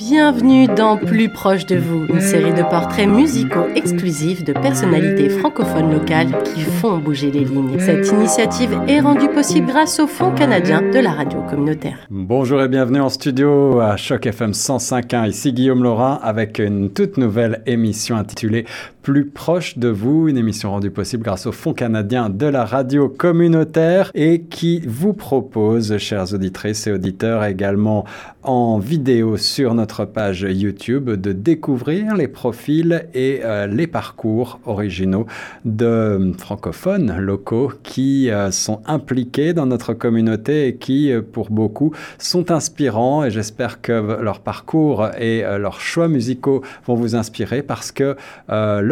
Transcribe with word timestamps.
Bienvenue 0.00 0.66
dans 0.66 0.96
Plus 0.96 1.28
proche 1.28 1.66
de 1.66 1.76
vous, 1.76 2.06
une 2.06 2.22
série 2.22 2.54
de 2.54 2.62
portraits 2.62 3.06
musicaux 3.06 3.66
exclusifs 3.74 4.42
de 4.42 4.54
personnalités 4.54 5.28
francophones 5.28 5.92
locales 5.92 6.42
qui 6.42 6.62
font 6.62 6.96
bouger 6.96 7.30
les 7.30 7.44
lignes. 7.44 7.78
Cette 7.78 8.08
initiative 8.08 8.80
est 8.88 9.00
rendue 9.00 9.28
possible 9.28 9.66
grâce 9.66 10.00
au 10.00 10.06
Fonds 10.06 10.34
canadien 10.34 10.80
de 10.80 10.98
la 10.98 11.10
radio 11.10 11.42
communautaire. 11.42 11.98
Bonjour 12.08 12.62
et 12.62 12.68
bienvenue 12.68 13.02
en 13.02 13.10
studio 13.10 13.78
à 13.80 13.98
Choc 13.98 14.24
FM 14.24 14.52
105.1. 14.52 15.28
Ici 15.28 15.52
Guillaume 15.52 15.82
Laurin 15.82 16.18
avec 16.22 16.58
une 16.58 16.90
toute 16.90 17.18
nouvelle 17.18 17.60
émission 17.66 18.16
intitulée 18.16 18.64
plus 19.02 19.26
proche 19.26 19.78
de 19.78 19.88
vous, 19.88 20.28
une 20.28 20.36
émission 20.36 20.70
rendue 20.70 20.90
possible 20.90 21.22
grâce 21.22 21.46
au 21.46 21.52
Fonds 21.52 21.72
canadien 21.72 22.28
de 22.28 22.46
la 22.46 22.64
radio 22.64 23.08
communautaire 23.08 24.10
et 24.14 24.42
qui 24.42 24.80
vous 24.86 25.14
propose, 25.14 25.96
chers 25.98 26.34
auditrices 26.34 26.86
et 26.86 26.92
auditeurs, 26.92 27.44
également 27.44 28.04
en 28.42 28.78
vidéo 28.78 29.36
sur 29.36 29.74
notre 29.74 30.04
page 30.04 30.46
YouTube, 30.48 31.10
de 31.10 31.32
découvrir 31.32 32.14
les 32.14 32.28
profils 32.28 33.06
et 33.14 33.40
euh, 33.44 33.66
les 33.66 33.86
parcours 33.86 34.60
originaux 34.64 35.26
de 35.64 36.32
francophones 36.38 37.18
locaux 37.18 37.72
qui 37.82 38.30
euh, 38.30 38.50
sont 38.50 38.80
impliqués 38.86 39.52
dans 39.52 39.66
notre 39.66 39.92
communauté 39.92 40.68
et 40.68 40.76
qui, 40.76 41.12
euh, 41.12 41.20
pour 41.20 41.50
beaucoup, 41.50 41.94
sont 42.18 42.50
inspirants. 42.50 43.24
Et 43.24 43.30
j'espère 43.30 43.80
que 43.82 44.20
leur 44.20 44.40
parcours 44.40 45.08
et 45.18 45.42
leurs 45.42 45.80
choix 45.80 46.08
musicaux 46.08 46.62
vont 46.86 46.94
vous 46.94 47.16
inspirer 47.16 47.62
parce 47.62 47.92
que 47.92 48.16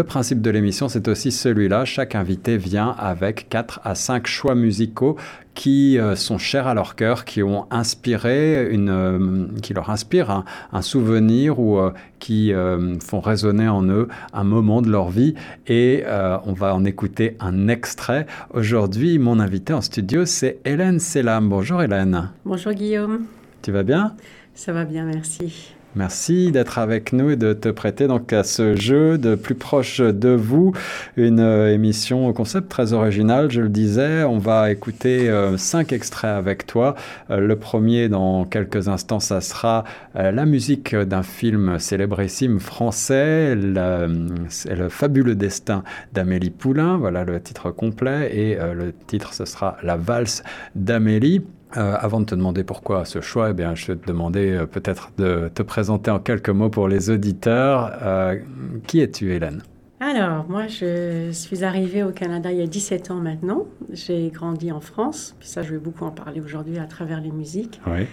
principe 0.04 0.40
de 0.40 0.50
l'émission, 0.50 0.88
c'est 0.88 1.08
aussi 1.08 1.32
celui-là. 1.32 1.84
Chaque 1.84 2.14
invité 2.14 2.56
vient 2.56 2.94
avec 2.98 3.48
4 3.48 3.80
à 3.84 3.94
5 3.94 4.26
choix 4.26 4.54
musicaux 4.54 5.16
qui 5.54 5.98
euh, 5.98 6.14
sont 6.14 6.38
chers 6.38 6.68
à 6.68 6.74
leur 6.74 6.94
cœur, 6.94 7.24
qui 7.24 7.42
ont 7.42 7.66
inspiré 7.72 8.68
une, 8.70 8.90
euh, 8.90 9.46
qui 9.60 9.74
leur 9.74 9.90
inspirent 9.90 10.44
un, 10.72 10.82
souvenir 10.82 11.58
ou 11.58 11.78
euh, 11.78 11.90
qui 12.20 12.52
font 13.00 13.20
résonner 13.20 13.68
en 13.68 13.84
eux 13.88 14.08
un 14.32 14.44
moment 14.44 14.82
de 14.82 14.90
leur 14.90 15.10
vie. 15.10 15.34
Et 15.66 16.04
on 16.44 16.52
va 16.52 16.74
en 16.74 16.84
écouter 16.84 17.36
un 17.40 17.68
extrait. 17.68 18.26
Aujourd'hui, 18.52 19.18
mon 19.18 19.40
invité 19.40 19.72
en 19.72 19.80
studio, 19.80 20.24
c'est 20.24 20.58
Hélène 20.64 21.00
Selam. 21.00 21.48
Bonjour 21.48 21.82
Hélène. 21.82 22.30
Bonjour 22.44 22.72
Guillaume. 22.72 23.24
Tu 23.62 23.72
vas 23.72 23.82
bien? 23.82 24.14
Ça 24.54 24.72
va 24.72 24.84
bien, 24.84 25.04
merci. 25.04 25.77
Merci 25.96 26.52
d'être 26.52 26.78
avec 26.78 27.14
nous 27.14 27.30
et 27.30 27.36
de 27.36 27.54
te 27.54 27.70
prêter 27.70 28.08
donc 28.08 28.32
à 28.34 28.44
ce 28.44 28.76
jeu 28.76 29.16
de 29.16 29.34
plus 29.34 29.54
proche 29.54 30.02
de 30.02 30.28
vous, 30.28 30.72
une 31.16 31.40
euh, 31.40 31.72
émission 31.72 32.28
au 32.28 32.34
concept 32.34 32.68
très 32.68 32.92
original, 32.92 33.50
je 33.50 33.62
le 33.62 33.70
disais. 33.70 34.22
On 34.24 34.36
va 34.36 34.70
écouter 34.70 35.30
euh, 35.30 35.56
cinq 35.56 35.92
extraits 35.92 36.30
avec 36.30 36.66
toi. 36.66 36.94
Euh, 37.30 37.38
le 37.38 37.56
premier, 37.56 38.10
dans 38.10 38.44
quelques 38.44 38.88
instants, 38.88 39.18
ça 39.18 39.40
sera 39.40 39.84
la 40.14 40.44
musique 40.44 40.94
d'un 40.94 41.22
film 41.22 41.78
célébrissime 41.78 42.60
français, 42.60 43.54
le 43.54 44.88
fabuleux 44.88 45.36
destin 45.36 45.84
d'Amélie 46.12 46.50
Poulain. 46.50 46.98
Voilà 46.98 47.24
le 47.24 47.40
titre 47.40 47.70
complet 47.70 48.36
et 48.36 48.56
le 48.56 48.92
titre 49.06 49.32
ce 49.32 49.44
sera 49.44 49.76
La 49.82 49.96
valse 49.96 50.42
d'Amélie. 50.74 51.42
Euh, 51.76 51.96
avant 52.00 52.20
de 52.20 52.24
te 52.24 52.34
demander 52.34 52.64
pourquoi 52.64 53.04
ce 53.04 53.20
choix, 53.20 53.50
eh 53.50 53.52
bien, 53.52 53.74
je 53.74 53.88
vais 53.88 53.98
te 53.98 54.06
demander 54.06 54.52
euh, 54.52 54.66
peut-être 54.66 55.12
de 55.18 55.50
te 55.54 55.62
présenter 55.62 56.10
en 56.10 56.18
quelques 56.18 56.48
mots 56.48 56.70
pour 56.70 56.88
les 56.88 57.10
auditeurs. 57.10 57.92
Euh, 58.02 58.38
qui 58.86 59.00
es-tu, 59.00 59.34
Hélène? 59.34 59.62
Alors, 60.00 60.48
moi, 60.48 60.66
je 60.66 61.30
suis 61.32 61.64
arrivée 61.64 62.02
au 62.02 62.10
Canada 62.10 62.50
il 62.52 62.58
y 62.58 62.62
a 62.62 62.66
17 62.66 63.10
ans 63.10 63.16
maintenant. 63.16 63.66
J'ai 63.92 64.30
grandi 64.30 64.72
en 64.72 64.80
France, 64.80 65.36
puis 65.38 65.48
ça, 65.48 65.62
je 65.62 65.72
vais 65.72 65.78
beaucoup 65.78 66.04
en 66.04 66.10
parler 66.10 66.40
aujourd'hui 66.40 66.78
à 66.78 66.84
travers 66.84 67.20
les 67.20 67.32
musiques. 67.32 67.80
Oui. 67.86 68.06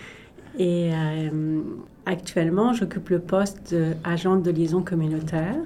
Et 0.58 0.92
actuellement, 2.06 2.74
j'occupe 2.74 3.10
le 3.10 3.20
poste 3.20 3.76
d'agente 3.76 4.42
de 4.42 4.52
liaison 4.52 4.82
communautaire 4.82 5.58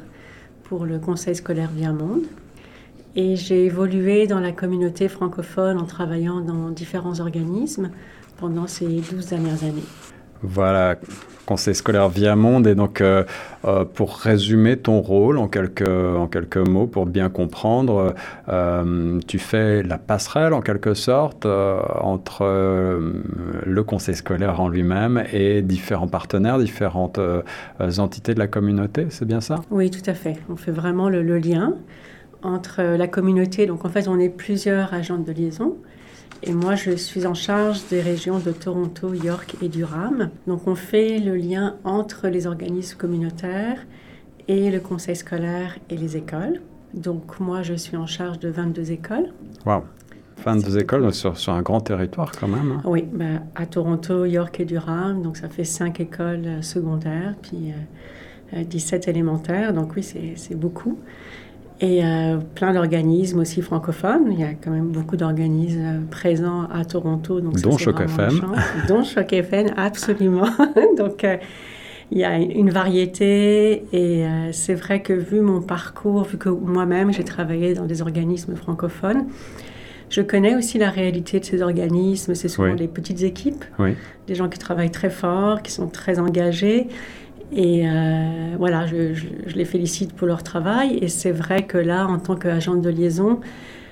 pour 0.64 0.86
le 0.86 1.00
Conseil 1.00 1.36
scolaire 1.36 1.72
Monde. 1.72 2.24
Et 3.22 3.36
j'ai 3.36 3.66
évolué 3.66 4.28
dans 4.28 4.40
la 4.40 4.54
communauté 4.54 5.10
francophone 5.10 5.78
en 5.78 5.84
travaillant 5.84 6.40
dans 6.40 6.70
différents 6.70 7.20
organismes 7.20 7.90
pendant 8.38 8.66
ces 8.66 8.88
12 8.88 9.28
dernières 9.28 9.62
années. 9.66 9.84
Voilà, 10.42 10.96
conseil 11.46 11.76
scolaire 11.76 12.08
via 12.08 12.38
monde. 12.38 12.66
Et 12.66 12.76
donc, 12.76 13.02
euh, 13.02 13.26
euh, 13.66 13.84
pour 13.84 14.16
résumer 14.16 14.78
ton 14.78 15.02
rôle 15.02 15.38
en 15.38 15.50
quelques, 15.50 15.86
en 15.86 16.28
quelques 16.28 16.66
mots, 16.66 16.88
pour 16.88 17.08
bien 17.08 17.28
comprendre, 17.28 18.16
euh, 18.48 19.20
tu 19.28 19.38
fais 19.38 19.84
la 19.84 19.98
passerelle 19.98 20.54
en 20.54 20.62
quelque 20.62 20.94
sorte 20.94 21.46
entre 21.46 22.46
le 23.66 23.84
conseil 23.84 24.16
scolaire 24.16 24.62
en 24.62 24.70
lui-même 24.70 25.26
et 25.34 25.62
différents 25.62 26.08
partenaires, 26.08 26.58
différentes 26.58 27.20
entités 27.98 28.34
de 28.34 28.40
la 28.40 28.48
communauté. 28.48 29.08
C'est 29.10 29.26
bien 29.26 29.42
ça? 29.42 29.56
Oui, 29.72 29.92
tout 29.92 30.10
à 30.10 30.14
fait. 30.14 30.38
On 30.50 30.56
fait 30.56 30.72
vraiment 30.72 31.10
le, 31.10 31.22
le 31.22 31.38
lien 31.38 31.74
entre 32.44 32.82
la 32.82 33.08
communauté. 33.08 33.66
Donc 33.66 33.86
en 33.86 33.90
fait, 33.90 34.08
on 34.08 34.20
est 34.20 34.30
plusieurs 34.30 34.94
agents 34.94 35.18
de 35.18 35.32
liaison. 35.32 35.78
Et 36.42 36.54
moi, 36.54 36.76
je 36.76 36.92
suis 36.92 37.26
en 37.26 37.34
charge 37.34 37.88
des 37.90 38.02
régions 38.02 38.40
de 38.40 38.52
Toronto, 38.52 39.14
York 39.14 39.58
et 39.62 39.68
Durham. 39.68 40.30
Donc 40.48 40.68
on 40.68 40.76
fait 40.76 41.20
le 41.20 41.36
lien 41.36 41.76
entre 41.84 42.28
les 42.30 42.48
organismes 42.48 42.98
communautaires 42.98 43.86
et 44.48 44.72
le 44.72 44.80
conseil 44.80 45.16
scolaire 45.16 45.78
et 45.90 45.98
les 45.98 46.16
écoles. 46.16 46.62
Donc 46.94 47.40
moi, 47.40 47.62
je 47.62 47.74
suis 47.74 47.98
en 47.98 48.08
charge 48.08 48.40
de 48.40 48.50
22 48.50 48.92
écoles. 48.92 49.34
Wow 49.66 49.84
22 50.46 50.80
écoles 50.80 51.14
sur, 51.14 51.38
sur, 51.38 51.54
un 51.54 51.62
grand 51.62 51.82
territoire 51.82 52.32
quand 52.32 52.48
même. 52.48 52.72
Hein. 52.72 52.82
Oui, 52.86 53.06
bah, 53.12 53.42
à 53.56 53.66
Toronto, 53.66 54.26
York 54.26 54.60
et 54.60 54.66
Durham. 54.66 55.22
Donc 55.22 55.38
ça 55.38 55.50
fait 55.50 55.64
5 55.64 56.00
écoles 56.00 56.46
euh, 56.46 56.62
secondaires, 56.62 57.36
puis 57.42 57.74
17 58.54 58.54
euh, 58.54 59.08
euh, 59.08 59.12
élémentaires. 59.12 59.74
Donc 59.74 59.96
oui, 59.96 60.04
c'est 60.04 60.56
beaucoup 60.56 60.98
et 61.82 62.04
euh, 62.04 62.38
plein 62.56 62.74
d'organismes 62.74 63.40
aussi 63.40 63.62
francophones. 63.62 64.32
Il 64.32 64.40
y 64.40 64.44
a 64.44 64.54
quand 64.54 64.72
même 64.72 64.90
beaucoup 64.90 65.16
d'organismes 65.16 66.02
présents 66.12 66.68
à 66.72 66.84
Toronto. 66.84 67.40
Donc 67.40 67.60
dont 67.62 67.78
Choc 67.78 68.02
FM. 68.02 68.42
dont 68.88 69.04
Choc 69.04 69.32
FM, 69.32 69.68
absolument. 69.78 70.50
donc, 70.98 71.24
euh, 71.24 71.38
il 72.12 72.18
y 72.18 72.26
a 72.26 72.38
une 72.38 72.72
variété 72.72 73.84
et 73.94 74.26
euh, 74.26 74.52
c'est 74.52 74.74
vrai 74.74 75.02
que 75.02 75.14
vu 75.14 75.42
mon 75.42 75.62
parcours, 75.62 76.24
vu 76.24 76.38
que 76.38 76.50
moi-même 76.50 77.14
j'ai 77.14 77.24
travaillé 77.24 77.76
dans 77.76 77.86
des 77.86 78.02
organismes 78.02 78.56
francophones, 78.56 79.28
je 80.10 80.22
connais 80.22 80.56
aussi 80.56 80.80
la 80.80 80.90
réalité 80.90 81.40
de 81.40 81.46
ces 81.46 81.62
organismes. 81.62 82.34
C'est 82.34 82.48
souvent 82.48 82.74
des 82.74 82.88
petites 82.88 83.22
équipes, 83.22 83.64
des 84.28 84.36
gens 84.36 84.50
qui 84.50 84.58
travaillent 84.58 84.90
très 84.90 85.12
fort, 85.12 85.62
qui 85.62 85.72
sont 85.72 85.88
très 85.88 86.18
engagés 86.18 86.88
et 87.52 87.88
euh, 87.88 88.56
voilà, 88.58 88.86
je, 88.86 89.14
les 89.56 89.66
félicite 89.66 90.14
pour 90.14 90.28
leur 90.28 90.44
travail. 90.44 90.98
Et 91.02 91.08
c'est 91.08 91.32
vrai 91.32 91.64
que 91.64 91.78
là, 91.78 92.08
en 92.08 92.20
tant 92.20 92.36
qu'agente 92.36 92.82
de 92.82 92.90
liaison, 92.90 93.40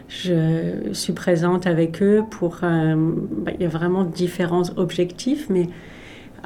je 0.07 0.93
suis 0.93 1.13
présente 1.13 1.67
avec 1.67 2.01
eux 2.01 2.23
pour... 2.29 2.59
Euh, 2.63 2.95
bah, 2.95 3.51
il 3.55 3.63
y 3.63 3.65
a 3.65 3.69
vraiment 3.69 4.03
différents 4.03 4.63
objectifs, 4.77 5.47
mais 5.49 5.69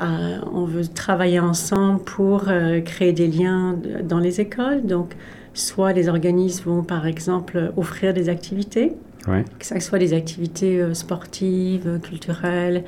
euh, 0.02 0.38
on 0.54 0.66
veut 0.66 0.88
travailler 0.88 1.40
ensemble 1.40 2.02
pour 2.04 2.46
créer 2.86 3.12
des 3.12 3.28
liens 3.28 3.78
dans 4.04 4.20
les 4.20 4.40
écoles. 4.40 4.86
Donc, 4.86 5.16
soit 5.54 5.92
les 5.92 6.08
organismes 6.08 6.70
vont, 6.70 6.84
par 6.84 7.06
exemple, 7.06 7.74
offrir 7.76 8.14
des 8.14 8.30
activités, 8.30 8.94
que 9.26 9.66
ce 9.66 9.80
soit 9.80 10.00
des 10.00 10.14
activités 10.14 10.82
sportives, 10.94 12.00
culturelles, 12.02 12.86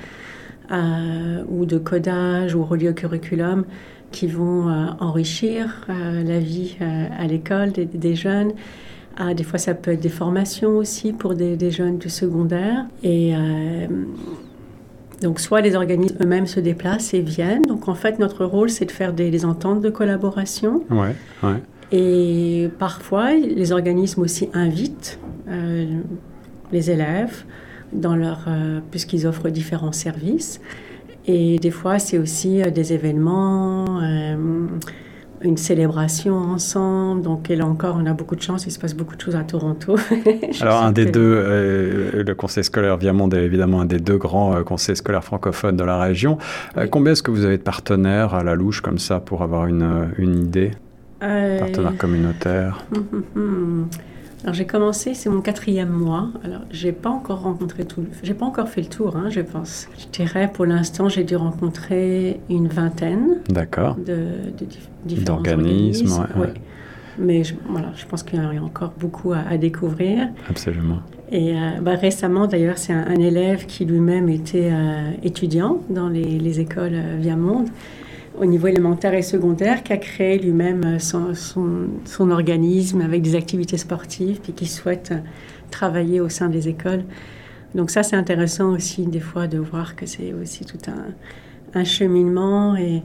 ou 0.72 1.66
de 1.66 1.78
codage 1.78 2.56
ou 2.56 2.64
reliées 2.64 2.90
au 2.90 2.94
curriculum 2.94 3.66
qui 4.13 4.28
vont 4.28 4.69
euh, 4.69 4.85
enrichir 5.00 5.85
euh, 5.90 6.24
la 6.24 6.40
vie 6.40 6.78
euh, 6.81 7.07
à 7.18 7.28
l'école 7.28 7.72
des, 7.72 8.16
jeunes. 8.16 8.53
Ah, 9.18 9.34
des 9.34 9.44
fois, 9.44 9.59
ça 9.59 9.74
peut 9.74 9.91
être 9.91 10.00
des 10.00 10.09
formations 10.09 10.78
aussi 10.78 11.12
pour 11.12 11.34
des, 11.34 11.72
jeunes 11.72 11.97
du 11.97 12.09
secondaire. 12.09 12.85
Et 13.03 13.34
donc, 15.22 15.40
soit 15.40 15.62
les 15.62 15.75
organismes 15.75 16.16
eux-mêmes 16.22 16.47
se 16.47 16.59
déplacent 16.59 17.13
et 17.13 17.22
viennent. 17.22 17.62
Donc, 17.63 17.88
en 17.88 17.94
fait, 17.94 18.18
notre 18.18 18.46
rôle, 18.46 18.69
c'est 18.69 18.85
de 18.85 18.91
faire 18.91 19.13
des, 19.13 19.46
ententes 19.46 19.81
de 19.81 19.90
collaboration. 19.90 20.83
Ouais, 20.89 21.16
ouais. 21.44 21.62
Et 21.92 22.69
parfois, 22.80 23.33
les 23.33 23.71
organismes 23.71 24.21
aussi 24.21 24.50
invitent 24.54 25.19
les 26.71 26.89
élèves 26.89 27.44
dans 27.92 28.16
leur, 28.16 28.48
puisqu'ils 28.89 29.27
offrent 29.27 29.50
différents 29.50 29.92
services. 29.92 30.59
Et 31.25 31.58
des 31.58 31.72
fois, 31.72 32.00
c'est 32.00 32.18
aussi 32.18 32.62
euh, 32.62 32.70
des 32.70 32.94
événements, 32.94 34.02
euh, 34.02 34.36
une 35.42 35.58
célébration 35.58 36.36
ensemble. 36.36 37.22
Donc, 37.22 37.48
là 37.48 37.66
encore, 37.66 37.98
on 38.00 38.06
a 38.06 38.14
beaucoup 38.14 38.36
de 38.36 38.42
chance. 38.42 38.66
Il 38.66 38.72
se 38.72 38.80
passe 38.80 38.94
beaucoup 38.94 39.16
de 39.16 39.22
choses 39.22 39.36
à 39.36 39.44
Toronto. 39.44 39.96
Alors, 40.62 40.84
un 40.84 40.92
des 40.92 41.06
deux, 41.06 41.22
euh, 41.22 42.24
le 42.24 42.36
conseil 42.36 42.64
scolaire 42.64 42.98
Viamonde 42.98 43.34
est 43.34 43.44
évidemment 43.44 43.81
un 43.81 43.86
des 43.86 44.00
deux 44.00 44.18
grands 44.18 44.62
conseils 44.64 44.98
scolaires 44.98 45.24
francophones 45.24 45.78
de 45.78 45.84
la 45.84 46.00
région. 46.00 46.38
combien 46.92 47.14
est-ce 47.14 47.24
que 47.24 47.31
vous 47.31 47.46
avez 47.46 47.58
de 47.58 47.64
partenaires 47.64 48.34
à 48.34 48.44
la 48.44 48.56
louche 48.56 48.81
comme 48.81 49.00
ça 49.00 49.19
pour 49.19 49.44
avoir 49.44 49.66
une, 49.68 50.10
une 50.18 50.40
idée? 50.40 50.72
Partenaires 51.19 51.98
communautaires 51.98 52.86
Alors 54.44 54.54
j'ai 54.54 54.66
commencé, 54.66 55.13
c'est 55.13 55.30
mon 55.30 55.42
quatrième 55.42 55.90
mois. 55.90 56.30
Alors 56.44 56.62
j'ai 56.69 56.92
pas 56.92 57.10
encore 57.10 57.42
rencontré 57.42 57.86
tout, 57.86 58.06
j'ai 58.24 58.34
pas 58.34 58.45
encore 58.45 58.68
fait 58.68 58.81
le 58.81 58.88
tour, 58.88 59.16
hein, 59.16 59.30
je 59.30 59.40
pense. 59.40 59.88
Je 59.98 60.07
dirais 60.07 60.51
pour 60.51 60.66
l'instant 60.66 61.07
j'ai 61.07 61.24
dû 61.24 61.38
rencontrer 61.38 62.42
une 62.50 62.68
vingtaine. 62.68 63.40
D'accord. 63.48 63.95
De, 63.95 64.28
de 65.06 65.22
d'organismes. 65.22 66.28
Ouais, 66.38 66.54
Mais 67.18 67.44
je, 67.44 67.56
voilà, 67.69 67.92
je 67.95 68.06
pense 68.06 68.24
qu'il 68.24 68.40
y 68.40 68.57
a 68.57 68.63
encore 68.63 68.94
beaucoup 69.00 69.31
à, 69.34 69.57
découvrir. 69.57 70.30
Absolument. 70.50 71.00
Et 71.31 71.54
euh, 71.54 71.80
bah, 71.81 71.95
récemment, 71.95 72.48
d'ailleurs, 72.48 72.78
c'est 72.78 72.94
un, 72.94 73.16
élève 73.16 73.66
qui 73.66 73.86
lui-même 73.86 74.30
était 74.30 74.69
euh, 74.72 75.12
étudiant 75.24 75.80
dans 75.90 76.10
les, 76.10 76.38
les 76.38 76.60
écoles 76.60 76.94
euh, 76.94 77.18
Via 77.19 77.36
Monde 77.36 77.69
au 78.39 78.45
niveau 78.45 78.68
élémentaire 78.68 79.13
et 79.13 79.21
secondaire 79.21 79.83
qui 79.83 79.94
a 79.94 79.97
créé 79.97 80.39
lui-même 80.39 80.83
euh, 80.83 81.00
son, 81.00 81.33
son, 81.33 82.31
organisme 82.31 83.01
avec 83.01 83.21
des 83.21 83.35
activités 83.35 83.77
sportives 83.77 84.39
puis 84.41 84.53
qui 84.53 84.65
souhaite 84.65 85.12
euh, 85.12 85.19
travailler 85.69 86.19
au 86.19 86.30
sein 86.30 86.50
des 86.50 86.68
écoles. 86.68 87.03
Donc 87.75 87.89
ça, 87.89 88.03
c'est 88.03 88.15
intéressant 88.15 88.71
aussi 88.71 89.06
des 89.06 89.19
fois 89.19 89.47
de 89.47 89.57
voir 89.57 89.95
que 89.95 90.06
c'est 90.06 90.33
aussi 90.33 90.65
tout 90.65 90.77
un, 90.88 91.80
un, 91.80 91.83
cheminement 91.83 92.75
et 92.75 93.01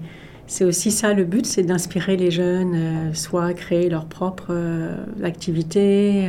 c'est 0.46 0.64
aussi 0.64 0.90
ça 0.90 1.14
le 1.14 1.25
but, 1.25 1.46
c'est 1.46 1.62
d'inspirer 1.62 2.16
les 2.16 2.30
jeunes, 2.30 2.75
euh, 2.75 3.14
soit 3.14 3.46
à 3.46 3.54
créer 3.54 3.88
leur 3.88 4.06
propre 4.06 4.52
activité, 5.22 6.28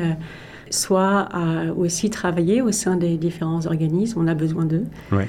soit 0.69 1.27
à 1.31 1.73
aussi 1.73 2.09
travailler 2.09 2.61
au 2.61 2.71
sein 2.71 2.95
des 2.95 3.17
différents 3.17 3.65
organismes. 3.65 4.19
On 4.21 4.27
a 4.27 4.35
besoin 4.35 4.65
d'eux. 4.65 4.85
Ouais 5.11 5.27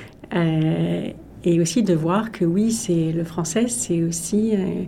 et 1.45 1.61
aussi 1.61 1.83
de 1.83 1.95
voir 1.95 2.33
que 2.33 2.45
oui, 2.45 2.71
c'est 2.71 3.13
le 3.13 3.25
français, 3.25 3.67
c'est 3.69 4.03
aussi 4.03 4.55
euh, 4.55 4.83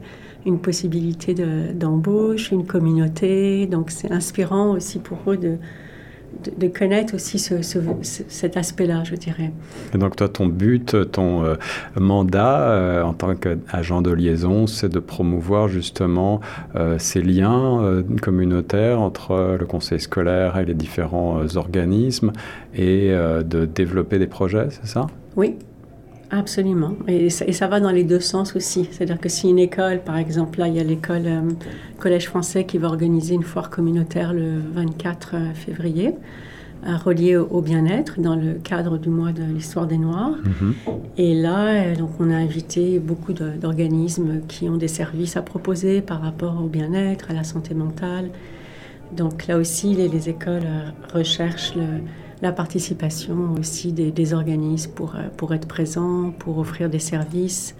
une 0.44 0.58
possibilité 0.58 1.34
d'embauche, 1.74 2.50
une 2.50 2.66
communauté. 2.66 3.66
Donc 3.66 3.90
c'est 3.90 4.10
inspirant 4.12 4.72
aussi 4.72 4.98
pour 4.98 5.18
eux 5.28 5.38
de, 5.38 5.56
de, 6.58 6.68
connaître 6.68 7.14
aussi 7.14 7.38
ce, 7.38 7.54
cet 8.02 8.58
aspect-là, 8.58 9.02
je 9.04 9.14
dirais. 9.14 9.50
Et 9.94 9.98
donc 9.98 10.14
toi, 10.16 10.28
ton 10.28 10.46
but, 10.46 11.10
ton 11.10 11.42
euh, 11.42 11.54
mandat 11.98 12.70
euh, 12.70 13.02
en 13.02 13.14
tant 13.14 13.34
qu'agent 13.34 14.02
de 14.02 14.10
liaison, 14.10 14.66
c'est 14.66 14.90
de 14.90 14.98
promouvoir 14.98 15.68
justement 15.68 16.40
ces 16.98 17.22
liens 17.22 18.02
communautaires 18.20 19.00
entre 19.00 19.56
le 19.58 19.64
conseil 19.64 20.00
scolaire 20.00 20.58
et 20.58 20.66
les 20.66 20.74
différents 20.74 21.40
organismes 21.56 22.32
et 22.74 23.10
de 23.10 23.64
développer 23.64 24.18
des 24.18 24.26
projets, 24.26 24.68
c'est 24.70 24.86
ça? 24.86 25.06
Oui, 25.36 25.56
Absolument. 26.34 26.96
Et 27.08 27.28
ça, 27.28 27.66
va 27.68 27.78
dans 27.78 27.90
les 27.90 28.04
deux 28.04 28.18
sens 28.18 28.56
aussi. 28.56 28.88
C'est-à-dire 28.90 29.20
que 29.20 29.28
si 29.28 29.50
une 29.50 29.58
école, 29.58 30.00
par 30.00 30.16
exemple, 30.16 30.60
là, 30.60 30.66
il 30.66 30.74
y 30.74 30.80
a 30.80 30.82
l'école 30.82 31.26
euh, 31.26 31.40
Collège 31.98 32.26
français 32.26 32.64
qui 32.64 32.78
va 32.78 32.88
organiser 32.88 33.34
une 33.34 33.42
foire 33.42 33.68
communautaire 33.68 34.32
le 34.32 34.54
24 34.72 35.30
euh, 35.34 35.52
février, 35.52 36.14
euh, 36.86 36.96
reliée 36.96 37.36
au, 37.36 37.60
bien-être 37.60 38.18
dans 38.18 38.34
le 38.34 38.54
cadre 38.54 38.96
du 38.96 39.10
mois 39.10 39.32
de 39.32 39.42
l'histoire 39.42 39.86
des 39.86 39.98
Noirs. 39.98 40.38
Mm-hmm. 40.42 40.92
Et 41.18 41.34
là, 41.34 41.94
donc, 41.96 42.12
on 42.18 42.30
a 42.30 42.36
invité 42.36 42.98
beaucoup 42.98 43.34
d'organismes 43.34 44.40
qui 44.48 44.70
ont 44.70 44.78
des 44.78 44.88
services 44.88 45.36
à 45.36 45.42
proposer 45.42 46.00
par 46.00 46.22
rapport 46.22 46.62
au 46.64 46.66
bien-être, 46.66 47.30
à 47.30 47.34
la 47.34 47.44
santé 47.44 47.74
mentale. 47.74 48.30
Donc 49.12 49.46
là 49.46 49.58
aussi, 49.58 49.94
les, 49.94 50.08
les 50.08 50.28
écoles 50.28 50.66
recherchent 51.12 51.74
le 51.74 52.00
la 52.42 52.52
participation 52.52 53.54
aussi 53.58 53.92
des, 53.92 54.34
organismes 54.34 54.90
pour, 54.92 55.14
euh, 55.14 55.28
pour 55.36 55.54
être 55.54 55.68
présents, 55.68 56.32
pour 56.38 56.58
offrir 56.58 56.90
des 56.90 56.98
services 56.98 57.76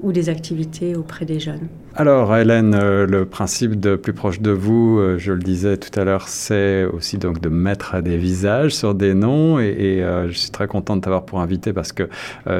ou 0.00 0.12
des 0.12 0.28
activités 0.28 0.96
auprès 0.96 1.24
des 1.24 1.40
jeunes. 1.40 1.68
Alors 1.96 2.36
Hélène, 2.36 2.74
euh, 2.74 3.06
le 3.06 3.24
principe 3.24 3.78
de 3.78 3.94
plus 3.94 4.12
proche 4.12 4.40
de 4.40 4.50
vous, 4.50 4.98
euh, 4.98 5.16
je 5.16 5.32
le 5.32 5.38
disais 5.38 5.76
tout 5.76 5.96
à 5.96 6.02
l'heure, 6.02 6.26
c'est 6.26 6.84
aussi 6.86 7.18
donc 7.18 7.40
de 7.40 7.48
mettre 7.48 8.02
des 8.02 8.16
visages 8.16 8.74
sur 8.74 8.96
des 8.96 9.14
noms 9.14 9.60
et, 9.60 10.02
euh, 10.02 10.28
je 10.28 10.36
suis 10.36 10.50
très 10.50 10.66
content 10.66 10.96
de 10.96 11.02
t'avoir 11.02 11.24
pour 11.24 11.40
invité 11.40 11.72
parce 11.72 11.92
que 11.92 12.08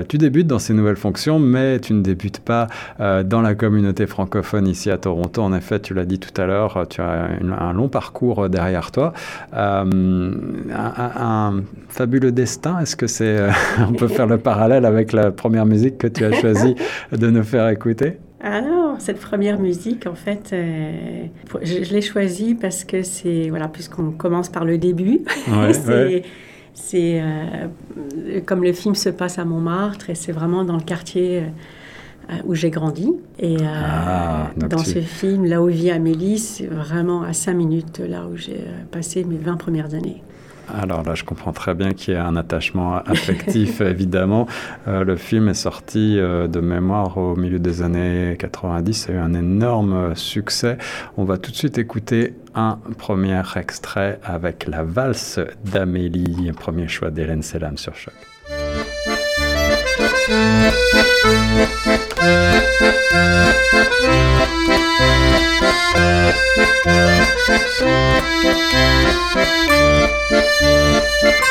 tu 0.08 0.18
débutes 0.18 0.46
dans 0.46 0.60
ces 0.60 0.72
nouvelles 0.72 0.94
fonctions 0.94 1.40
mais 1.40 1.80
tu 1.80 1.94
ne 1.94 2.00
débutes 2.00 2.38
pas 2.38 2.68
dans 2.98 3.40
la 3.40 3.54
communauté 3.54 4.06
francophone 4.06 4.68
ici 4.68 4.90
à 4.90 4.98
Toronto. 4.98 5.42
En 5.42 5.52
effet, 5.52 5.80
tu 5.80 5.94
l'as 5.94 6.04
dit 6.04 6.18
tout 6.18 6.40
à 6.40 6.46
l'heure, 6.46 6.86
tu 6.88 7.00
as 7.00 7.28
un 7.40 7.72
long 7.72 7.88
parcours 7.88 8.48
derrière 8.48 8.90
toi. 8.92 9.12
Un, 9.52 9.86
un, 10.72 11.62
fabuleux 11.88 12.32
destin, 12.32 12.80
est-ce 12.80 12.96
que 12.96 13.06
c'est... 13.06 13.48
on 13.88 13.92
peut 13.92 14.08
faire 14.08 14.26
le 14.26 14.38
parallèle 14.38 14.84
avec 14.84 15.12
la 15.12 15.30
première 15.30 15.66
musique 15.66 15.98
que 15.98 16.06
tu 16.06 16.24
as 16.24 16.32
choisi 16.32 16.74
de 17.12 17.23
nous 17.30 17.44
faire 17.44 17.68
écouter 17.68 18.18
alors, 18.44 18.96
cette 18.98 19.20
première 19.20 19.58
musique, 19.58 20.06
en 20.06 20.14
fait, 20.14 20.50
euh, 20.52 21.24
je, 21.62 21.94
l'ai 21.94 22.02
choisie 22.02 22.54
parce 22.54 22.84
que 22.84 23.02
c'est, 23.02 23.48
voilà, 23.48 23.68
puisqu'on 23.68 24.10
commence 24.10 24.50
par 24.50 24.66
le 24.66 24.76
début, 24.76 25.22
c'est, 26.74 27.22
euh, 27.22 28.40
comme 28.44 28.62
le 28.62 28.74
film 28.74 28.94
se 28.96 29.08
passe 29.08 29.38
à 29.38 29.46
Montmartre 29.46 30.10
et 30.10 30.14
c'est 30.14 30.32
vraiment 30.32 30.62
dans 30.62 30.76
le 30.76 30.82
quartier 30.82 31.44
euh, 32.28 32.34
où 32.44 32.54
j'ai 32.54 32.68
grandi. 32.68 33.14
Et 33.38 33.56
ah, 33.66 34.50
dans 34.58 34.76
ce 34.76 35.00
film, 35.00 35.46
là 35.46 35.62
où 35.62 35.68
vit 35.68 35.90
Amélie, 35.90 36.38
c'est 36.38 36.66
vraiment 36.66 37.22
à 37.22 37.32
cinq 37.32 37.54
minutes 37.54 38.02
là 38.06 38.26
où 38.30 38.36
j'ai 38.36 38.60
passé 38.90 39.24
mes 39.24 39.38
20 39.38 39.56
premières 39.56 39.94
années. 39.94 40.22
Alors 40.72 41.02
là, 41.02 41.14
je 41.14 41.24
comprends 41.24 41.52
très 41.52 41.74
bien 41.74 41.92
qu'il 41.92 42.14
y 42.14 42.16
a 42.16 42.26
un 42.26 42.36
attachement 42.36 42.96
affectif, 42.98 43.80
évidemment. 43.82 44.46
Euh, 44.88 45.04
le 45.04 45.16
film 45.16 45.48
est 45.48 45.54
sorti 45.54 46.18
euh, 46.18 46.48
de 46.48 46.60
mémoire 46.60 47.18
au 47.18 47.36
milieu 47.36 47.58
des 47.58 47.82
années 47.82 48.36
90. 48.38 48.94
Ça 48.94 49.12
a 49.12 49.16
eu 49.16 49.18
un 49.18 49.34
énorme 49.34 50.14
succès. 50.14 50.78
On 51.16 51.24
va 51.24 51.38
tout 51.38 51.50
de 51.50 51.56
suite 51.56 51.78
écouter 51.78 52.34
un 52.54 52.78
premier 52.98 53.42
extrait 53.56 54.18
avec 54.24 54.66
la 54.66 54.84
valse 54.84 55.40
d'Amélie, 55.64 56.50
premier 56.52 56.88
choix 56.88 57.10
d'Hélène 57.10 57.42
Selam 57.42 57.76
sur 57.76 57.94
Choc. 57.94 58.14
encore 71.04 71.44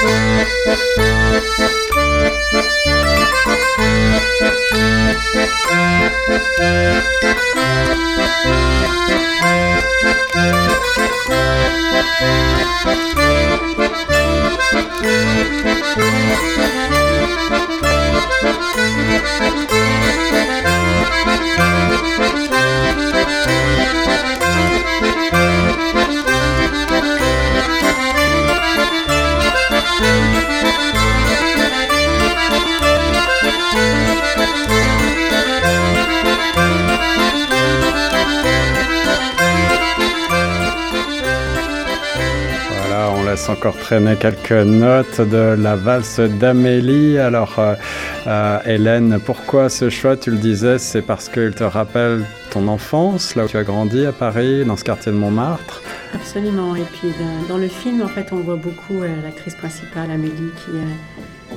traîner 43.84 44.16
quelques 44.16 44.66
notes 44.66 45.20
de 45.20 45.58
la 45.60 45.76
valse 45.76 46.22
d'Amélie. 46.22 47.18
Alors, 47.18 47.56
euh, 47.60 47.76
euh, 48.28 48.60
Hélène, 48.66 49.20
pourquoi 49.26 49.68
ce 49.68 49.90
choix 49.90 50.16
Tu 50.16 50.32
le 50.32 50.38
disais, 50.38 50.80
c'est 50.80 51.02
parce 51.02 51.28
qu'il 51.28 51.52
te 51.52 51.66
rappelle 51.66 52.24
ton 52.50 52.70
enfance, 52.70 53.36
là 53.36 53.44
où 53.44 53.48
tu 53.50 53.58
as 53.58 53.64
grandi 53.64 54.06
à 54.06 54.14
Paris, 54.14 54.64
dans 54.64 54.78
ce 54.78 54.86
quartier 54.86 55.12
de 55.12 55.18
Montmartre? 55.18 55.82
Absolument. 56.14 56.78
Et 56.78 56.86
puis, 56.94 57.10
dans 57.50 57.58
le 57.58 57.68
film, 57.68 58.02
en 58.02 58.08
fait, 58.08 58.32
on 58.32 58.38
voit 58.38 58.56
beaucoup 58.56 59.02
euh, 59.02 59.10
l'actrice 59.22 59.56
principale, 59.56 60.10
Amélie, 60.12 60.54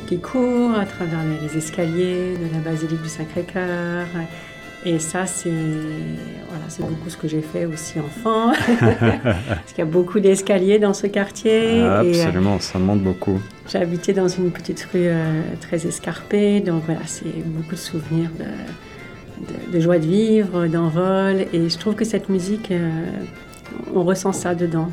qui 0.08 0.18
court 0.18 0.74
à 0.74 0.84
travers 0.84 1.20
les 1.40 1.56
escaliers 1.56 2.34
de 2.34 2.52
la 2.52 2.58
basilique 2.58 3.02
du 3.02 3.08
Sacré-Cœur. 3.08 4.08
Et 4.86 5.00
ça, 5.00 5.26
c'est 5.26 5.50
voilà, 5.50 6.64
c'est 6.68 6.82
beaucoup 6.82 7.10
ce 7.10 7.16
que 7.16 7.26
j'ai 7.26 7.42
fait 7.42 7.66
aussi 7.66 7.98
enfant. 7.98 8.52
Parce 8.80 9.72
qu'il 9.72 9.78
y 9.78 9.82
a 9.82 9.90
beaucoup 9.90 10.20
d'escaliers 10.20 10.78
dans 10.78 10.94
ce 10.94 11.08
quartier. 11.08 11.80
Ah, 11.82 11.98
absolument, 11.98 12.60
ça 12.60 12.78
monte 12.78 13.00
beaucoup. 13.00 13.40
J'ai 13.68 13.78
habité 13.78 14.12
dans 14.12 14.28
une 14.28 14.52
petite 14.52 14.86
rue 14.92 15.08
euh, 15.08 15.42
très 15.60 15.84
escarpée. 15.88 16.60
Donc 16.60 16.84
voilà, 16.86 17.00
c'est 17.06 17.44
beaucoup 17.44 17.72
de 17.72 17.80
souvenirs 17.80 18.30
de, 18.38 19.76
de, 19.76 19.80
joie 19.80 19.98
de 19.98 20.06
vivre, 20.06 20.68
d'envol. 20.68 21.46
Et 21.52 21.68
je 21.68 21.78
trouve 21.78 21.96
que 21.96 22.04
cette 22.04 22.28
musique, 22.28 22.70
euh, 22.70 22.88
on 23.92 24.04
ressent 24.04 24.32
ça 24.32 24.54
dedans. 24.54 24.92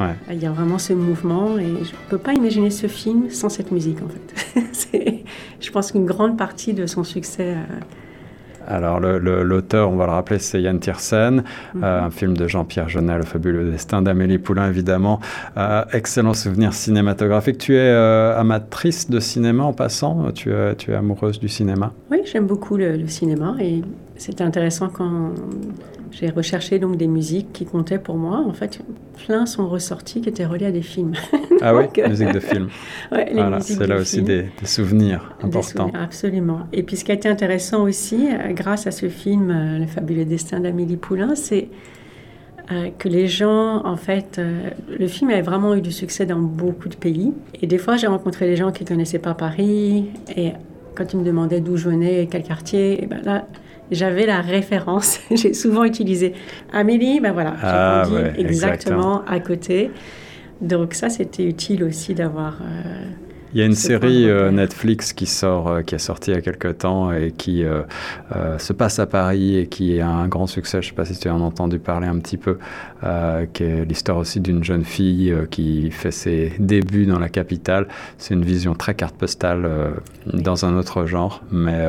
Ouais. 0.00 0.14
Il 0.30 0.42
y 0.42 0.46
a 0.46 0.50
vraiment 0.50 0.78
ce 0.78 0.92
mouvement 0.92 1.56
et 1.56 1.64
je 1.64 1.92
ne 1.92 2.10
peux 2.10 2.18
pas 2.18 2.34
imaginer 2.34 2.68
ce 2.68 2.88
film 2.88 3.30
sans 3.30 3.48
cette 3.48 3.70
musique 3.70 4.00
en 4.02 4.08
fait. 4.08 5.24
je 5.60 5.70
pense 5.70 5.92
qu'une 5.92 6.04
grande 6.04 6.36
partie 6.36 6.74
de 6.74 6.84
son 6.84 7.04
succès... 7.04 7.54
Euh, 7.54 7.80
Alors 8.68 9.00
l'auteur, 9.00 9.90
on 9.90 9.96
va 9.96 10.06
le 10.06 10.12
rappeler, 10.12 10.38
c'est 10.38 10.60
Yann 10.60 10.78
Tiersen, 10.78 11.42
mhm. 11.74 11.84
euh, 11.84 12.02
un 12.02 12.10
film 12.10 12.36
de 12.36 12.46
Jean-Pierre 12.46 12.88
Jeunet, 12.88 13.18
Le 13.18 13.24
fabuleux 13.24 13.70
destin 13.70 14.02
d'Amélie 14.02 14.38
Poulain, 14.38 14.68
évidemment. 14.68 15.20
Euh, 15.56 15.84
excellent 15.92 16.34
souvenir 16.34 16.72
cinématographique. 16.72 17.58
Tu 17.58 17.74
es 17.74 17.78
euh, 17.78 18.38
amatrice 18.38 19.10
de 19.10 19.20
cinéma 19.20 19.64
en 19.64 19.72
passant 19.72 20.30
tu 20.32 20.52
es, 20.52 20.74
tu 20.76 20.92
es 20.92 20.94
amoureuse 20.94 21.40
du 21.40 21.48
cinéma? 21.48 21.92
Oui, 22.10 22.18
j'aime 22.24 22.46
beaucoup 22.46 22.76
le, 22.76 22.96
le 22.96 23.08
cinéma 23.08 23.56
et 23.60 23.82
c'était 24.16 24.44
intéressant 24.44 24.88
quand 24.88 25.32
j'ai 26.10 26.28
recherché 26.28 26.78
donc 26.78 26.96
des 26.96 27.06
musiques 27.06 27.52
qui 27.52 27.64
comptaient 27.64 27.98
pour 27.98 28.16
moi. 28.16 28.44
En 28.46 28.52
fait, 28.52 28.80
plein 29.24 29.46
sont 29.46 29.68
ressortis 29.68 30.20
qui 30.20 30.28
étaient 30.28 30.44
reliés 30.44 30.66
à 30.66 30.72
des 30.72 30.82
films. 30.82 31.12
Ah 31.60 31.74
oui, 31.74 31.84
musique 32.08 32.32
de 32.32 32.40
film. 32.40 32.68
ouais, 33.12 33.30
voilà, 33.32 33.60
c'est 33.60 33.86
là 33.86 33.96
aussi 33.96 34.22
des, 34.22 34.46
souvenirs 34.64 35.34
importants. 35.42 35.90
absolument. 35.94 36.60
Et 36.72 36.82
puis 36.82 36.96
ce 36.96 37.04
qui 37.04 37.12
a 37.12 37.14
été 37.14 37.28
intéressant 37.28 37.84
aussi, 37.84 38.28
euh, 38.28 38.52
grâce 38.52 38.86
à 38.86 38.90
ce 38.90 39.08
film, 39.08 39.50
euh, 39.50 39.78
Le 39.78 39.86
fabuleux 39.86 40.24
destin 40.24 40.60
d'Amélie 40.60 40.96
Poulain, 40.96 41.34
c'est 41.34 41.68
euh, 42.72 42.88
que 42.98 43.08
les 43.08 43.26
gens, 43.28 43.84
en 43.84 43.96
fait, 43.96 44.40
le 44.98 45.06
film 45.06 45.30
a 45.30 45.40
vraiment 45.42 45.74
eu 45.74 45.80
du 45.80 45.92
succès 45.92 46.26
dans 46.26 46.38
beaucoup 46.38 46.88
de 46.88 46.96
pays. 46.96 47.32
Et 47.60 47.66
des 47.66 47.78
fois, 47.78 47.96
j'ai 47.96 48.06
rencontré 48.06 48.46
des 48.46 48.56
gens 48.56 48.72
qui 48.72 48.84
ne 48.84 48.88
connaissaient 48.88 49.18
pas 49.18 49.34
Paris. 49.34 50.06
Et 50.36 50.52
quand 50.94 51.12
ils 51.12 51.20
me 51.20 51.24
demandaient 51.24 51.60
d'où 51.60 51.76
je 51.76 51.88
venais, 51.88 52.28
quel 52.30 52.42
quartier, 52.42 53.02
et 53.02 53.06
ben 53.06 53.20
là, 53.24 53.46
j'avais 53.90 54.26
la 54.26 54.40
référence. 54.40 55.20
j'ai 55.30 55.54
souvent 55.54 55.84
utilisé 55.84 56.34
Amélie, 56.72 57.20
ben 57.20 57.32
voilà, 57.32 57.56
ah, 57.62 58.04
exactement, 58.36 59.24
à 59.26 59.40
côté. 59.40 59.90
Donc 60.60 60.94
ça, 60.94 61.08
c'était 61.08 61.44
utile 61.44 61.84
aussi 61.84 62.14
d'avoir 62.14 62.58
euh, 62.62 63.04
il 63.52 63.58
y 63.58 63.62
a 63.62 63.66
une 63.66 63.74
série 63.74 64.28
euh, 64.28 64.50
Netflix 64.50 65.12
qui 65.12 65.26
sort, 65.26 65.68
euh, 65.68 65.82
qui 65.82 65.96
est 65.96 65.98
sortie 65.98 66.30
il 66.30 66.34
y 66.34 66.36
a 66.36 66.40
quelques 66.40 66.78
temps 66.78 67.12
et 67.12 67.32
qui 67.32 67.64
euh, 67.64 67.82
se 68.58 68.72
passe 68.72 68.98
à 68.98 69.06
Paris 69.06 69.56
et 69.56 69.66
qui 69.66 70.00
a 70.00 70.08
un 70.08 70.28
grand 70.28 70.46
succès. 70.46 70.80
Je 70.80 70.86
ne 70.86 70.90
sais 70.90 70.94
pas 70.94 71.04
si 71.04 71.18
tu 71.18 71.28
en 71.28 71.40
as 71.40 71.44
entendu 71.44 71.78
parler 71.78 72.06
un 72.06 72.18
petit 72.18 72.36
peu, 72.36 72.58
qui 73.52 73.64
est 73.64 73.84
l'histoire 73.84 74.18
aussi 74.18 74.40
d'une 74.40 74.62
jeune 74.62 74.84
fille 74.84 75.34
qui 75.50 75.90
fait 75.90 76.10
ses 76.10 76.52
débuts 76.58 77.06
dans 77.06 77.18
la 77.18 77.28
capitale. 77.28 77.88
C'est 78.18 78.34
une 78.34 78.44
vision 78.44 78.74
très 78.74 78.94
carte 78.94 79.16
postale 79.16 79.68
dans 80.32 80.64
un 80.64 80.76
autre 80.76 81.06
genre, 81.06 81.42
mais 81.50 81.86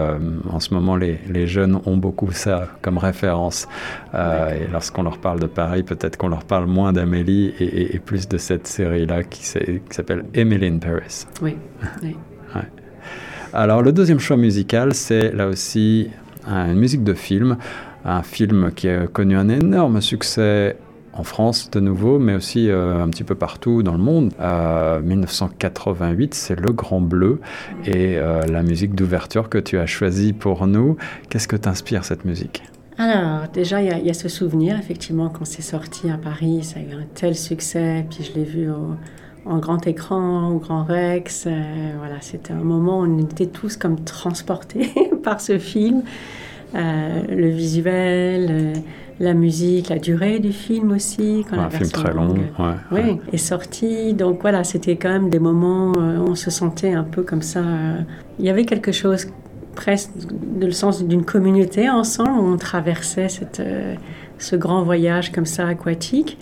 en 0.49 0.59
ce 0.59 0.73
moment, 0.73 0.95
les, 0.95 1.19
les, 1.29 1.47
jeunes 1.47 1.79
ont 1.85 1.97
beaucoup 1.97 2.31
ça 2.31 2.69
comme 2.81 2.97
référence. 2.97 3.67
et 4.13 4.71
lorsqu'on 4.71 5.03
leur 5.03 5.17
parle 5.17 5.39
de 5.39 5.47
Paris, 5.47 5.83
peut-être 5.83 6.17
qu'on 6.17 6.29
leur 6.29 6.43
parle 6.43 6.65
moins 6.65 6.93
d'Amélie 6.93 7.53
et, 7.59 7.95
et, 7.95 7.99
plus 7.99 8.27
de 8.27 8.37
cette 8.37 8.67
série-là 8.67 9.23
qui 9.23 9.45
s'appelle 9.45 10.25
Emily 10.33 10.67
in 10.67 10.77
Paris. 10.77 11.25
Oui. 11.41 11.50
Alors 13.53 13.81
le 13.81 13.91
deuxième 13.91 14.19
choix 14.19 14.37
musical, 14.37 14.93
c'est 14.93 15.31
là 15.31 15.47
aussi 15.47 16.09
une 16.47 16.75
musique 16.75 17.03
de 17.03 17.13
film, 17.13 17.57
un 18.05 18.23
film 18.23 18.71
qui 18.73 18.87
a 18.87 19.07
connu 19.07 19.35
un 19.35 19.49
énorme 19.49 19.99
succès 20.01 20.77
en 21.13 21.23
France 21.23 21.69
de 21.71 21.79
nouveau, 21.79 22.19
mais 22.19 22.35
aussi 22.35 22.69
euh, 22.69 23.03
un 23.03 23.09
petit 23.09 23.23
peu 23.23 23.35
partout 23.35 23.83
dans 23.83 23.93
le 23.93 23.99
monde. 23.99 24.31
1988, 24.39 26.33
c'est 26.33 26.59
Le 26.59 26.71
Grand 26.71 27.01
Bleu. 27.01 27.41
Et 27.85 28.17
euh, 28.17 28.41
la 28.47 28.63
musique 28.63 28.95
d'ouverture 28.95 29.49
que 29.49 29.57
tu 29.57 29.77
as 29.77 29.85
choisie 29.85 30.33
pour 30.33 30.67
nous. 30.67 30.97
Qu'est-ce 31.29 31.47
que 31.47 31.57
t'inspire 31.57 32.05
cette 32.05 32.25
musique? 32.25 32.63
Alors, 32.97 33.47
déjà, 33.53 33.81
il 33.81 34.03
y, 34.03 34.07
y, 34.07 34.09
a 34.09 34.13
ce 34.13 34.29
souvenir, 34.29 34.77
effectivement, 34.77 35.29
quand 35.29 35.45
c'est 35.45 35.61
sorti 35.61 36.09
à 36.09 36.17
Paris, 36.17 36.63
ça 36.63 36.79
a 36.79 36.83
eu 36.83 36.93
un 36.93 37.05
tel 37.13 37.35
succès, 37.35 38.05
puis 38.09 38.23
je 38.23 38.37
l'ai 38.37 38.45
vu 38.45 38.69
au, 38.69 38.95
en 39.45 39.57
grand 39.57 39.85
écran, 39.87 40.49
au 40.49 40.57
Grand 40.57 40.83
Rex. 40.83 41.45
Euh, 41.47 41.51
voilà, 41.97 42.21
c'était 42.21 42.53
un 42.53 42.63
moment 42.63 42.99
où 42.99 43.05
on 43.05 43.17
était 43.19 43.47
tous 43.47 43.77
comme 43.77 43.99
transportés 44.03 44.91
par 45.23 45.41
ce 45.41 45.57
film. 45.57 46.03
Euh, 46.73 47.21
le 47.29 47.49
visuel, 47.49 48.47
euh, 48.49 48.73
la 49.19 49.33
musique, 49.33 49.89
la 49.89 49.97
durée 49.97 50.39
du 50.39 50.53
film 50.53 50.91
aussi. 50.91 51.45
Quand 51.49 51.57
un 51.57 51.69
film 51.69 51.89
très 51.89 52.13
long, 52.13 52.35
oui, 52.91 53.19
est 53.33 53.37
sorti. 53.37 54.13
Donc 54.13 54.41
voilà, 54.41 54.63
c'était 54.63 54.95
quand 54.95 55.09
même 55.09 55.29
des 55.29 55.39
moments 55.39 55.91
où 55.91 56.29
on 56.29 56.35
se 56.35 56.49
sentait 56.49 56.93
un 56.93 57.03
peu 57.03 57.23
comme 57.23 57.41
ça. 57.41 57.61
Il 58.39 58.45
y 58.45 58.49
avait 58.49 58.65
quelque 58.65 58.91
chose 58.91 59.27
presque 59.75 60.11
de 60.17 60.65
le 60.65 60.71
sens 60.71 61.03
d'une 61.03 61.23
communauté 61.25 61.89
ensemble 61.89 62.31
où 62.31 62.53
on 62.53 62.57
traversait 62.57 63.29
cette, 63.29 63.61
ce 64.37 64.55
grand 64.55 64.83
voyage 64.83 65.31
comme 65.31 65.45
ça 65.45 65.67
aquatique. 65.67 66.37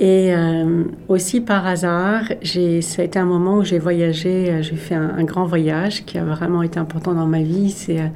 Et 0.00 0.34
euh, 0.34 0.84
aussi 1.08 1.40
par 1.40 1.66
hasard, 1.66 2.24
ça 2.42 3.02
a 3.02 3.04
été 3.04 3.18
un 3.18 3.24
moment 3.24 3.58
où 3.58 3.64
j'ai 3.64 3.78
voyagé, 3.78 4.50
euh, 4.50 4.62
j'ai 4.62 4.76
fait 4.76 4.96
un, 4.96 5.22
grand 5.22 5.44
voyage 5.46 6.04
qui 6.04 6.18
a 6.18 6.24
vraiment 6.24 6.62
été 6.62 6.80
important 6.80 7.14
dans 7.14 7.26
ma 7.26 7.42
vie. 7.42 7.70
C'est, 7.70 8.00
euh, 8.00 8.08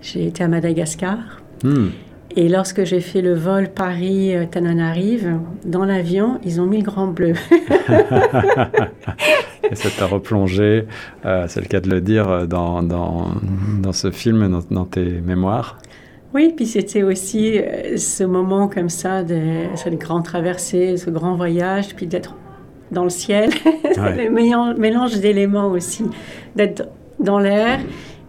j'ai 0.00 0.26
été 0.26 0.44
à 0.44 0.48
Madagascar. 0.48 1.18
Hmm. 1.64 1.88
Et 2.36 2.48
lorsque 2.48 2.84
j'ai 2.84 3.00
fait 3.00 3.20
le 3.20 3.34
vol 3.34 3.68
Paris-Tananarive, 3.68 5.38
dans 5.64 5.84
l'avion, 5.84 6.38
ils 6.44 6.60
ont 6.60 6.66
mis 6.66 6.76
le 6.78 6.84
grand 6.84 7.08
bleu. 7.08 7.32
et 9.68 9.74
ça 9.74 9.88
t'a 9.98 10.06
replongé, 10.06 10.86
c'est 11.24 11.60
le 11.60 11.66
cas 11.66 11.80
de 11.80 11.90
le 11.90 12.00
dire, 12.00 12.46
dans, 12.46 12.82
dans, 12.84 13.32
dans 13.82 13.92
ce 13.92 14.12
film, 14.12 14.48
dans, 14.48 14.60
dans 14.70 14.84
tes 14.84 15.20
mémoires? 15.20 15.78
Oui, 16.34 16.52
puis 16.54 16.66
c'était 16.66 17.02
aussi 17.02 17.58
euh, 17.58 17.96
ce 17.96 18.22
moment 18.22 18.68
comme 18.68 18.90
ça, 18.90 19.22
de 19.22 19.64
cette 19.76 19.98
grande 19.98 20.24
traversée, 20.24 20.96
ce 20.98 21.08
grand 21.10 21.34
voyage, 21.34 21.94
puis 21.96 22.06
d'être 22.06 22.34
dans 22.90 23.04
le 23.04 23.10
ciel, 23.10 23.50
le 23.96 24.30
mélange 24.78 25.18
d'éléments 25.20 25.68
aussi, 25.68 26.04
d'être 26.54 26.88
dans 27.18 27.38
l'air, 27.38 27.80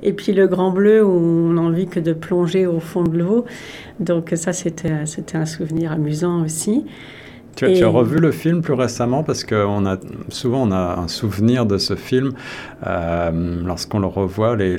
et 0.01 0.13
puis 0.13 0.31
le 0.31 0.47
grand 0.47 0.71
bleu 0.71 1.03
où 1.03 1.09
on 1.11 1.53
n'a 1.53 1.61
envie 1.61 1.87
que 1.87 1.99
de 1.99 2.13
plonger 2.13 2.65
au 2.65 2.79
fond 2.79 3.03
de 3.03 3.17
l'eau. 3.17 3.45
Donc 3.99 4.31
ça, 4.35 4.53
c'était 4.53 4.91
un 5.33 5.45
souvenir 5.45 5.91
amusant 5.91 6.41
aussi. 6.43 6.85
Tu, 7.55 7.83
as 7.83 7.87
revu 7.87 8.19
le 8.19 8.31
film 8.31 8.61
plus 8.61 8.73
récemment 8.73 9.23
parce 9.23 9.43
que 9.43 9.55
a, 9.55 9.97
souvent 10.29 10.63
on 10.63 10.71
a 10.71 10.97
un 10.97 11.07
souvenir 11.07 11.65
de 11.65 11.77
ce 11.77 11.95
film. 11.95 12.33
Euh, 12.87 13.61
lorsqu'on 13.65 13.99
le 13.99 14.07
revoit, 14.07 14.55
les, 14.55 14.77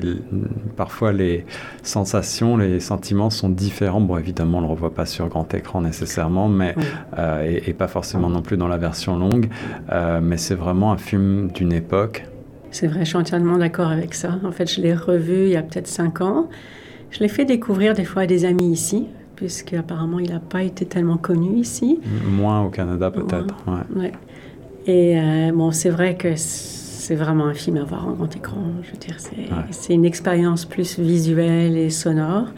parfois 0.75 1.11
les 1.11 1.45
sensations, 1.83 2.57
les 2.57 2.79
sentiments 2.79 3.29
sont 3.29 3.49
différents. 3.49 4.01
Bon, 4.01 4.17
évidemment, 4.17 4.59
on 4.59 4.61
ne 4.61 4.65
le 4.67 4.71
revoit 4.71 4.93
pas 4.93 5.05
sur 5.05 5.27
grand 5.27 5.53
écran 5.53 5.81
nécessairement, 5.81 6.47
mais, 6.47 6.75
euh, 7.17 7.59
et, 7.65 7.73
pas 7.73 7.87
forcément 7.87 8.29
non 8.29 8.41
plus 8.41 8.57
dans 8.57 8.67
la 8.67 8.77
version 8.77 9.17
longue. 9.17 9.49
Euh, 9.91 10.19
mais 10.21 10.37
c'est 10.37 10.55
vraiment 10.55 10.91
un 10.91 10.97
film 10.97 11.51
d'une 11.51 11.73
époque. 11.73 12.25
C'est 12.71 12.87
vrai, 12.87 13.01
je 13.01 13.05
suis 13.05 13.17
entièrement 13.17 13.57
d'accord 13.57 13.89
avec 13.89 14.13
ça. 14.13 14.39
En 14.43 14.51
fait, 14.51 14.73
je 14.73 14.81
l'ai 14.81 14.95
revu 14.95 15.43
il 15.43 15.49
y 15.49 15.57
a 15.57 15.61
peut-être 15.61 15.87
cinq 15.87 16.21
ans. 16.21 16.47
Je 17.11 17.19
l'ai 17.19 17.27
fait 17.27 17.45
découvrir 17.45 17.93
des 17.93 18.05
fois 18.05 18.23
à 18.23 18.25
des 18.25 18.45
amis 18.45 18.71
ici, 18.71 19.07
puisqu'apparemment 19.41 20.19
il 20.19 20.29
n'a 20.29 20.39
pas 20.39 20.61
été 20.61 20.85
tellement 20.85 21.17
connu 21.17 21.57
ici. 21.57 21.99
Moins 22.29 22.63
au 22.63 22.69
Canada 22.69 23.09
peut-être. 23.09 23.55
Ouais. 23.95 24.11
Et 24.85 25.19
euh, 25.19 25.51
bon, 25.51 25.71
c'est 25.71 25.89
vrai 25.89 26.15
que 26.15 26.35
c'est 26.35 27.15
vraiment 27.15 27.45
un 27.45 27.55
film 27.55 27.77
à 27.77 27.83
voir 27.83 28.07
en 28.07 28.11
grand 28.11 28.35
écran. 28.35 28.61
Je 28.83 28.91
veux 28.91 28.97
dire, 28.97 29.17
c'est 29.71 29.93
une 29.95 30.05
expérience 30.05 30.65
plus 30.65 30.99
visuelle 30.99 31.75
et 31.75 31.89
sonore. 31.89 32.49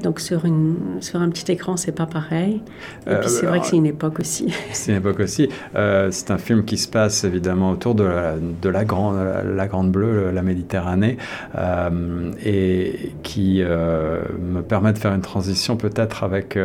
Donc 0.00 0.20
sur, 0.20 0.46
une, 0.46 0.76
sur 1.00 1.20
un 1.20 1.28
petit 1.28 1.52
écran, 1.52 1.76
c'est 1.76 1.92
pas 1.92 2.06
pareil. 2.06 2.62
Et 3.06 3.14
puis 3.16 3.28
c'est 3.28 3.44
vrai 3.44 3.60
que 3.60 3.66
c'est 3.66 3.76
une 3.76 3.86
époque 3.86 4.20
aussi. 4.20 4.52
C'est 4.72 4.92
une 4.92 4.98
époque 4.98 5.20
aussi. 5.20 5.48
Euh, 5.76 6.08
c'est 6.10 6.30
un 6.30 6.38
film 6.38 6.64
qui 6.64 6.78
se 6.78 6.88
passe 6.88 7.24
évidemment 7.24 7.70
autour 7.70 7.94
de 7.94 8.04
la, 8.04 8.34
de 8.36 8.68
la, 8.68 8.84
grande, 8.84 9.16
la 9.44 9.68
Grande 9.68 9.92
Bleue, 9.92 10.30
la 10.30 10.42
Méditerranée, 10.42 11.18
euh, 11.56 12.32
et 12.44 13.12
qui 13.22 13.62
euh, 13.62 14.22
me 14.40 14.62
permet 14.62 14.92
de 14.92 14.98
faire 14.98 15.12
une 15.12 15.20
transition 15.20 15.76
peut-être 15.76 16.24
avec 16.24 16.58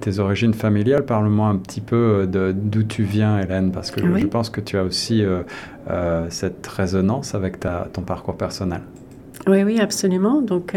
tes 0.00 0.18
origines 0.18 0.54
familiales. 0.54 1.04
Parle-moi 1.04 1.48
un 1.48 1.56
petit 1.56 1.80
peu 1.80 2.28
d'où 2.30 2.82
tu 2.82 3.02
viens, 3.02 3.40
Hélène, 3.40 3.72
parce 3.72 3.90
que 3.90 4.00
je 4.18 4.26
pense 4.26 4.50
que 4.50 4.60
tu 4.60 4.76
as 4.76 4.84
aussi 4.84 5.24
cette 6.28 6.66
résonance 6.66 7.34
avec 7.34 7.58
ta, 7.60 7.88
ton 7.92 8.02
parcours 8.02 8.36
personnel. 8.36 8.82
Oui, 9.46 9.62
oui, 9.62 9.80
absolument. 9.80 10.42
Donc 10.42 10.74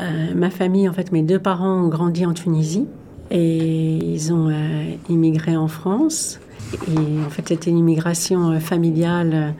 euh, 0.00 0.34
ma 0.34 0.50
famille, 0.50 0.88
en 0.88 0.92
fait, 0.92 1.12
mes 1.12 1.22
deux 1.22 1.38
parents 1.38 1.84
ont 1.84 1.88
grandi 1.88 2.24
en 2.24 2.32
Tunisie 2.32 2.86
et 3.30 3.96
ils 3.96 4.32
ont 4.32 4.48
euh, 4.48 4.94
immigré 5.08 5.56
en 5.56 5.68
France. 5.68 6.40
Et 6.88 7.24
en 7.26 7.30
fait, 7.30 7.48
c'était 7.48 7.70
une 7.70 7.78
immigration 7.78 8.50
euh, 8.50 8.58
familiale, 8.58 9.54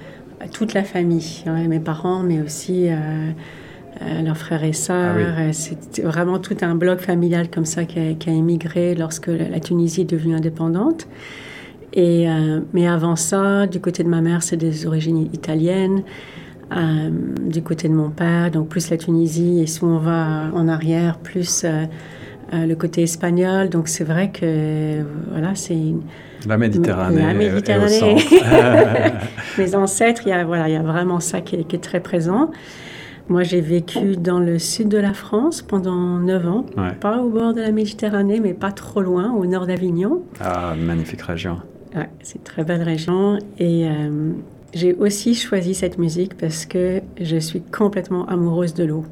toute 0.52 0.74
la 0.74 0.84
famille, 0.84 1.42
hein, 1.46 1.68
mes 1.68 1.80
parents, 1.80 2.22
mais 2.22 2.40
aussi 2.40 2.88
leurs 4.24 4.38
frères 4.38 4.64
et 4.64 4.72
sœurs. 4.72 5.16
Ah 5.36 5.52
c'était 5.52 6.00
vraiment 6.00 6.38
tout 6.38 6.56
un 6.62 6.74
bloc 6.74 7.00
familial 7.00 7.50
comme 7.50 7.66
ça 7.66 7.84
qui 7.84 7.98
a, 7.98 8.14
qui 8.14 8.30
a 8.30 8.32
immigré 8.32 8.94
lorsque 8.94 9.26
la 9.26 9.60
Tunisie 9.60 10.02
est 10.02 10.10
devenue 10.10 10.34
indépendante. 10.34 11.06
Et, 11.92 12.26
mais 12.72 12.88
avant 12.88 13.16
ça, 13.16 13.66
du 13.66 13.80
côté 13.80 14.02
de 14.02 14.08
ma 14.08 14.22
mère, 14.22 14.42
c'est 14.42 14.56
des 14.56 14.86
origines 14.86 15.28
italiennes. 15.34 16.04
Euh, 16.76 17.10
du 17.40 17.62
côté 17.62 17.88
de 17.88 17.94
mon 17.94 18.10
père, 18.10 18.50
donc 18.50 18.68
plus 18.68 18.90
la 18.90 18.96
Tunisie, 18.96 19.60
et 19.60 19.66
si 19.66 19.82
on 19.82 19.98
va 19.98 20.50
en 20.54 20.68
arrière, 20.68 21.18
plus 21.18 21.64
euh, 21.64 21.84
euh, 22.54 22.64
le 22.64 22.76
côté 22.76 23.02
espagnol. 23.02 23.68
Donc 23.68 23.88
c'est 23.88 24.04
vrai 24.04 24.30
que 24.30 25.02
voilà, 25.32 25.56
c'est 25.56 25.76
la 26.46 26.56
Méditerranée. 26.56 27.22
La 27.22 27.34
Méditerranée. 27.34 28.16
Mes 29.58 29.74
ancêtres, 29.74 30.22
il 30.26 30.28
y 30.28 30.32
a 30.32 30.44
voilà, 30.44 30.68
il 30.68 30.72
y 30.74 30.76
a 30.76 30.82
vraiment 30.82 31.18
ça 31.18 31.40
qui 31.40 31.56
est, 31.56 31.64
qui 31.64 31.74
est 31.74 31.80
très 31.80 32.00
présent. 32.00 32.52
Moi, 33.28 33.44
j'ai 33.44 33.60
vécu 33.60 34.16
dans 34.16 34.40
le 34.40 34.58
sud 34.58 34.88
de 34.88 34.98
la 34.98 35.12
France 35.12 35.62
pendant 35.62 36.18
9 36.18 36.48
ans, 36.48 36.66
pas 37.00 37.18
au 37.18 37.30
bord 37.30 37.54
de 37.54 37.60
la 37.60 37.70
Méditerranée, 37.70 38.40
mais 38.40 38.54
pas 38.54 38.72
trop 38.72 39.02
loin, 39.02 39.32
au 39.32 39.46
nord 39.46 39.66
d'Avignon. 39.66 40.22
Ah, 40.40 40.74
magnifique 40.76 41.22
région. 41.22 41.58
Ouais, 41.94 42.08
c'est 42.22 42.36
une 42.36 42.42
très 42.42 42.64
belle 42.64 42.82
région. 42.82 43.38
Et 43.58 43.88
euh, 43.88 44.32
j'ai 44.72 44.94
aussi 44.94 45.34
choisi 45.34 45.74
cette 45.74 45.98
musique 45.98 46.36
parce 46.36 46.66
que 46.66 47.00
je 47.20 47.36
suis 47.36 47.60
complètement 47.60 48.26
amoureuse 48.26 48.74
de 48.74 48.84
l'eau. 48.84 49.04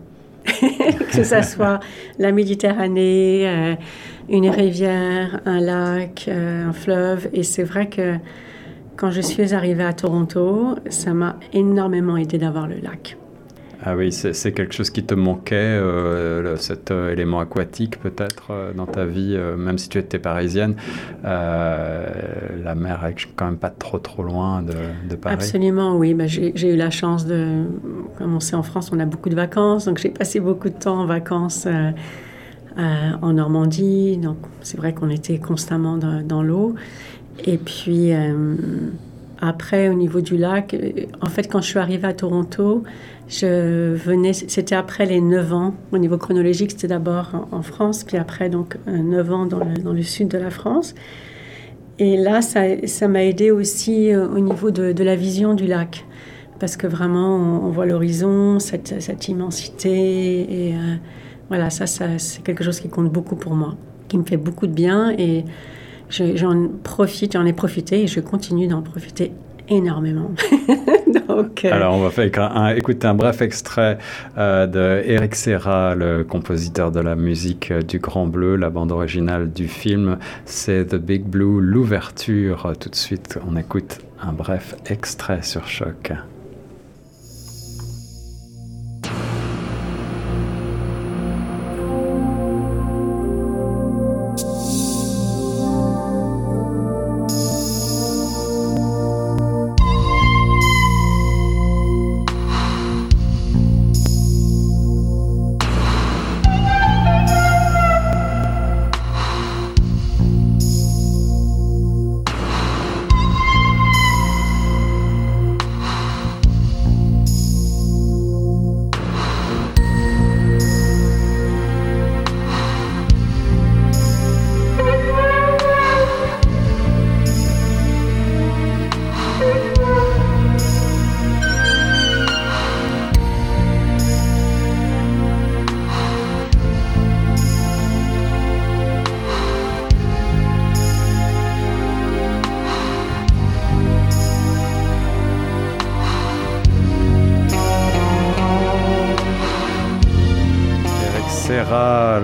que 1.12 1.25
ce 1.25 1.43
soit 1.43 1.81
la 2.19 2.33
Méditerranée, 2.33 3.47
euh, 3.47 3.75
une 4.29 4.49
rivière, 4.49 5.41
un 5.45 5.61
lac, 5.61 6.27
euh, 6.29 6.69
un 6.69 6.73
fleuve. 6.73 7.29
Et 7.33 7.43
c'est 7.43 7.65
vrai 7.65 7.88
que 7.88 8.15
quand 8.97 9.11
je 9.11 9.21
suis 9.21 9.55
arrivée 9.55 9.85
à 9.85 9.93
Toronto, 9.93 10.77
ça 10.88 11.12
m'a 11.12 11.37
énormément 11.53 12.17
aidé 12.17 12.38
d'avoir 12.38 12.67
le 12.67 12.77
lac. 12.77 13.17
Ah 13.85 13.94
oui, 13.94 14.11
c'est 14.11 14.52
quelque 14.52 14.75
chose 14.75 14.90
qui 14.90 15.04
te 15.04 15.14
manquait, 15.14 15.54
euh, 15.54 16.56
cet 16.56 16.90
euh, 16.90 17.12
élément 17.12 17.38
aquatique 17.38 18.00
peut-être 18.00 18.49
euh, 18.50 18.73
dans 18.73 18.87
ta 18.87 19.04
vie, 19.04 19.38
même 19.56 19.78
si 19.78 19.88
tu 19.88 19.99
étais 19.99 20.18
parisienne. 20.18 20.75
la 21.23 22.75
mer 22.75 23.04
est 23.06 23.14
quand 23.37 23.44
même 23.44 23.56
pas 23.56 23.70
trop 23.70 23.99
trop 23.99 24.25
loin 24.25 24.62
de, 24.62 25.14
Paris. 25.14 25.35
Absolument, 25.35 25.97
oui. 25.97 26.14
Bah, 26.14 26.26
j'ai 26.26 26.75
eu 26.75 26.76
la 26.76 26.90
chance 26.90 27.25
de, 27.25 27.64
comme 28.16 28.35
on 28.35 28.40
sait 28.40 28.56
en 28.56 28.64
France, 28.64 28.90
on 28.92 28.99
a 28.99 29.06
beaucoup 29.06 29.28
de 29.28 29.37
vacances, 29.37 29.85
donc 29.85 29.99
j'ai 29.99 30.11
passé 30.11 30.40
beaucoup 30.40 30.70
de 30.70 30.78
temps 30.78 31.00
en 31.00 31.06
vacances 31.06 31.68
en 32.76 33.32
Normandie. 33.32 34.16
Donc 34.16 34.38
c'est 34.61 34.76
vrai 34.76 34.92
qu'on 34.92 35.11
était 35.11 35.38
constamment 35.38 35.99
dans 35.99 36.42
l'eau. 36.42 36.75
Et 37.44 37.58
puis 37.58 38.12
après, 39.40 39.88
au 39.88 39.95
niveau 39.95 40.21
du 40.21 40.37
lac, 40.37 40.76
en 41.21 41.26
fait, 41.26 41.45
quand 41.45 41.61
je 41.61 41.68
suis 41.68 41.78
arrivée 41.78 42.09
à 42.09 42.12
Toronto, 42.12 42.83
je 43.28 43.95
venais, 43.95 44.33
c'était 44.33 44.75
après 44.75 45.07
les 45.07 45.21
9 45.21 45.52
ans. 45.52 45.75
Au 45.92 45.99
niveau 45.99 46.16
chronologique, 46.18 46.73
c'était 46.73 46.88
d'abord 46.88 47.47
en, 47.52 47.62
France, 47.62 48.02
puis 48.04 48.16
après, 48.16 48.49
donc, 48.49 48.76
9 48.87 49.33
ans 49.33 49.47
dans 49.47 49.59
le, 49.59 49.75
dans 49.75 49.92
le, 49.92 50.02
sud 50.02 50.28
de 50.28 50.38
la 50.38 50.50
France. 50.50 50.95
Et 52.00 52.16
là, 52.16 52.42
ça, 52.42 52.62
ça 52.87 53.07
m'a 53.07 53.25
aidé 53.25 53.50
aussi 53.50 54.12
euh, 54.12 54.28
au 54.28 54.38
niveau 54.38 54.71
de, 54.71 54.92
de, 54.92 55.04
la 55.04 55.14
vision 55.14 55.54
du 55.54 55.66
lac. 55.66 56.04
Parce 56.59 56.76
que 56.76 56.87
vraiment, 56.87 57.37
on, 57.37 57.71
voit 57.71 57.87
l'horizon, 57.87 58.59
cette, 58.59 59.00
cette, 59.00 59.28
immensité. 59.28 60.68
Et 60.68 60.75
euh, 60.75 60.97
voilà, 61.49 61.71
ça, 61.71 61.87
ça 61.87 62.18
c'est 62.18 62.42
quelque 62.42 62.64
chose 62.64 62.80
qui 62.80 62.88
compte 62.88 63.12
beaucoup 63.12 63.37
pour 63.37 63.54
moi, 63.54 63.76
qui 64.09 64.18
me 64.18 64.25
fait 64.25 64.37
beaucoup 64.37 64.66
de 64.66 64.73
bien. 64.73 65.11
Et 65.18 65.45
j'en 66.11 66.69
profite, 66.83 67.33
j'en 67.33 67.47
ai 67.47 67.53
profité 67.53 68.03
et 68.03 68.07
je 68.07 68.21
continue 68.21 68.67
d'en 68.67 68.83
profiter 68.83 69.33
énormément. 69.69 70.31
Euh, 71.31 71.71
Alors, 71.71 71.95
on 71.95 72.00
va 72.00 72.11
faire 72.11 72.31
un, 72.41 72.75
écouter 72.75 73.07
un 73.07 73.15
bref 73.15 73.43
extrait 73.43 73.99
euh, 74.37 74.67
de 74.67 75.03
Eric 75.05 75.35
Serra, 75.35 75.95
le 75.95 76.25
compositeur 76.25 76.91
de 76.91 77.00
la 77.00 77.15
musique 77.15 77.71
euh, 77.71 77.83
du 77.83 77.99
Grand 77.99 78.27
Bleu. 78.27 78.57
La 78.57 78.71
bande 78.71 78.93
originale 78.93 79.50
du 79.50 79.69
film, 79.69 80.19
c'est 80.45 80.87
The 80.87 80.97
Big 80.97 81.23
Blue, 81.25 81.61
l'ouverture. 81.61 82.73
Tout 82.81 82.88
de 82.88 82.95
suite, 82.95 83.38
on 83.47 83.57
écoute 83.57 83.99
un 84.21 84.33
bref 84.33 84.75
extrait 84.87 85.43
sur 85.43 85.67
Choc. 85.67 86.12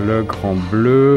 Le 0.05 0.23
Grand 0.23 0.55
Bleu. 0.71 1.15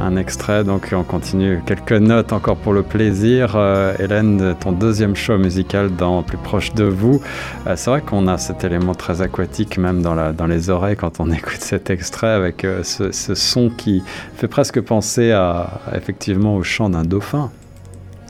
Un 0.00 0.16
extrait, 0.16 0.64
donc 0.64 0.88
on 0.92 1.02
continue. 1.02 1.60
Quelques 1.66 1.92
notes 1.92 2.32
encore 2.32 2.56
pour 2.56 2.72
le 2.72 2.82
plaisir. 2.82 3.52
Euh, 3.54 3.94
Hélène, 3.98 4.54
ton 4.58 4.72
deuxième 4.72 5.14
show 5.14 5.36
musical 5.36 5.94
dans 5.94 6.22
Plus 6.22 6.38
proche 6.38 6.72
de 6.72 6.84
vous. 6.84 7.20
Euh, 7.66 7.74
c'est 7.76 7.90
vrai 7.90 8.00
qu'on 8.00 8.26
a 8.28 8.38
cet 8.38 8.64
élément 8.64 8.94
très 8.94 9.20
aquatique 9.20 9.76
même 9.76 10.00
dans, 10.00 10.46
les 10.46 10.70
oreilles 10.70 10.96
quand 10.96 11.20
on 11.20 11.30
écoute 11.30 11.60
cet 11.60 11.90
extrait 11.90 12.30
avec 12.30 12.64
euh, 12.64 12.82
ce, 12.82 13.34
son 13.34 13.68
qui 13.68 14.02
fait 14.36 14.48
presque 14.48 14.80
penser 14.80 15.32
à, 15.32 15.80
effectivement 15.94 16.56
au 16.56 16.62
chant 16.62 16.88
d'un 16.88 17.02
dauphin. 17.02 17.50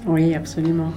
Oui, 0.07 0.35
absolument. 0.35 0.93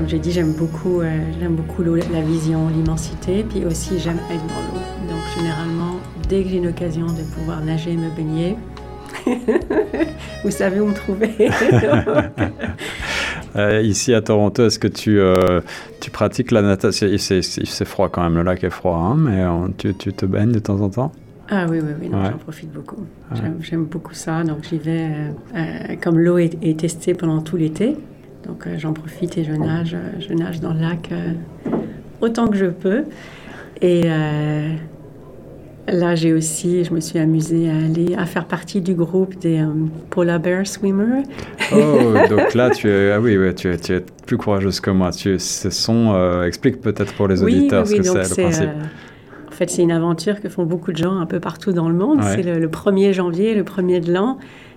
Comme 0.00 0.08
j'ai 0.08 0.18
dit, 0.18 0.32
j'aime 0.32 0.52
beaucoup, 0.52 1.02
euh, 1.02 1.18
j'aime 1.38 1.56
beaucoup 1.56 1.82
la 1.82 2.22
vision, 2.22 2.68
l'immensité, 2.68 3.44
puis 3.46 3.66
aussi 3.66 3.98
j'aime 3.98 4.18
être 4.30 4.46
dans 4.46 4.54
l'eau. 4.54 5.10
Donc 5.10 5.20
généralement, 5.36 5.96
dès 6.26 6.42
que 6.42 6.48
j'ai 6.48 6.56
une 6.56 6.68
occasion 6.68 7.04
de 7.04 7.20
pouvoir 7.34 7.60
nager, 7.62 7.98
me 7.98 8.08
baigner, 8.16 8.56
vous 10.42 10.50
savez 10.50 10.80
où 10.80 10.86
me 10.86 10.94
trouver. 10.94 11.30
Euh, 13.56 13.82
ici 13.82 14.14
à 14.14 14.22
Toronto, 14.22 14.66
est-ce 14.66 14.78
que 14.78 14.86
tu, 14.86 15.18
euh, 15.18 15.60
tu 16.00 16.12
pratiques 16.12 16.52
la 16.52 16.62
natation 16.62 17.08
C'est 17.18 17.84
froid 17.84 18.08
quand 18.08 18.22
même, 18.22 18.36
le 18.36 18.44
lac 18.44 18.62
est 18.62 18.70
froid, 18.70 18.96
hein, 18.96 19.16
mais 19.18 19.44
tu, 19.76 19.92
tu, 19.94 20.12
te 20.12 20.24
baignes 20.24 20.52
de 20.52 20.60
temps 20.60 20.80
en 20.80 20.88
temps? 20.88 21.10
Ah 21.48 21.66
oui, 21.68 21.80
oui, 21.82 21.90
oui, 22.00 22.10
j'en 22.12 22.38
profite 22.38 22.70
beaucoup. 22.70 23.04
J'aime 23.60 23.86
beaucoup 23.86 24.14
ça. 24.14 24.44
Donc 24.44 24.58
j'y 24.62 24.78
vais, 24.78 25.10
comme 26.00 26.20
l'eau 26.20 26.38
est, 26.38 26.56
est, 26.62 26.78
testée 26.78 27.12
pendant 27.12 27.40
tout 27.40 27.56
l'été, 27.56 27.96
donc 28.46 28.66
euh, 28.66 28.78
j'en 28.78 28.92
profite 28.92 29.36
et 29.38 29.44
je 29.44 29.52
nage, 29.52 29.94
euh, 29.94 30.20
je 30.20 30.32
nage 30.32 30.60
dans 30.60 30.72
le 30.72 30.80
lac 30.80 31.10
euh, 31.12 31.32
autant 32.20 32.48
que 32.48 32.56
je 32.56 32.66
peux. 32.66 33.04
Et 33.82 34.02
là, 35.88 36.14
j'ai 36.14 36.32
aussi, 36.34 36.84
je 36.84 36.92
me 36.92 37.00
suis 37.00 37.18
amusée 37.18 37.70
à 37.70 37.74
aller, 37.74 38.14
à 38.14 38.26
faire 38.26 38.44
partie 38.44 38.80
du 38.82 38.94
groupe 38.94 39.38
des 39.38 39.64
Polar 40.10 40.38
Bear 40.38 40.66
Swimmers. 40.66 41.22
Oh, 41.72 42.12
donc 42.28 42.54
là, 42.54 42.70
tu 42.70 42.88
es, 42.88 43.12
ah 43.12 43.20
oui, 43.20 43.38
tu, 43.56 43.72
es, 43.72 43.78
tu 43.78 43.94
es 43.94 44.04
plus 44.26 44.36
courageuse 44.36 44.80
que 44.80 44.90
moi. 44.90 45.10
Tu, 45.12 45.38
ce 45.38 45.70
sont, 45.70 46.42
explique 46.44 46.82
peut-être 46.82 47.14
pour 47.14 47.26
les 47.26 47.42
auditeurs 47.42 47.86
ce 47.86 47.96
que 47.96 48.02
c'est 48.02 48.12
le 48.12 48.42
principe. 48.42 48.68
en 49.48 49.52
fait, 49.52 49.70
c'est 49.70 49.82
une 49.82 49.92
aventure 49.92 50.42
que 50.42 50.50
font 50.50 50.66
beaucoup 50.66 50.92
de 50.92 50.98
gens 50.98 51.16
un 51.16 51.26
peu 51.26 51.40
partout 51.40 51.72
dans 51.72 51.88
le 51.88 51.94
monde. 51.94 52.20
C'est 52.22 52.42
le, 52.42 52.68
1er 52.68 53.12
janvier, 53.14 53.54
le 53.54 53.62
1er 53.62 54.00
de 54.00 54.12
l'an, 54.12 54.36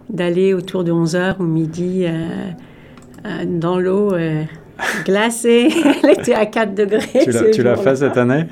d'aller 0.09 0.53
autour 0.53 0.85
de 0.85 0.93
11h 0.93 1.35
ou 1.39 1.43
midi 1.43 2.05
euh, 3.25 3.45
dans 3.45 3.79
l'eau 3.79 4.13
euh, 4.13 4.43
glacée. 5.05 5.69
Elle 6.03 6.11
était 6.11 6.33
à 6.33 6.45
4 6.45 6.73
degrés. 6.73 7.51
Tu 7.53 7.63
l'as 7.63 7.75
fait 7.75 7.95
cette 7.95 8.17
année? 8.17 8.45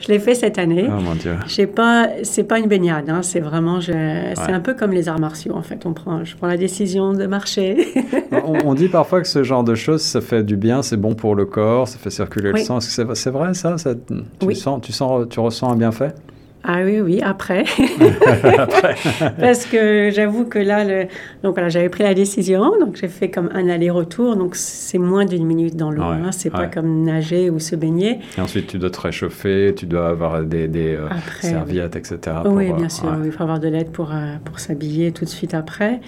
Je 0.00 0.08
l'ai 0.08 0.18
fait 0.18 0.34
cette 0.34 0.58
année. 0.58 0.86
Oh 0.88 1.00
mon 1.00 1.14
Dieu. 1.14 1.36
Ce 1.46 1.62
pas, 1.62 2.08
c'est 2.22 2.44
pas 2.44 2.58
une 2.58 2.66
baignade, 2.66 3.08
hein, 3.08 3.22
c'est 3.22 3.40
vraiment, 3.40 3.80
c'est 3.80 4.52
un 4.52 4.60
peu 4.60 4.74
comme 4.74 4.92
les 4.92 5.08
arts 5.08 5.20
martiaux 5.20 5.54
en 5.54 5.62
fait. 5.62 5.86
On 5.86 5.92
prend, 5.92 6.24
je 6.24 6.36
prends 6.36 6.48
la 6.48 6.56
décision 6.56 7.12
de 7.12 7.26
marcher. 7.26 7.88
on, 8.64 8.74
dit 8.74 8.88
parfois 8.88 9.20
que 9.20 9.28
ce 9.28 9.42
genre 9.42 9.64
de 9.64 9.74
choses, 9.74 10.02
ça 10.02 10.20
fait 10.20 10.42
du 10.42 10.56
bien, 10.56 10.82
c'est 10.82 10.96
bon 10.96 11.14
pour 11.14 11.34
le 11.34 11.46
corps, 11.46 11.88
ça 11.88 11.98
fait 11.98 12.10
circuler 12.10 12.52
le 12.52 12.58
sang. 12.58 12.78
Est-ce 12.78 13.02
que 13.02 13.14
c'est, 13.14 13.30
vrai 13.30 13.54
ça, 13.54 13.76
tu, 13.76 14.54
sens, 14.54 14.80
tu, 14.82 14.92
sens, 14.92 15.28
tu 15.28 15.40
ressens 15.40 15.72
un 15.72 15.76
bienfait? 15.76 16.12
Ah 16.62 16.80
oui, 16.84 17.00
oui, 17.00 17.20
après. 17.22 17.64
Parce 19.40 19.64
que 19.64 20.10
j'avoue 20.12 20.44
que 20.44 20.58
là, 20.58 20.84
le... 20.84 21.06
donc 21.42 21.54
voilà, 21.54 21.70
j'avais 21.70 21.88
pris 21.88 22.02
la 22.02 22.12
décision, 22.12 22.78
donc 22.78 22.96
j'ai 22.96 23.08
fait 23.08 23.30
comme 23.30 23.48
un 23.54 23.68
aller-retour, 23.68 24.36
donc 24.36 24.56
c'est 24.56 24.98
moins 24.98 25.24
d'une 25.24 25.46
minute 25.46 25.76
dans 25.76 25.90
l'eau, 25.90 26.02
hein, 26.02 26.32
c'est 26.32 26.50
pas 26.50 26.66
comme 26.66 27.04
nager 27.04 27.48
ou 27.48 27.58
se 27.58 27.76
baigner. 27.76 28.20
Et 28.36 28.40
ensuite, 28.40 28.66
tu 28.66 28.78
dois 28.78 28.90
te 28.90 29.00
réchauffer, 29.00 29.74
tu 29.74 29.86
dois 29.86 30.08
avoir 30.08 30.42
des, 30.42 30.68
des 30.68 30.96
euh, 30.96 31.08
serviettes, 31.40 31.96
etc. 31.96 32.18
oui, 32.44 32.72
bien 32.72 32.90
sûr, 32.90 33.16
il 33.24 33.32
faut 33.32 33.42
avoir 33.42 33.58
de 33.58 33.68
l'aide 33.68 33.90
pour, 33.90 34.12
euh, 34.12 34.34
pour 34.44 34.58
s'habiller 34.58 35.12
tout 35.12 35.24
de 35.24 35.30
suite 35.30 35.54
après. 35.54 36.00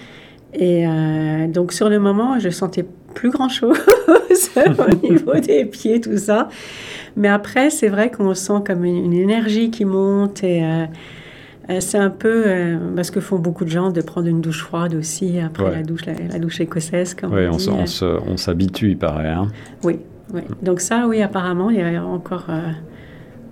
Et 0.53 0.87
euh, 0.87 1.47
donc 1.47 1.73
sur 1.73 1.89
le 1.89 1.99
moment, 1.99 2.37
je 2.37 2.49
sentais 2.49 2.85
plus 3.13 3.29
grand-chose 3.29 3.77
au 4.55 5.07
niveau 5.07 5.33
des 5.35 5.65
pieds, 5.65 6.01
tout 6.01 6.17
ça. 6.17 6.49
Mais 7.15 7.27
après, 7.27 7.69
c'est 7.69 7.89
vrai 7.89 8.11
qu'on 8.11 8.33
sent 8.33 8.61
comme 8.65 8.83
une, 8.83 9.13
énergie 9.13 9.69
qui 9.69 9.85
monte 9.85 10.43
et 10.43 10.63
euh, 10.63 10.85
euh, 11.69 11.79
c'est 11.79 11.97
un 11.97 12.09
peu 12.09 12.43
parce 12.95 13.11
que 13.11 13.21
font 13.21 13.39
beaucoup 13.39 13.63
de 13.63 13.69
gens 13.69 13.91
de 13.91 14.01
prendre 14.01 14.27
une 14.27 14.41
douche 14.41 14.63
froide 14.63 14.95
aussi 14.95 15.39
après 15.39 15.71
la 15.71 15.83
douche, 15.83 16.05
la, 16.05 16.39
douche 16.39 16.59
écossaise. 16.59 17.13
Comme 17.13 17.33
oui, 17.33 17.47
on, 17.47 17.57
on 18.27 18.37
s'habitue, 18.37 18.91
il 18.91 18.97
paraît. 18.97 19.29
Hein. 19.29 19.47
Oui, 19.83 19.99
oui. 20.33 20.41
Donc 20.61 20.81
ça, 20.81 21.05
oui, 21.07 21.21
apparemment, 21.21 21.69
il 21.69 21.77
y 21.77 21.81
a 21.81 22.03
encore 22.03 22.47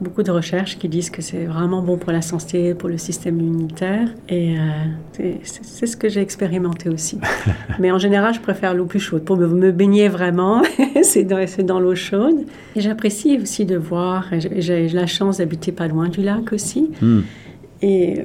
beaucoup 0.02 0.24
de 0.24 0.32
recherches 0.32 0.78
qui 0.80 0.90
disent 0.90 1.12
que 1.12 1.22
c'est 1.22 1.46
vraiment 1.46 1.82
bon 1.82 1.98
pour 1.98 2.12
la 2.12 2.22
santé, 2.22 2.74
pour 2.74 2.90
le 2.90 2.98
système 2.98 3.40
immunitaire. 3.40 4.10
Et 4.28 4.58
euh, 4.58 5.34
c'est 5.44 5.86
ce 5.86 5.96
que 5.96 6.10
j'ai 6.10 6.22
expérimenté 6.22 6.90
aussi. 6.90 7.20
Mais 7.80 7.92
en 7.92 8.00
général, 8.00 8.34
je 8.34 8.40
préfère 8.40 8.74
l'eau 8.74 8.86
plus 8.86 9.00
chaude. 9.00 9.24
Pour 9.24 9.38
me, 9.38 9.72
baigner 9.72 10.10
vraiment, 10.10 10.64
c'est 11.04 11.24
dans, 11.24 11.46
dans 11.64 11.80
l'eau 11.80 11.96
chaude. 11.96 12.46
Et 12.76 12.82
j'apprécie 12.82 13.38
aussi 13.42 13.66
de 13.66 13.78
voir, 13.78 14.30
j'ai 14.58 14.90
la 14.90 15.06
chance 15.06 15.38
d'habiter 15.38 15.72
pas 15.72 15.88
loin 15.88 16.10
du 16.10 16.22
lac 16.22 16.52
aussi. 16.52 16.90
Hmm. 17.02 17.22
Et 17.84 18.20
euh, 18.20 18.24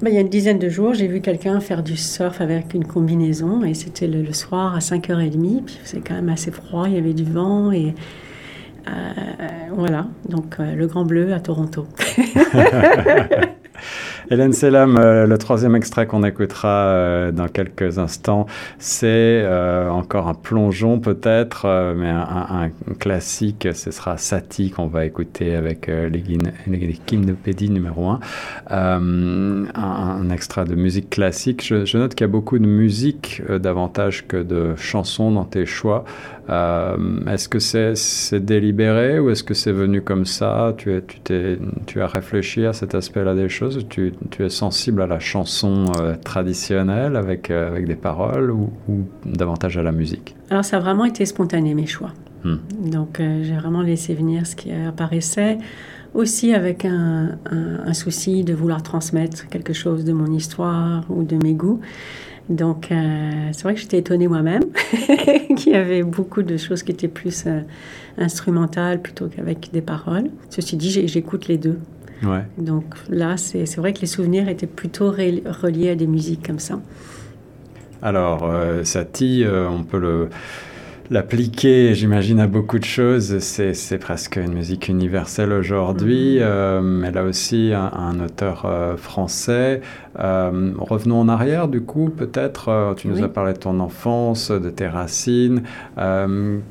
ben, 0.00 0.10
il 0.10 0.14
y 0.14 0.18
a 0.18 0.20
une 0.20 0.28
dizaine 0.28 0.58
de 0.58 0.68
jours, 0.68 0.94
j'ai 0.94 1.06
vu 1.06 1.20
quelqu'un 1.20 1.60
faire 1.60 1.82
du 1.82 1.96
surf 1.96 2.40
avec 2.40 2.72
une 2.72 2.86
combinaison. 2.86 3.62
Et 3.62 3.74
c'était 3.74 4.06
le, 4.06 4.22
le, 4.22 4.32
soir 4.32 4.74
à 4.74 4.78
5h30. 4.78 5.64
Puis 5.64 5.78
c'est 5.84 6.00
quand 6.00 6.14
même 6.14 6.30
assez 6.30 6.50
froid, 6.50 6.86
il 6.88 6.94
y 6.94 6.98
avait 6.98 7.14
du 7.14 7.24
vent. 7.24 7.72
Et 7.72 7.94
voilà, 9.78 10.08
donc 10.28 10.56
euh, 10.58 10.74
le 10.74 10.88
Grand 10.88 11.04
Bleu 11.04 11.32
à 11.32 11.38
Toronto. 11.38 11.86
Hélène 14.30 14.52
Selam, 14.52 14.96
euh, 14.98 15.26
le 15.26 15.38
troisième 15.38 15.74
extrait 15.74 16.06
qu'on 16.06 16.22
écoutera 16.24 16.68
euh, 16.68 17.32
dans 17.32 17.48
quelques 17.48 17.98
instants, 17.98 18.46
c'est 18.78 19.06
euh, 19.08 19.88
encore 19.88 20.28
un 20.28 20.34
plongeon 20.34 20.98
peut-être, 21.00 21.94
mais 21.96 22.08
un, 22.08 22.70
classique, 22.98 23.68
ce 23.72 23.90
sera 23.90 24.16
Satie 24.16 24.70
qu'on 24.70 24.86
va 24.86 25.04
écouter 25.04 25.54
avec 25.54 25.86
les 25.88 26.22
numéro 27.68 28.08
1. 28.08 28.20
Un, 28.70 30.30
extrait 30.30 30.64
de 30.64 30.74
musique 30.74 31.10
classique. 31.10 31.64
Je, 31.66 31.96
note 31.96 32.14
qu'il 32.14 32.24
y 32.24 32.28
a 32.28 32.32
beaucoup 32.32 32.58
de 32.58 32.66
musique 32.66 33.42
davantage 33.48 34.26
que 34.26 34.36
de 34.36 34.74
chansons 34.76 35.32
dans 35.32 35.44
tes 35.44 35.66
choix. 35.66 36.04
est-ce 36.48 37.48
que 37.48 37.58
c'est 37.58 38.44
délibéré 38.44 39.18
ou 39.18 39.30
est-ce 39.30 39.42
que 39.42 39.54
c'est 39.54 39.72
venu 39.72 40.02
comme 40.02 40.26
ça? 40.26 40.74
Tu, 40.76 41.02
tu 41.86 42.00
as 42.00 42.06
réfléchi 42.06 42.66
à 42.66 42.72
cet 42.72 42.94
aspect-là 42.94 43.34
des 43.34 43.48
choses? 43.48 43.67
Tu, 43.88 44.12
tu 44.30 44.44
es 44.44 44.48
sensible 44.48 45.02
à 45.02 45.06
la 45.06 45.18
chanson 45.18 45.86
euh, 46.00 46.14
traditionnelle 46.16 47.16
avec, 47.16 47.50
euh, 47.50 47.68
avec 47.68 47.86
des 47.86 47.96
paroles 47.96 48.50
ou, 48.50 48.70
davantage 49.24 49.76
à 49.78 49.82
la 49.82 49.92
musique? 49.92 50.34
Alors 50.50 50.64
ça 50.64 50.78
a 50.78 50.80
vraiment 50.80 51.04
été 51.04 51.24
spontané 51.26 51.74
mes 51.74 51.86
choix. 51.86 52.12
Hmm. 52.44 52.56
Donc 52.90 53.20
euh, 53.20 53.42
j'ai 53.42 53.54
vraiment 53.54 53.82
laissé 53.82 54.14
venir 54.14 54.46
ce 54.46 54.56
qui 54.56 54.72
apparaissait, 54.72 55.58
aussi 56.14 56.54
avec 56.54 56.84
un, 56.84 57.38
un, 57.50 57.92
souci 57.92 58.44
de 58.44 58.54
vouloir 58.54 58.82
transmettre 58.82 59.46
quelque 59.48 59.72
chose 59.72 60.04
de 60.04 60.12
mon 60.12 60.32
histoire 60.32 61.04
ou 61.10 61.22
de 61.22 61.36
mes 61.36 61.54
goûts. 61.54 61.80
Donc 62.48 62.88
c'est 62.88 63.62
vrai 63.62 63.74
que 63.74 63.80
j'étais 63.80 63.98
étonnée 63.98 64.26
moi-même 64.26 64.62
qu'il 65.56 65.72
y 65.74 65.76
avait 65.76 66.02
beaucoup 66.02 66.42
de 66.42 66.56
choses 66.56 66.82
qui 66.82 66.92
étaient 66.92 67.08
plus 67.08 67.44
instrumentales 68.16 69.02
plutôt 69.02 69.28
qu'avec 69.28 69.68
des 69.70 69.82
paroles. 69.82 70.30
Ceci 70.48 70.78
dit, 70.78 71.06
j'écoute 71.06 71.46
les 71.46 71.58
deux. 71.58 71.78
Donc 72.56 72.84
là, 73.08 73.36
c'est 73.36 73.76
vrai 73.76 73.92
que 73.92 74.00
les 74.00 74.06
souvenirs 74.06 74.48
étaient 74.48 74.66
plutôt 74.66 75.10
reliés 75.10 75.90
à 75.90 75.94
des 75.94 76.06
musiques 76.06 76.46
comme 76.46 76.58
ça. 76.58 76.80
Alors, 78.00 78.44
euh, 78.44 78.84
Satie, 78.84 79.44
euh, 79.44 79.68
on 79.68 79.82
peut 79.82 79.98
le 79.98 80.28
l'appliquer, 81.10 81.94
j'imagine, 81.94 82.40
à 82.40 82.46
beaucoup 82.46 82.78
de 82.78 82.84
choses. 82.84 83.38
C'est 83.38 83.98
presque 83.98 84.36
une 84.36 84.52
musique 84.52 84.88
universelle 84.88 85.52
aujourd'hui. 85.52 86.36
Mm-hmm. 86.36 86.42
Euh, 86.42 86.80
mais 86.82 87.10
là 87.10 87.24
aussi, 87.24 87.72
un, 87.74 88.20
auteur 88.20 88.64
euh, 88.64 88.96
français. 88.96 89.80
Euh, 90.18 90.72
revenons 90.78 91.20
en 91.20 91.28
arrière, 91.28 91.68
du 91.68 91.80
coup, 91.80 92.10
peut-être. 92.10 92.94
tu 92.96 93.08
nous 93.08 93.22
as 93.22 93.28
parlé 93.28 93.52
de 93.52 93.58
ton 93.58 93.80
enfance, 93.80 94.50
de 94.50 94.70
tes 94.70 94.88
racines. 94.88 95.62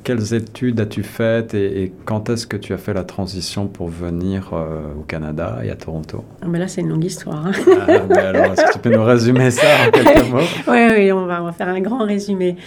quelles 0.03 0.33
études 0.33 0.79
as-tu 0.79 1.03
faites 1.03 1.53
et, 1.53 1.93
quand 2.05 2.29
est-ce 2.29 2.47
que 2.47 2.57
tu 2.57 2.73
as 2.73 2.77
fait 2.77 2.93
la 2.93 3.03
transition 3.03 3.67
pour 3.67 3.87
venir 3.89 4.53
au 4.53 5.03
Canada 5.03 5.59
et 5.63 5.69
à 5.69 5.75
Toronto? 5.75 6.23
Ah, 6.41 6.45
mais 6.47 6.57
Là, 6.59 6.67
c'est 6.67 6.81
une 6.81 6.89
longue 6.89 7.05
histoire. 7.05 7.45
Hein. 7.45 7.51
Ah, 7.87 8.19
alors, 8.19 8.53
est-ce 8.53 8.65
que 8.65 8.73
tu 8.73 8.79
peux 8.79 8.89
nous 8.89 9.03
résumer 9.03 9.51
ça 9.51 9.67
en 9.87 9.91
quelques 9.91 10.29
mots? 10.31 10.39
Oui, 10.67 11.11
on 11.11 11.25
va, 11.25 11.41
on 11.41 11.45
va 11.45 11.51
faire 11.51 11.69
un 11.69 11.79
grand 11.79 12.03
résumé. 12.03 12.57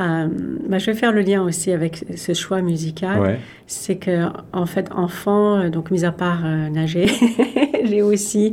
Euh, 0.00 0.28
bah, 0.68 0.78
je 0.78 0.86
vais 0.86 0.94
faire 0.94 1.12
le 1.12 1.22
lien 1.22 1.42
aussi 1.42 1.72
avec 1.72 2.04
ce 2.16 2.34
choix 2.34 2.60
musical. 2.60 3.38
C'est 3.66 3.96
que, 3.96 4.26
en 4.52 4.66
fait, 4.66 4.90
enfant, 4.92 5.58
euh, 5.58 5.70
donc 5.70 5.90
mis 5.90 6.04
à 6.04 6.12
part 6.12 6.44
euh, 6.44 6.68
nager, 6.68 7.06
j'ai 7.84 8.02
aussi 8.02 8.52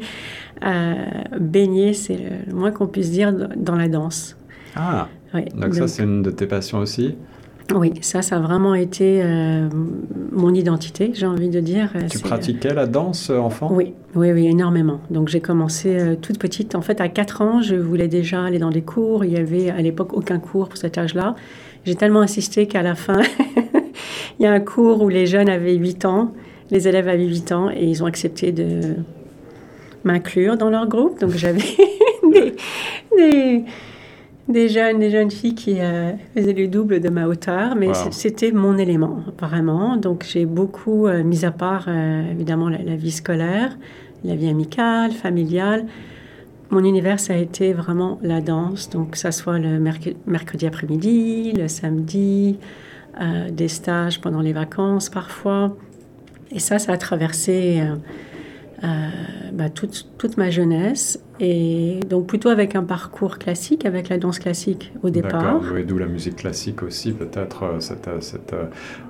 baigné, 1.39 1.93
c'est 1.93 2.17
le, 2.17 2.55
moins 2.55 2.71
qu'on 2.71 2.87
puisse 2.87 3.11
dire, 3.11 3.33
dans 3.33 3.75
la 3.75 3.89
danse. 3.89 4.37
Ah, 4.75 5.09
donc, 5.55 5.75
ça, 5.75 5.87
c'est 5.87 6.03
une 6.03 6.21
de 6.21 6.31
tes 6.31 6.47
passions 6.47 6.77
aussi? 6.77 7.15
Oui, 7.71 7.93
ça, 8.01 8.21
ça 8.21 8.37
a 8.37 8.39
vraiment 8.39 8.75
été 8.75 9.21
euh, 9.23 9.69
mon 10.31 10.53
identité, 10.53 11.11
j'ai 11.13 11.25
envie 11.25 11.49
de 11.49 11.59
dire. 11.59 11.93
Tu 12.09 12.19
pratiquais 12.19 12.73
la 12.73 12.85
danse 12.85 13.29
euh, 13.29 13.37
enfant? 13.37 13.69
Oui, 13.71 13.93
oui, 14.15 14.31
oui, 14.31 14.47
énormément. 14.47 14.99
Donc 15.09 15.29
j'ai 15.29 15.39
commencé 15.39 15.95
euh, 15.95 16.15
toute 16.15 16.39
petite. 16.39 16.75
En 16.75 16.81
fait, 16.81 16.99
à 16.99 17.07
4 17.07 17.41
ans, 17.41 17.61
je 17.61 17.75
voulais 17.75 18.07
déjà 18.09 18.43
aller 18.43 18.59
dans 18.59 18.69
des 18.69 18.81
cours. 18.81 19.23
Il 19.23 19.31
y 19.31 19.37
avait 19.37 19.69
à 19.69 19.81
l'époque 19.81 20.13
aucun 20.13 20.39
cours 20.39 20.67
pour 20.67 20.77
cet 20.77 20.97
âge-là. 20.97 21.35
J'ai 21.85 21.95
tellement 21.95 22.21
insisté 22.21 22.67
qu'à 22.67 22.81
la 22.81 22.95
fin, 22.95 23.21
il 24.39 24.43
y 24.43 24.45
a 24.45 24.51
un 24.51 24.59
cours 24.59 25.01
où 25.01 25.09
les 25.09 25.25
jeunes 25.25 25.49
avaient 25.49 25.75
8 25.75 26.05
ans, 26.05 26.33
les 26.69 26.87
élèves 26.87 27.07
avaient 27.07 27.25
8 27.25 27.51
ans, 27.53 27.69
et 27.69 27.85
ils 27.85 28.03
ont 28.03 28.07
accepté 28.07 28.51
de 28.51 28.95
m'inclure 30.03 30.57
dans 30.57 30.69
leur 30.69 30.87
groupe. 30.87 31.19
Donc 31.19 31.31
j'avais 31.31 31.61
des 32.33 32.53
des 33.15 33.63
jeunes, 34.67 34.99
des 34.99 35.09
jeunes 35.09 35.31
filles 35.31 35.55
qui 35.55 35.79
euh, 35.79 36.11
faisaient 36.35 36.53
le 36.53 36.67
double 36.67 36.99
de 36.99 37.09
ma 37.09 37.27
hauteur, 37.27 37.75
mais 37.75 37.89
c'était 38.11 38.51
mon 38.51 38.77
élément, 38.77 39.19
apparemment. 39.27 39.97
Donc 39.97 40.25
j'ai 40.27 40.45
beaucoup, 40.45 41.07
euh, 41.07 41.23
mis 41.23 41.45
à 41.45 41.51
part 41.51 41.85
euh, 41.87 42.31
évidemment 42.31 42.69
la, 42.69 42.95
vie 42.95 43.11
scolaire, 43.11 43.77
la 44.23 44.35
vie 44.35 44.49
amicale, 44.49 45.11
familiale, 45.11 45.85
mon 46.69 46.83
univers, 46.83 47.19
ça 47.19 47.33
a 47.33 47.37
été 47.37 47.71
vraiment 47.71 48.19
la 48.23 48.41
danse. 48.41 48.89
Donc 48.89 49.11
que 49.11 49.17
ça 49.17 49.31
soit 49.31 49.59
le 49.59 49.79
mercredi 50.25 50.65
après-midi, 50.65 51.53
le 51.53 51.67
samedi, 51.67 52.57
des 53.51 53.67
stages 53.67 54.19
pendant 54.21 54.41
les 54.41 54.53
vacances 54.53 55.07
parfois. 55.09 55.77
Et 56.49 56.57
ça, 56.57 56.79
ça 56.79 56.93
a 56.93 56.97
traversé 56.97 57.83
bah, 58.83 59.69
toute, 59.69 60.09
toute, 60.17 60.37
ma 60.37 60.49
jeunesse. 60.49 61.23
Et 61.39 61.99
donc 62.09 62.27
plutôt 62.27 62.49
avec 62.49 62.75
un 62.75 62.83
parcours 62.83 63.37
classique, 63.37 63.85
avec 63.85 64.09
la 64.09 64.17
danse 64.17 64.39
classique 64.39 64.93
au 65.01 65.09
départ. 65.09 65.61
Oui, 65.73 65.85
d'où 65.85 65.97
la 65.97 66.05
musique 66.05 66.37
classique 66.37 66.83
aussi, 66.83 67.11
peut-être 67.11 67.63
euh, 67.63 67.79
cet, 67.79 68.07
euh, 68.07 68.19
cet 68.19 68.53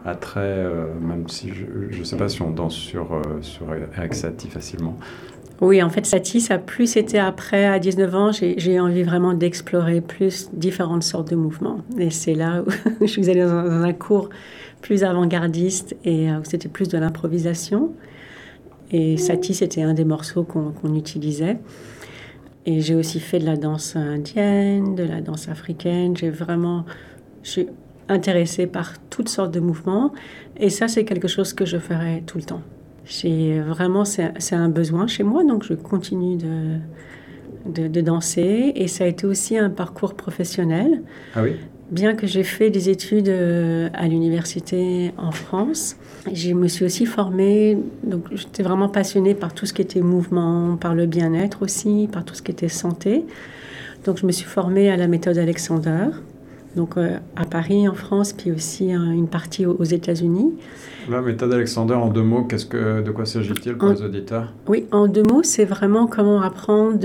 attrait, 0.06 0.66
même 1.02 1.28
si 1.28 1.52
je 1.54 2.00
ne 2.00 2.04
sais 2.04 2.18
pas 2.18 2.30
si 2.30 2.42
on 2.42 2.52
danse 2.52 2.76
sur, 2.76 3.22
sur 3.42 3.68
avec 3.98 4.14
Satie 4.14 4.50
facilement. 4.50 4.98
Oui, 5.62 5.82
en 5.82 5.90
fait, 5.90 6.06
Satie, 6.06 6.42
ça 6.42 6.56
a 6.56 6.58
plus 6.58 6.98
été 6.98 7.20
après, 7.20 7.66
à 7.66 7.80
19 7.80 8.16
ans, 8.16 8.32
j'ai 8.32 8.80
envie 8.80 9.04
vraiment 9.04 9.34
d'explorer 9.34 10.02
plus 10.02 10.50
différentes 10.52 11.04
sortes 11.04 11.30
de 11.32 11.36
mouvements. 11.36 11.80
Et 11.98 12.10
c'est 12.10 12.34
là 12.34 12.64
où 12.64 12.72
je 13.02 13.06
suis 13.06 13.30
allée 13.30 13.44
dans 13.44 13.50
un, 13.50 13.94
cours 13.94 14.30
plus 14.82 15.04
avant-gardiste 15.06 15.96
et 16.04 16.30
où 16.32 16.44
c'était 16.44 16.68
plus 16.68 16.90
de 16.90 16.98
l'improvisation. 16.98 17.94
Et 18.94 19.18
Sati, 19.18 19.56
c'était 19.56 19.82
un 19.82 19.96
des 19.96 20.06
morceaux 20.06 20.44
qu'on 20.44 20.96
utilisait. 20.96 21.58
Et 22.66 22.80
j'ai 22.80 22.96
aussi 22.96 23.20
fait 23.20 23.40
de 23.40 23.46
la 23.46 23.58
danse 23.58 23.96
indienne, 23.96 24.96
de 24.96 25.04
la 25.04 25.20
danse 25.20 25.50
africaine. 25.50 26.16
J'ai 26.16 26.30
vraiment, 26.30 26.86
je 27.42 27.50
suis 27.50 27.68
intéressée 28.08 28.68
par 28.68 28.94
toutes 29.10 29.30
sortes 29.30 29.54
de 29.54 29.60
mouvements. 29.60 30.14
Et 30.58 30.70
ça, 30.70 30.88
c'est 30.88 31.04
quelque 31.06 31.28
chose 31.28 31.54
que 31.54 31.66
je 31.66 31.78
ferai 31.78 32.24
tout 32.26 32.38
le 32.38 32.44
temps. 32.44 32.62
Vraiment, 33.68 34.06
c'est 34.06 34.56
un 34.56 34.70
besoin 34.70 35.08
chez 35.08 35.24
moi, 35.24 35.44
donc 35.44 35.64
je 35.64 35.74
continue 35.74 36.38
de, 36.38 36.78
de, 37.66 37.88
de, 37.88 38.02
danser. 38.02 38.72
Et 38.76 38.88
ça 38.88 39.04
a 39.04 39.08
été 39.08 39.26
aussi 39.26 39.58
un 39.58 39.70
parcours 39.70 40.14
professionnel. 40.14 41.02
Ah 41.36 41.44
oui? 41.44 41.56
Bien 41.94 42.16
que 42.16 42.28
j'ai 42.28 42.44
fait 42.44 42.70
des 42.70 42.90
études 42.90 43.30
euh, 43.30 43.90
à 43.94 44.08
l'université 44.08 45.12
en 45.18 45.32
France, 45.32 45.96
je 46.32 46.52
me 46.54 46.68
suis 46.68 46.86
aussi 46.86 47.06
formée, 47.06 47.78
donc 48.04 48.26
j'étais 48.32 48.64
vraiment 48.64 48.90
passionnée 48.90 49.36
par 49.36 49.54
tout 49.54 49.66
ce 49.66 49.74
qui 49.74 49.82
était 49.82 50.02
mouvement, 50.02 50.76
par 50.78 50.96
le 50.96 51.06
bien-être 51.06 51.62
aussi, 51.62 52.10
par 52.12 52.26
tout 52.26 52.36
ce 52.36 52.42
qui 52.42 52.52
était 52.52 52.70
santé. 52.70 53.26
Donc 54.06 54.18
je 54.18 54.26
me 54.26 54.32
suis 54.32 54.46
formée 54.46 54.90
à 54.90 54.98
la 54.98 55.08
méthode 55.08 55.38
Alexander, 55.38 56.08
donc 56.76 56.96
à 56.98 57.46
Paris, 57.46 57.88
en 57.88 57.94
France, 57.94 58.34
puis 58.34 58.52
aussi 58.52 58.92
une 58.92 59.28
partie 59.28 59.66
aux 59.66 59.84
États-Unis. 59.84 60.54
La 61.10 61.22
méthode 61.22 61.52
Alexander, 61.52 61.96
en 61.96 62.08
deux 62.08 62.24
mots, 62.24 62.44
qu'est-ce 62.44 62.66
que, 62.66 63.02
de 63.02 63.12
quoi 63.12 63.26
s'agit-il 63.26 63.76
pour 63.76 63.90
les 63.90 64.02
auditeurs? 64.02 64.54
Oui, 64.68 64.86
en 64.92 65.08
deux 65.08 65.24
mots, 65.24 65.44
c'est 65.44 65.66
vraiment 65.66 66.08
comment 66.08 66.42
apprendre 66.42 66.98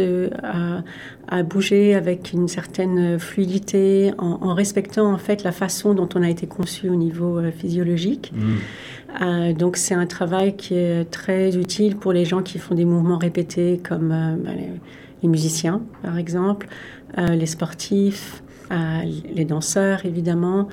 à, 0.43 0.83
à, 1.27 1.43
bouger 1.43 1.95
avec 1.95 2.33
une 2.33 2.47
certaine 2.47 3.19
fluidité, 3.19 4.13
en, 4.19 4.55
respectant 4.55 5.13
en 5.13 5.19
fait 5.19 5.43
la 5.43 5.53
façon 5.53 5.95
dont 5.95 6.09
on 6.15 6.23
a 6.23 6.31
été 6.31 6.47
conçu 6.47 6.89
au 6.89 6.95
niveau 6.95 7.39
euh, 7.39 7.51
physiologique. 7.51 8.33
Hmm. 8.35 9.23
Euh, 9.23 9.53
donc 9.53 9.77
c'est 9.77 9.95
un 9.95 10.07
travail 10.07 10.57
qui 10.57 10.75
est 10.75 11.11
très 11.11 11.57
utile 11.57 11.97
pour 11.97 12.13
les 12.13 12.25
gens 12.25 12.43
qui 12.43 12.59
font 12.59 12.75
des 12.75 12.85
mouvements 12.85 13.19
répétés, 13.19 13.81
comme 13.87 14.13
euh, 14.13 14.37
bah, 14.37 14.51
les, 14.55 15.29
musiciens, 15.29 15.83
par 16.03 16.17
exemple, 16.17 16.69
les 17.17 17.47
sportifs, 17.47 18.45
les 18.71 19.45
danseurs, 19.45 20.05
évidemment. 20.05 20.69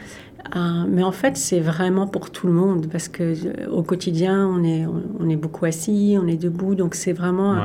Euh, 0.55 0.60
mais 0.88 1.03
en 1.03 1.12
fait, 1.12 1.38
c'est 1.38 1.60
vraiment 1.60 2.08
pour 2.08 2.29
tout 2.29 2.45
le 2.47 2.53
monde 2.53 2.88
parce 2.91 3.08
que 3.08 3.23
euh, 3.23 3.67
au 3.71 3.81
quotidien, 3.81 4.47
on 4.47 4.63
est, 4.63 4.86
on, 5.19 5.27
est 5.27 5.36
beaucoup 5.36 5.65
assis, 5.65 6.17
on 6.21 6.27
est 6.27 6.38
debout, 6.38 6.75
donc 6.75 6.93
c'est 6.93 7.13
vraiment 7.13 7.55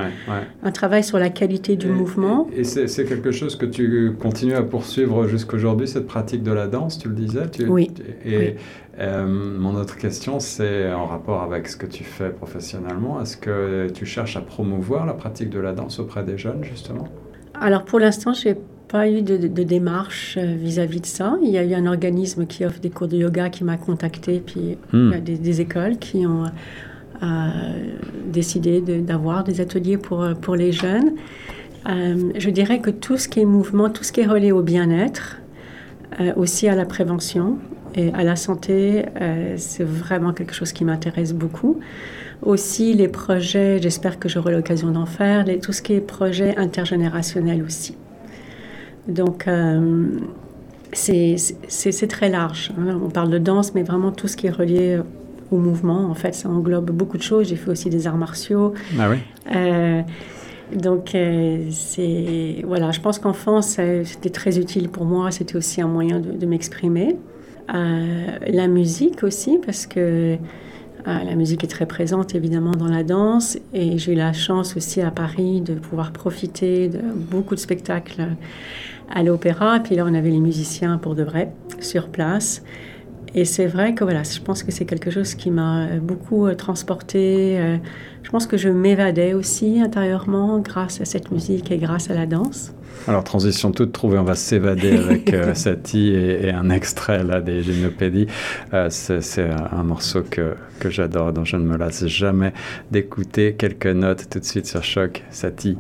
un, 0.62 0.70
travail 0.72 1.04
sur 1.04 1.18
la 1.18 1.28
qualité 1.28 1.76
du 1.76 1.88
mouvement. 1.88 2.48
Et, 2.56 2.64
c'est 2.64 3.04
quelque 3.04 3.32
chose 3.32 3.56
que 3.56 3.66
tu 3.66 4.16
continues 4.18 4.54
à 4.54 4.62
poursuivre 4.62 5.26
jusqu'aujourd'hui, 5.26 5.88
cette 5.88 6.06
pratique 6.06 6.42
de 6.42 6.52
la 6.52 6.68
danse, 6.68 6.98
tu 6.98 7.08
le 7.08 7.14
disais? 7.14 7.42
Oui. 7.68 7.90
Et 8.24 8.56
euh, 8.98 9.26
mon 9.26 9.74
autre 9.74 9.96
question, 9.96 10.40
c'est 10.40 10.90
en 10.92 11.06
rapport 11.06 11.42
avec 11.42 11.68
ce 11.68 11.76
que 11.76 11.86
tu 11.86 12.04
fais 12.04 12.30
professionnellement. 12.30 13.20
Est-ce 13.20 13.36
que 13.36 13.88
tu 13.92 14.06
cherches 14.06 14.36
à 14.36 14.40
promouvoir 14.40 15.06
la 15.06 15.14
pratique 15.14 15.50
de 15.50 15.60
la 15.60 15.72
danse 15.72 15.98
auprès 15.98 16.24
des 16.24 16.38
jeunes, 16.38 16.64
justement? 16.64 17.08
Alors 17.60 17.84
pour 17.84 17.98
l'instant, 17.98 18.32
j'ai 18.32 18.56
pas 18.90 19.08
eu 19.08 19.22
de, 19.22 19.36
démarche 19.62 20.36
euh, 20.36 20.54
vis-à-vis 20.56 21.00
de 21.00 21.06
ça. 21.06 21.38
Il 21.42 21.50
y 21.50 21.58
a 21.58 21.64
eu 21.64 21.74
un 21.74 21.86
organisme 21.86 22.46
qui 22.46 22.64
offre 22.64 22.80
des 22.80 22.90
cours 22.90 23.06
de 23.06 23.16
yoga 23.16 23.48
qui 23.48 23.62
m'a 23.62 23.76
contacté, 23.76 24.42
puis 24.44 24.76
hmm. 24.92 25.10
il 25.10 25.10
y 25.12 25.14
a 25.14 25.20
des, 25.20 25.60
écoles 25.60 25.98
qui 25.98 26.26
ont 26.26 26.44
euh, 27.22 27.26
décidé 28.26 28.80
d'avoir 28.80 29.44
des 29.44 29.60
ateliers 29.60 29.96
pour, 29.96 30.22
euh, 30.22 30.34
pour 30.34 30.56
les 30.56 30.72
jeunes. 30.72 31.12
je 31.86 32.50
dirais 32.50 32.80
que 32.80 32.90
tout 32.90 33.16
ce 33.16 33.28
qui 33.28 33.40
est 33.40 33.44
mouvement, 33.44 33.88
tout 33.90 34.04
ce 34.04 34.12
qui 34.12 34.20
est 34.20 34.26
relié 34.26 34.52
au 34.52 34.62
bien-être, 34.62 35.38
aussi 36.36 36.68
à 36.68 36.74
la 36.74 36.84
prévention 36.84 37.56
et 37.94 38.12
à 38.12 38.24
la 38.24 38.36
santé, 38.36 39.06
c'est 39.56 39.84
vraiment 39.84 40.32
quelque 40.34 40.52
chose 40.52 40.72
qui 40.72 40.84
m'intéresse 40.84 41.32
beaucoup. 41.32 41.80
Aussi 42.42 42.92
les 42.92 43.08
projets, 43.08 43.80
j'espère 43.80 44.18
que 44.18 44.28
j'aurai 44.28 44.52
l'occasion 44.52 44.90
d'en 44.90 45.06
faire, 45.06 45.44
les, 45.44 45.58
tout 45.58 45.72
ce 45.72 45.80
qui 45.80 45.94
est 45.94 46.00
projet 46.00 46.54
intergénérationnel 46.58 47.62
aussi. 47.62 47.96
Donc, 49.08 49.48
euh, 49.48 50.18
c'est 50.92 52.08
très 52.08 52.28
large. 52.28 52.72
Hein. 52.78 52.98
On 53.02 53.10
parle 53.10 53.30
de 53.30 53.38
danse, 53.38 53.74
mais 53.74 53.82
vraiment 53.82 54.12
tout 54.12 54.28
ce 54.28 54.36
qui 54.36 54.46
est 54.46 54.50
relié 54.50 55.00
au 55.50 55.56
mouvement, 55.56 56.08
en 56.10 56.14
fait, 56.14 56.34
ça 56.34 56.48
englobe 56.48 56.90
beaucoup 56.90 57.18
de 57.18 57.22
choses. 57.22 57.48
J'ai 57.48 57.56
fait 57.56 57.70
aussi 57.70 57.90
des 57.90 58.06
arts 58.06 58.16
martiaux. 58.16 58.74
Ah 58.98 59.10
oui. 59.10 59.16
Euh, 59.54 60.02
donc, 60.74 61.14
euh, 61.14 61.66
c'est 61.70 62.62
voilà, 62.64 62.92
je 62.92 63.00
pense 63.00 63.18
qu'enfant, 63.18 63.60
c'était 63.62 64.30
très 64.30 64.58
utile 64.58 64.88
pour 64.88 65.04
moi. 65.04 65.30
C'était 65.30 65.56
aussi 65.56 65.80
un 65.80 65.88
moyen 65.88 66.20
de, 66.20 66.46
m'exprimer. 66.46 67.16
la 67.68 68.68
musique 68.68 69.22
aussi, 69.24 69.58
parce 69.64 69.86
que 69.86 70.36
la 71.06 71.34
musique 71.34 71.64
est 71.64 71.68
très 71.68 71.86
présente 71.86 72.34
évidemment 72.34 72.72
dans 72.72 72.88
la 72.88 73.02
danse 73.02 73.58
et 73.72 73.98
j'ai 73.98 74.12
eu 74.12 74.16
la 74.16 74.32
chance 74.32 74.76
aussi 74.76 75.00
à 75.00 75.10
Paris 75.10 75.60
de 75.60 75.74
pouvoir 75.74 76.12
profiter 76.12 76.88
de 76.88 77.00
beaucoup 77.00 77.54
de 77.54 77.60
spectacles 77.60 78.28
à 79.10 79.22
l'opéra. 79.22 79.80
Puis 79.80 79.96
là, 79.96 80.04
on 80.06 80.14
avait 80.14 80.30
les 80.30 80.40
musiciens 80.40 80.98
pour 80.98 81.14
de 81.14 81.22
vrai 81.22 81.52
sur 81.80 82.08
place. 82.08 82.62
Et 83.34 83.44
c'est 83.44 83.66
vrai 83.66 83.94
que 83.94 84.02
voilà, 84.02 84.22
je 84.24 84.40
pense 84.40 84.62
que 84.62 84.72
c'est 84.72 84.84
quelque 84.84 85.10
chose 85.10 85.34
qui 85.34 85.50
m'a 85.50 85.86
beaucoup 86.02 86.46
euh, 86.46 86.54
transporté. 86.54 87.58
Euh, 87.60 87.76
je 88.22 88.30
pense 88.30 88.46
que 88.46 88.56
je 88.56 88.68
m'évadais 88.68 89.34
aussi 89.34 89.80
intérieurement 89.80 90.58
grâce 90.58 91.00
à 91.00 91.04
cette 91.04 91.30
musique 91.30 91.70
et 91.70 91.78
grâce 91.78 92.10
à 92.10 92.14
la 92.14 92.26
danse. 92.26 92.72
Alors, 93.08 93.24
transition 93.24 93.72
toute 93.72 93.92
trouvée, 93.92 94.18
on 94.18 94.24
va 94.24 94.34
s'évader 94.34 94.96
avec 94.96 95.32
euh, 95.32 95.54
Satie 95.54 96.10
et, 96.10 96.50
un 96.50 96.70
extrait 96.70 97.22
là, 97.24 97.40
des 97.40 97.62
Gymnopédies. 97.62 98.26
c'est 98.90 99.50
un 99.72 99.82
morceau 99.82 100.22
que, 100.22 100.54
que 100.78 100.90
j'adore, 100.90 101.32
dont 101.32 101.44
je 101.44 101.56
ne 101.56 101.64
me 101.64 101.76
lasse 101.76 102.06
jamais 102.06 102.52
d'écouter. 102.90 103.54
Quelques 103.54 103.86
notes 103.86 104.28
tout 104.30 104.38
de 104.38 104.44
suite 104.44 104.66
sur 104.66 104.82
Choc. 104.82 105.22
Satie. 105.30 105.76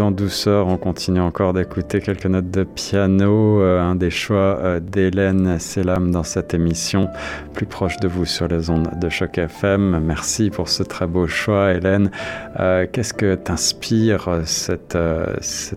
En 0.00 0.10
douceur, 0.10 0.66
on 0.68 0.78
continue 0.78 1.20
encore 1.20 1.52
d'écouter 1.52 2.00
quelques 2.00 2.24
notes 2.24 2.50
de 2.50 2.64
piano, 2.64 3.60
euh, 3.60 3.80
un 3.80 3.94
des 3.94 4.08
choix 4.08 4.58
euh, 4.60 4.80
d'Hélène 4.80 5.58
Selam 5.58 6.10
dans 6.10 6.22
cette 6.22 6.54
émission, 6.54 7.08
plus 7.52 7.66
proche 7.66 7.98
de 7.98 8.08
vous 8.08 8.24
sur 8.24 8.48
les 8.48 8.70
ondes 8.70 8.88
de 8.98 9.08
Choc 9.10 9.36
FM. 9.36 10.00
Merci 10.00 10.48
pour 10.48 10.68
ce 10.68 10.82
très 10.82 11.06
beau 11.06 11.26
choix, 11.26 11.72
Hélène. 11.74 12.10
Euh, 12.58 12.86
qu'est-ce 12.90 13.12
que 13.12 13.34
t'inspire 13.34 14.40
cet 14.46 14.96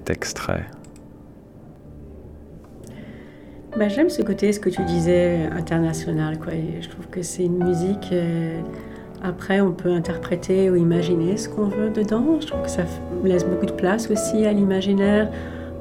extrait? 0.10 0.68
Bah, 3.78 3.90
J'aime 3.90 4.10
ce 4.10 4.22
côté, 4.22 4.54
ce 4.54 4.60
que 4.62 4.70
tu 4.70 4.84
disais, 4.86 5.50
international. 5.52 6.40
Quoi. 6.40 6.54
je 6.80 6.88
trouve 6.88 7.08
que 7.08 7.24
c'est 7.24 7.44
une 7.44 7.62
musique 7.62 8.14
après, 9.24 9.62
on 9.62 9.72
peut 9.72 9.92
interpréter 9.92 10.70
ou 10.70 10.76
imaginer 10.76 11.38
ce 11.38 11.48
qu'on 11.48 11.68
veut 11.68 11.90
dedans. 11.90 12.38
Je 12.42 12.48
trouve 12.48 12.62
que 12.64 12.70
ça 12.70 12.84
laisse 13.24 13.46
beaucoup 13.46 13.66
de 13.66 13.72
place 13.72 14.12
aussi 14.12 14.46
à 14.46 14.52
l'imaginaire. 14.52 15.30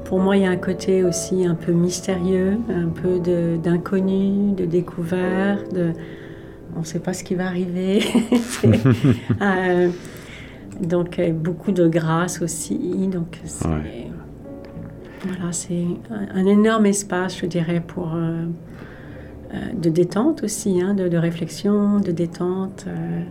Pour 0.05 0.19
moi, 0.19 0.37
il 0.37 0.43
y 0.43 0.45
a 0.45 0.49
un 0.49 0.57
côté 0.57 1.03
aussi 1.03 1.45
un 1.45 1.55
peu 1.55 1.71
mystérieux, 1.71 2.57
un 2.69 2.87
peu 2.87 3.19
d'inconnu, 3.57 4.53
de, 4.53 4.65
découvert, 4.65 5.57
de 5.69 5.91
on 6.75 6.79
ne 6.79 6.85
sait 6.85 6.99
pas 6.99 7.13
ce 7.13 7.23
qui 7.23 7.35
va 7.35 7.47
arriver. 7.47 8.01
Euh, 9.41 9.89
donc 10.79 11.19
euh, 11.19 11.31
beaucoup 11.31 11.71
de 11.71 11.87
grâce 11.87 12.41
aussi. 12.41 13.07
Donc 13.11 13.39
c'est 13.43 13.67
voilà, 15.25 15.51
c'est 15.51 15.85
un, 16.09 16.45
énorme 16.45 16.85
espace, 16.85 17.39
je 17.39 17.45
dirais, 17.45 17.81
pour 17.85 18.11
euh, 18.13 18.45
de 19.75 19.89
détente 19.89 20.43
aussi, 20.43 20.81
hein, 20.81 20.93
de, 20.93 21.17
réflexion, 21.17 21.99
de 21.99 22.11
détente. 22.11 22.85
Euh. 22.87 23.23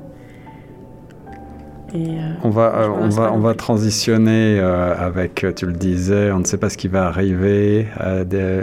Euh, 1.94 2.32
on 2.42 2.50
va, 2.50 2.74
euh, 2.74 2.88
on, 2.88 3.08
va, 3.08 3.32
on 3.32 3.38
va 3.38 3.54
transitionner 3.54 4.58
euh, 4.58 4.94
avec, 4.96 5.46
tu 5.56 5.66
le 5.66 5.72
disais, 5.72 6.32
on 6.32 6.38
ne 6.38 6.44
sait 6.44 6.56
pas 6.56 6.70
ce 6.70 6.78
qui 6.78 6.88
va 6.88 7.06
arriver, 7.06 7.86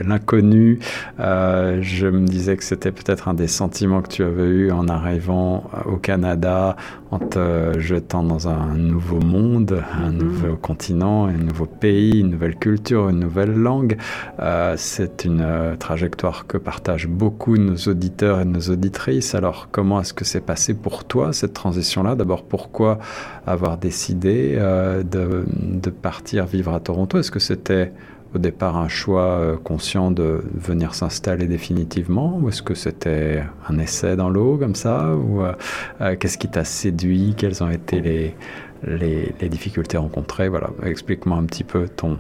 l'inconnu. 0.06 0.80
je 1.20 2.08
me 2.08 2.26
disais 2.26 2.58
que 2.58 2.64
c'était 2.64 2.92
peut-être 2.92 3.28
un 3.28 3.34
des 3.34 3.48
sentiments 3.48 4.02
que 4.02 4.10
tu 4.10 4.24
avais 4.24 4.48
eu 4.48 4.72
en 4.72 4.88
arrivant 4.88 5.70
au 5.86 5.98
Canada, 5.98 6.76
en 7.12 7.20
te 7.20 7.80
jetant 7.80 8.24
dans 8.24 8.48
un 8.48 8.76
nouveau 8.76 9.20
monde, 9.20 9.84
un 9.92 10.10
mm-hmm. 10.10 10.18
nouveau 10.18 10.56
continent, 10.56 11.26
un 11.26 11.34
nouveau 11.34 11.66
pays, 11.66 12.20
une 12.20 12.32
nouvelle 12.32 12.56
culture, 12.56 13.10
une 13.10 13.20
nouvelle 13.20 13.54
langue. 13.54 13.98
C'est 14.76 15.26
une 15.26 15.76
trajectoire 15.80 16.46
que 16.48 16.58
partagent 16.58 17.08
beaucoup 17.08 17.58
nos 17.58 17.78
auditeurs 17.88 18.40
et 18.42 18.46
nos 18.46 18.62
auditrices. 18.70 19.36
Alors 19.36 19.70
comment 19.72 20.02
est-ce 20.02 20.14
que 20.14 20.26
c'est 20.26 20.42
passé 20.42 20.74
pour 20.74 21.04
toi 21.04 21.34
cette 21.34 21.54
transition-là? 21.54 22.16
D'abord, 22.16 22.44
pourquoi 22.44 23.00
avoir 23.46 23.78
décidé 23.78 24.56
euh, 24.58 25.04
de, 25.04 25.90
partir 25.90 26.46
vivre 26.46 26.74
à 26.74 26.80
Toronto? 26.80 27.18
Est-ce 27.18 27.32
que 27.32 27.40
c'était 27.40 27.92
au 28.34 28.38
départ 28.38 28.78
un 28.78 28.88
choix 28.88 29.60
conscient 29.64 30.12
de 30.12 30.44
venir 30.54 30.94
s'installer 30.94 31.48
définitivement 31.48 32.38
ou 32.42 32.50
est-ce 32.50 32.62
que 32.62 32.76
c'était 32.76 33.44
un 33.68 33.80
essai 33.80 34.16
dans 34.16 34.30
l'eau 34.30 34.58
comme 34.58 34.76
ça 34.76 35.16
ou 35.16 35.42
qu'est-ce 36.20 36.38
qui 36.38 36.48
t'a 36.48 36.64
séduit 36.64 37.34
Quelles 37.36 37.64
ont 37.64 37.72
été 37.72 38.02
les, 38.02 38.36
les, 38.84 39.50
difficultés 39.50 39.98
rencontrées? 39.98 40.50
Voilà, 40.50 40.70
explique-moi 40.84 41.38
un 41.38 41.46
petit 41.46 41.64
peu 41.64 41.88
ton, 41.88 42.18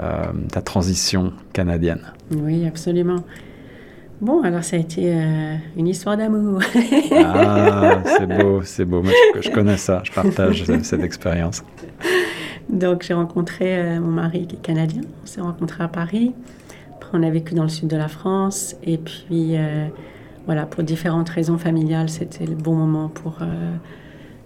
euh, 0.00 0.24
ta 0.52 0.62
transition 0.62 1.32
canadienne. 1.52 2.12
Oui, 2.30 2.66
absolument. 2.66 3.22
Bon, 4.20 4.42
alors 4.42 4.62
ça 4.64 4.76
a 4.76 4.78
été 4.78 5.14
euh, 5.14 5.56
une 5.76 5.88
histoire 5.88 6.16
d'amour. 6.16 6.60
ah, 7.24 8.02
c'est 8.04 8.26
beau, 8.26 8.60
c'est 8.62 8.84
beau. 8.84 9.02
Moi, 9.02 9.12
je, 9.40 9.50
connais 9.50 9.78
ça, 9.78 10.02
je 10.04 10.12
partage 10.12 10.64
cette 10.82 11.02
expérience. 11.02 11.64
Donc, 12.70 13.02
j'ai 13.02 13.14
rencontré 13.14 13.78
euh, 13.78 14.00
mon 14.00 14.10
mari 14.10 14.46
qui 14.46 14.56
est 14.56 14.60
canadien. 14.60 15.02
On 15.22 15.26
s'est 15.26 15.40
rencontrés 15.40 15.84
à 15.84 15.88
Paris. 15.88 16.32
Après, 16.94 17.10
on 17.18 17.22
a 17.22 17.30
vécu 17.30 17.54
dans 17.54 17.64
le 17.64 17.68
sud 17.68 17.88
de 17.88 17.96
la 17.96 18.08
France. 18.08 18.76
Et 18.84 18.98
puis, 18.98 19.56
voilà, 20.46 20.66
pour 20.66 20.82
différentes 20.82 21.28
raisons 21.28 21.58
familiales, 21.58 22.08
c'était 22.08 22.46
le 22.46 22.54
bon 22.54 22.74
moment 22.74 23.08
pour 23.08 23.38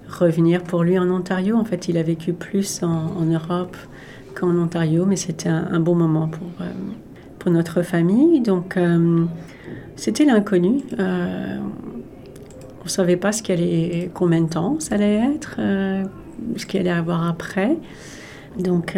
revenir 0.09 0.63
pour 0.63 0.83
lui 0.83 0.99
en 0.99 1.11
Ontario. 1.11 1.57
En 1.57 1.65
fait, 1.65 1.89
il 1.89 1.99
a 1.99 2.03
vécu 2.03 2.33
plus 2.33 2.83
en, 2.83 3.25
Europe 3.25 3.77
qu'en 4.35 4.57
Ontario, 4.57 5.07
mais 5.07 5.17
c'était 5.17 5.49
un, 5.49 5.81
bon 5.81 5.95
moment 5.95 6.29
pour, 6.29 6.49
euh, 6.61 6.71
pour 7.39 7.51
notre 7.51 7.83
famille. 7.83 8.41
Donc, 8.41 8.77
euh, 8.77 9.25
c'était 9.97 10.25
l'inconnu. 10.25 10.83
Euh, 10.99 11.59
on 12.81 12.85
ne 12.85 12.89
savait 12.89 13.17
pas 13.17 13.33
ce 13.33 14.09
combien 14.09 14.43
de 14.43 14.49
temps 14.49 14.79
ça 14.79 14.97
allait 14.97 15.23
être, 15.35 15.57
ce 16.57 16.67
qu'il 16.67 16.81
allait 16.81 16.91
avoir 16.91 17.27
après. 17.27 17.79
Donc 18.59 18.97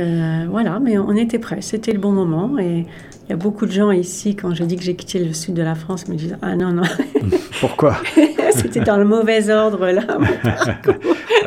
voilà, 0.49 0.79
mais 0.81 0.99
on 0.99 1.15
était 1.17 1.39
prêts, 1.39 1.61
c'était 1.61 1.93
le 1.93 1.99
bon 1.99 2.13
moment 2.13 2.59
et 2.59 2.87
il 3.27 3.31
y 3.31 3.33
a 3.33 3.37
beaucoup 3.37 3.67
de 3.67 3.73
gens 3.73 3.91
ici, 3.91 4.37
quand 4.37 4.55
je 4.55 4.63
dis 4.63 4.77
que 4.77 4.83
j'ai 4.83 4.95
quitté 4.95 5.19
le 5.19 5.33
sud 5.33 5.55
de 5.55 5.63
la 5.63 5.75
France, 5.75 6.07
me 6.07 6.15
disent 6.15 6.37
Ah 6.43 6.55
non, 6.55 6.71
non. 6.73 6.85
Pourquoi 7.61 7.97
C'était 8.51 8.81
dans 8.81 8.99
le 8.99 9.05
mauvais 9.05 9.51
ordre, 9.51 9.91
là. 9.91 10.03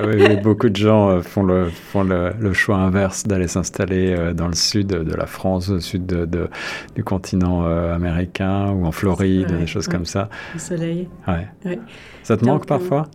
Ah 0.02 0.06
oui, 0.08 0.38
beaucoup 0.38 0.70
de 0.70 0.78
gens 0.78 1.10
euh, 1.10 1.22
font 1.22 1.44
le, 1.44 1.66
font 1.70 2.04
le, 2.04 2.54
choix 2.54 2.78
inverse 2.78 3.26
d'aller 3.28 3.50
s'installer 3.50 4.16
euh, 4.18 4.34
dans 4.34 4.48
le 4.48 4.54
sud 4.54 4.88
de 4.88 5.14
la 5.14 5.26
France, 5.26 5.68
au 5.68 5.82
sud 5.82 6.06
de, 6.06 6.50
du 6.96 7.04
continent 7.04 7.66
euh, 7.66 7.94
américain 7.94 8.72
ou 8.72 8.86
en 8.86 8.94
Floride, 8.94 9.58
des 9.58 9.68
choses 9.68 9.90
comme 9.90 10.06
ça. 10.06 10.30
Le 10.54 10.60
soleil. 10.60 11.10
Ouais. 11.28 11.80
Ça 12.24 12.38
te 12.38 12.46
manque 12.46 12.66
parfois? 12.66 13.08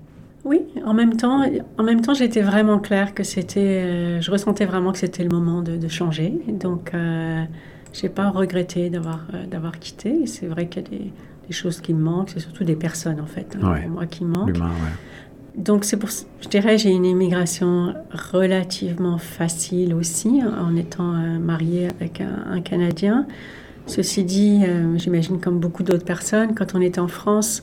Oui, 0.45 0.61
en 0.85 0.95
même 0.95 1.17
temps, 1.17 1.43
en 1.79 1.83
même 1.83 2.01
temps, 2.01 2.15
j'étais 2.15 2.43
vraiment 2.43 2.79
claire 2.79 3.15
que 3.15 3.23
c'était, 3.23 4.21
je 4.21 4.31
ressentais 4.31 4.67
vraiment 4.67 4.93
que 4.93 4.99
c'était 4.99 5.23
le 5.23 5.31
moment 5.31 5.63
de, 5.63 5.77
de 5.77 5.89
changer. 5.89 6.33
Donc, 6.49 6.93
j'ai 7.95 8.09
pas 8.09 8.31
regretté 8.31 8.91
d'avoir 8.91 9.21
euh, 9.33 9.47
d'avoir 9.47 9.79
quitté. 9.79 10.27
C'est 10.27 10.47
vrai 10.47 10.67
qu'il 10.67 10.83
y 10.83 10.87
a 10.87 10.89
des, 10.89 11.13
des, 11.47 11.53
choses 11.53 11.81
qui 11.81 11.95
me 11.95 12.03
manquent, 12.03 12.31
c'est 12.31 12.41
surtout 12.41 12.65
des 12.65 12.77
personnes 12.77 13.21
en 13.21 13.27
fait, 13.27 13.57
hein, 13.57 13.77
pour 13.81 13.91
moi 13.91 14.07
qui 14.07 14.25
manquent. 14.25 14.59
Donc 15.57 15.85
c'est 15.85 15.97
pour, 15.97 16.11
je 16.41 16.49
dirais, 16.49 16.79
j'ai 16.79 16.91
une 16.91 17.05
immigration 17.05 17.95
relativement 18.33 19.19
facile 19.19 19.95
aussi, 19.95 20.41
hein, 20.43 20.53
en 20.61 20.75
étant 20.75 21.15
euh, 21.15 21.39
mariée 21.39 21.87
avec 22.01 22.21
un, 22.21 22.61
Canadien. 22.61 23.27
Ceci 23.87 24.25
dit, 24.25 24.63
euh, 24.67 24.99
j'imagine 24.99 25.39
comme 25.39 25.61
beaucoup 25.61 25.85
d'autres 25.85 26.05
personnes, 26.05 26.57
quand 26.57 26.75
on 26.75 26.81
était 26.81 26.99
en 26.99 27.07
France, 27.07 27.63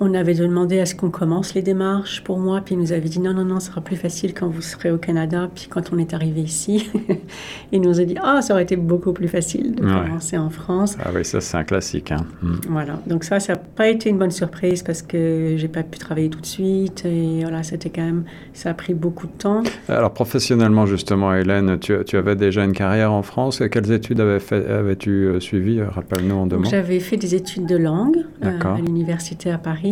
on 0.00 0.14
avait 0.14 0.34
demandé 0.34 0.80
à 0.80 0.86
ce 0.86 0.94
qu'on 0.94 1.10
commence 1.10 1.54
les 1.54 1.62
démarches 1.62 2.22
pour 2.22 2.38
moi, 2.38 2.60
puis 2.64 2.74
il 2.74 2.80
nous 2.80 2.92
avait 2.92 3.08
dit 3.08 3.20
non, 3.20 3.34
non, 3.34 3.44
non, 3.44 3.60
ce 3.60 3.68
sera 3.68 3.80
plus 3.80 3.96
facile 3.96 4.32
quand 4.34 4.48
vous 4.48 4.62
serez 4.62 4.90
au 4.90 4.98
Canada. 4.98 5.48
Puis 5.54 5.66
quand 5.68 5.92
on 5.92 5.98
est 5.98 6.14
arrivé 6.14 6.40
ici, 6.40 6.90
il 7.72 7.80
nous 7.80 8.00
a 8.00 8.04
dit 8.04 8.16
ah, 8.22 8.40
ça 8.42 8.54
aurait 8.54 8.62
été 8.62 8.76
beaucoup 8.76 9.12
plus 9.12 9.28
facile 9.28 9.74
de 9.74 9.82
commencer 9.82 10.38
en 10.38 10.50
France. 10.50 10.96
Ah 11.04 11.10
oui, 11.14 11.24
ça 11.24 11.40
c'est 11.40 11.56
un 11.56 11.64
classique. 11.64 12.12
Hein. 12.12 12.24
Mm. 12.42 12.54
Voilà, 12.68 13.00
donc 13.06 13.24
ça, 13.24 13.40
ça 13.40 13.54
n'a 13.54 13.58
pas 13.58 13.88
été 13.88 14.10
une 14.10 14.18
bonne 14.18 14.30
surprise 14.30 14.82
parce 14.82 15.02
que 15.02 15.54
j'ai 15.56 15.68
pas 15.68 15.82
pu 15.82 15.98
travailler 15.98 16.30
tout 16.30 16.40
de 16.40 16.46
suite 16.46 17.04
et 17.04 17.40
voilà, 17.42 17.62
c'était 17.62 17.90
quand 17.90 18.04
même, 18.04 18.24
ça 18.52 18.70
a 18.70 18.74
pris 18.74 18.94
beaucoup 18.94 19.26
de 19.26 19.32
temps. 19.32 19.62
Alors 19.88 20.12
professionnellement 20.12 20.86
justement, 20.86 21.34
Hélène, 21.34 21.78
tu, 21.78 21.94
tu 22.06 22.16
avais 22.16 22.36
déjà 22.36 22.64
une 22.64 22.72
carrière 22.72 23.12
en 23.12 23.22
France. 23.22 23.62
Quelles 23.70 23.90
études 23.90 24.20
avais-tu 24.20 25.10
euh, 25.10 25.40
suivies? 25.40 25.82
Rappelle-nous 25.82 26.34
en 26.36 26.46
deux 26.46 26.56
mots. 26.56 26.68
J'avais 26.70 27.00
fait 27.00 27.16
des 27.16 27.34
études 27.34 27.66
de 27.66 27.76
langue 27.76 28.18
euh, 28.44 28.58
à 28.60 28.78
l'université 28.78 29.50
à 29.50 29.58
Paris. 29.58 29.87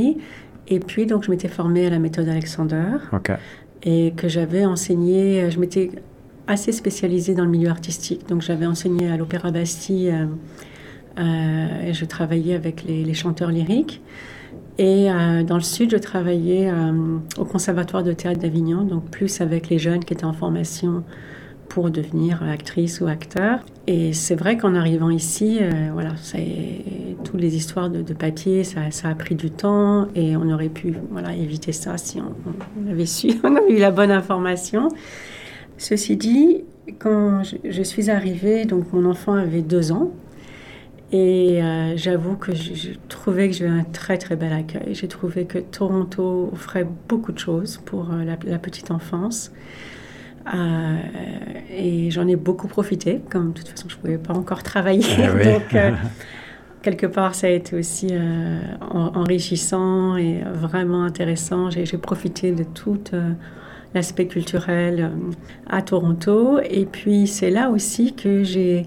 Et 0.69 0.81
puis, 0.81 1.07
donc, 1.07 1.25
je 1.25 1.31
m'étais 1.31 1.49
formée 1.49 1.87
à 1.87 1.91
la 1.91 1.99
méthode 1.99 2.29
Alexander. 2.29 2.99
Et 3.83 4.13
que 4.17 4.29
j'avais 4.29 4.65
enseigné, 4.65 5.43
euh, 5.43 5.51
je 5.51 5.61
m'étais 5.61 5.91
assez 6.49 6.73
spécialisée 6.73 7.35
dans 7.35 7.45
le 7.45 7.51
milieu 7.51 7.69
artistique. 7.69 8.29
Donc, 8.29 8.43
j'avais 8.43 8.67
enseigné 8.67 9.11
à 9.11 9.17
l'Opéra 9.17 9.51
Bastille 9.51 10.11
euh, 10.11 10.27
euh, 11.19 11.89
et 11.89 11.93
je 11.93 12.05
travaillais 12.05 12.55
avec 12.55 12.85
les, 12.85 13.15
chanteurs 13.15 13.51
lyriques. 13.51 14.03
Et 14.79 15.07
dans 15.47 15.55
le 15.55 15.63
sud, 15.63 15.91
je 15.91 15.97
travaillais 15.97 16.71
au 17.39 17.47
Conservatoire 17.47 18.03
de 18.03 18.13
théâtre 18.13 18.41
d'Avignon, 18.41 18.83
donc 18.83 19.05
plus 19.05 19.41
avec 19.41 19.71
les 19.71 19.79
jeunes 19.79 20.05
qui 20.05 20.13
étaient 20.13 20.27
en 20.27 20.35
formation 20.35 21.03
pour 21.69 21.91
devenir 21.91 22.43
actrice 22.43 23.01
ou 23.01 23.07
acteur. 23.07 23.61
Et 23.87 24.13
c'est 24.13 24.35
vrai 24.35 24.57
qu'en 24.57 24.75
arrivant 24.75 25.11
ici, 25.11 25.59
euh, 25.61 25.91
voilà, 25.93 26.11
toutes 27.25 27.41
les 27.41 27.57
histoires 27.57 27.91
de, 27.91 28.13
papier, 28.13 28.65
ça, 28.65 28.81
a 29.05 29.15
pris 29.15 29.35
du 29.35 29.51
temps 29.51 30.09
et 30.15 30.37
on 30.37 30.51
aurait 30.51 30.69
pu 30.69 30.95
voilà, 31.11 31.35
éviter 31.35 31.73
ça 31.73 31.97
si 31.99 32.21
on, 32.21 32.91
avait 32.91 33.07
su, 33.07 33.31
avait 33.45 33.73
eu 33.73 33.79
la 33.79 33.91
bonne 33.91 34.11
information. 34.11 34.89
Ceci 35.79 36.17
dit, 36.17 36.65
quand 36.99 37.43
je, 37.65 37.83
suis 37.83 38.11
arrivée, 38.11 38.65
donc 38.65 38.93
mon 38.93 39.05
enfant 39.05 39.35
avait 39.35 39.63
deux 39.63 39.93
ans. 39.93 40.13
Et 41.13 41.63
euh, 41.63 41.97
j'avoue 41.97 42.35
que 42.35 42.53
je, 42.53 42.91
trouvais 43.09 43.49
que 43.49 43.55
j'avais 43.55 43.71
un 43.71 43.85
très 43.85 44.19
très 44.19 44.35
bel 44.35 44.53
accueil. 44.53 44.93
J'ai 44.95 45.07
trouvé 45.07 45.45
que 45.45 45.59
Toronto 45.59 46.51
offrait 46.53 46.87
beaucoup 47.09 47.31
de 47.31 47.39
choses 47.39 47.81
pour 47.85 48.11
euh, 48.13 48.25
la 48.25 48.59
petite 48.59 48.91
enfance. 48.91 49.53
Euh, 50.55 50.97
et 51.71 52.11
j'en 52.11 52.27
ai 52.29 52.37
beaucoup 52.37 52.69
profité, 52.69 53.21
comme 53.31 53.53
de 53.53 53.59
toute 53.59 53.69
façon 53.69 53.89
je 53.89 53.97
ne 53.97 54.01
pouvais 54.01 54.19
pas 54.19 54.35
encore 54.35 54.63
travailler. 54.63 55.05
Eh 55.19 55.45
donc, 55.45 55.75
euh, 55.75 55.93
quelque 56.83 57.07
part, 57.07 57.35
ça 57.35 57.49
a 57.49 57.51
été 57.51 57.77
aussi 57.77 58.09
euh, 58.13 58.61
enrichissant 58.81 60.17
et 60.17 60.43
vraiment 60.45 61.03
intéressant. 61.03 61.71
J'ai 61.71 61.99
profité 61.99 62.53
de 62.53 62.65
tout 62.65 63.01
l'aspect 63.95 64.27
culturel 64.27 65.11
à 65.69 65.83
Toronto. 65.83 66.61
Et 66.61 66.87
puis, 66.87 67.27
c'est 67.27 67.51
là 67.51 67.71
aussi 67.71 68.15
que 68.15 68.45
j'ai 68.45 68.87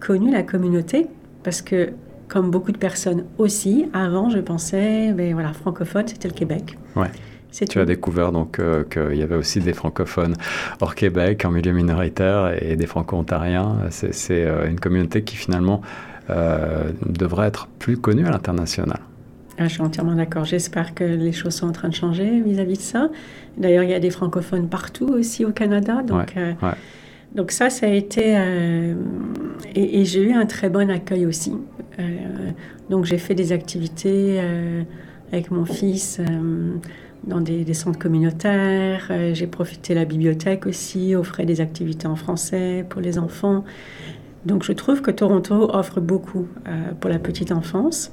connu 0.00 0.32
la 0.32 0.42
communauté, 0.42 1.06
parce 1.42 1.62
que, 1.62 1.90
comme 2.28 2.50
beaucoup 2.50 2.72
de 2.72 2.78
personnes 2.78 3.24
aussi, 3.36 3.86
avant, 3.92 4.30
je 4.30 4.38
pensais, 4.38 5.12
ben 5.12 5.32
voilà, 5.34 5.52
francophone, 5.52 6.06
c'était 6.06 6.28
le 6.28 6.34
Québec. 6.34 6.78
Ouais. 6.94 7.08
Tu 7.50 7.80
as 7.80 7.84
découvert 7.84 8.30
donc 8.30 8.58
euh, 8.58 8.84
qu'il 8.84 9.18
y 9.18 9.22
avait 9.22 9.34
aussi 9.34 9.60
des 9.60 9.72
francophones 9.72 10.34
hors 10.80 10.94
Québec, 10.94 11.44
en 11.44 11.50
milieu 11.50 11.72
minoritaire, 11.72 12.54
et 12.60 12.76
des 12.76 12.86
franco-ontariens. 12.86 13.78
C'est 13.90 14.44
euh, 14.44 14.68
une 14.68 14.78
communauté 14.78 15.22
qui 15.22 15.36
finalement 15.36 15.80
euh, 16.30 16.90
devrait 17.06 17.48
être 17.48 17.68
plus 17.78 17.96
connue 17.96 18.26
à 18.26 18.30
l'international. 18.30 19.00
Ah, 19.58 19.64
je 19.64 19.72
suis 19.72 19.82
entièrement 19.82 20.14
d'accord. 20.14 20.44
J'espère 20.44 20.94
que 20.94 21.04
les 21.04 21.32
choses 21.32 21.54
sont 21.54 21.66
en 21.66 21.72
train 21.72 21.88
de 21.88 21.94
changer 21.94 22.40
vis-à-vis 22.42 22.76
de 22.76 22.82
ça. 22.82 23.08
D'ailleurs, 23.56 23.82
il 23.82 23.90
y 23.90 23.94
a 23.94 23.98
des 23.98 24.10
francophones 24.10 24.68
partout 24.68 25.08
aussi 25.08 25.44
au 25.44 25.50
Canada. 25.50 26.02
Donc, 26.02 26.34
donc 27.34 27.50
ça, 27.50 27.68
ça 27.68 27.86
a 27.86 27.88
été... 27.88 28.38
et, 29.74 30.00
et 30.00 30.04
j'ai 30.04 30.22
eu 30.22 30.32
un 30.32 30.46
très 30.46 30.70
bon 30.70 30.88
accueil 30.90 31.26
aussi. 31.26 31.54
donc 32.88 33.04
j'ai 33.04 33.18
fait 33.18 33.34
des 33.34 33.50
activités 33.50 34.40
avec 35.32 35.50
mon 35.50 35.64
fils 35.64 36.20
dans 37.24 37.40
des, 37.40 37.74
centres 37.74 37.98
communautaires. 37.98 39.08
Euh, 39.10 39.34
j'ai 39.34 39.46
profité 39.46 39.94
de 39.94 39.98
la 39.98 40.04
bibliothèque 40.04 40.66
aussi, 40.66 41.14
offrait 41.14 41.46
des 41.46 41.60
activités 41.60 42.06
en 42.06 42.16
français 42.16 42.84
pour 42.88 43.00
les 43.00 43.18
enfants. 43.18 43.64
Donc 44.46 44.62
je 44.62 44.72
trouve 44.72 45.02
que 45.02 45.10
Toronto 45.10 45.70
offre 45.72 46.00
beaucoup 46.00 46.46
euh, 46.66 46.92
pour 47.00 47.10
la 47.10 47.18
petite 47.18 47.52
enfance. 47.52 48.12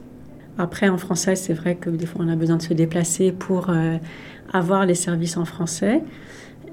Après, 0.57 0.89
en 0.89 0.97
français, 0.97 1.35
c'est 1.35 1.53
vrai 1.53 1.75
que 1.75 1.89
des 1.89 2.05
fois, 2.05 2.23
on 2.25 2.29
a 2.29 2.35
besoin 2.35 2.57
de 2.57 2.61
se 2.61 2.73
déplacer 2.73 3.31
pour 3.31 3.69
euh, 3.69 3.97
avoir 4.53 4.85
les 4.85 4.95
services 4.95 5.37
en 5.37 5.45
français. 5.45 6.01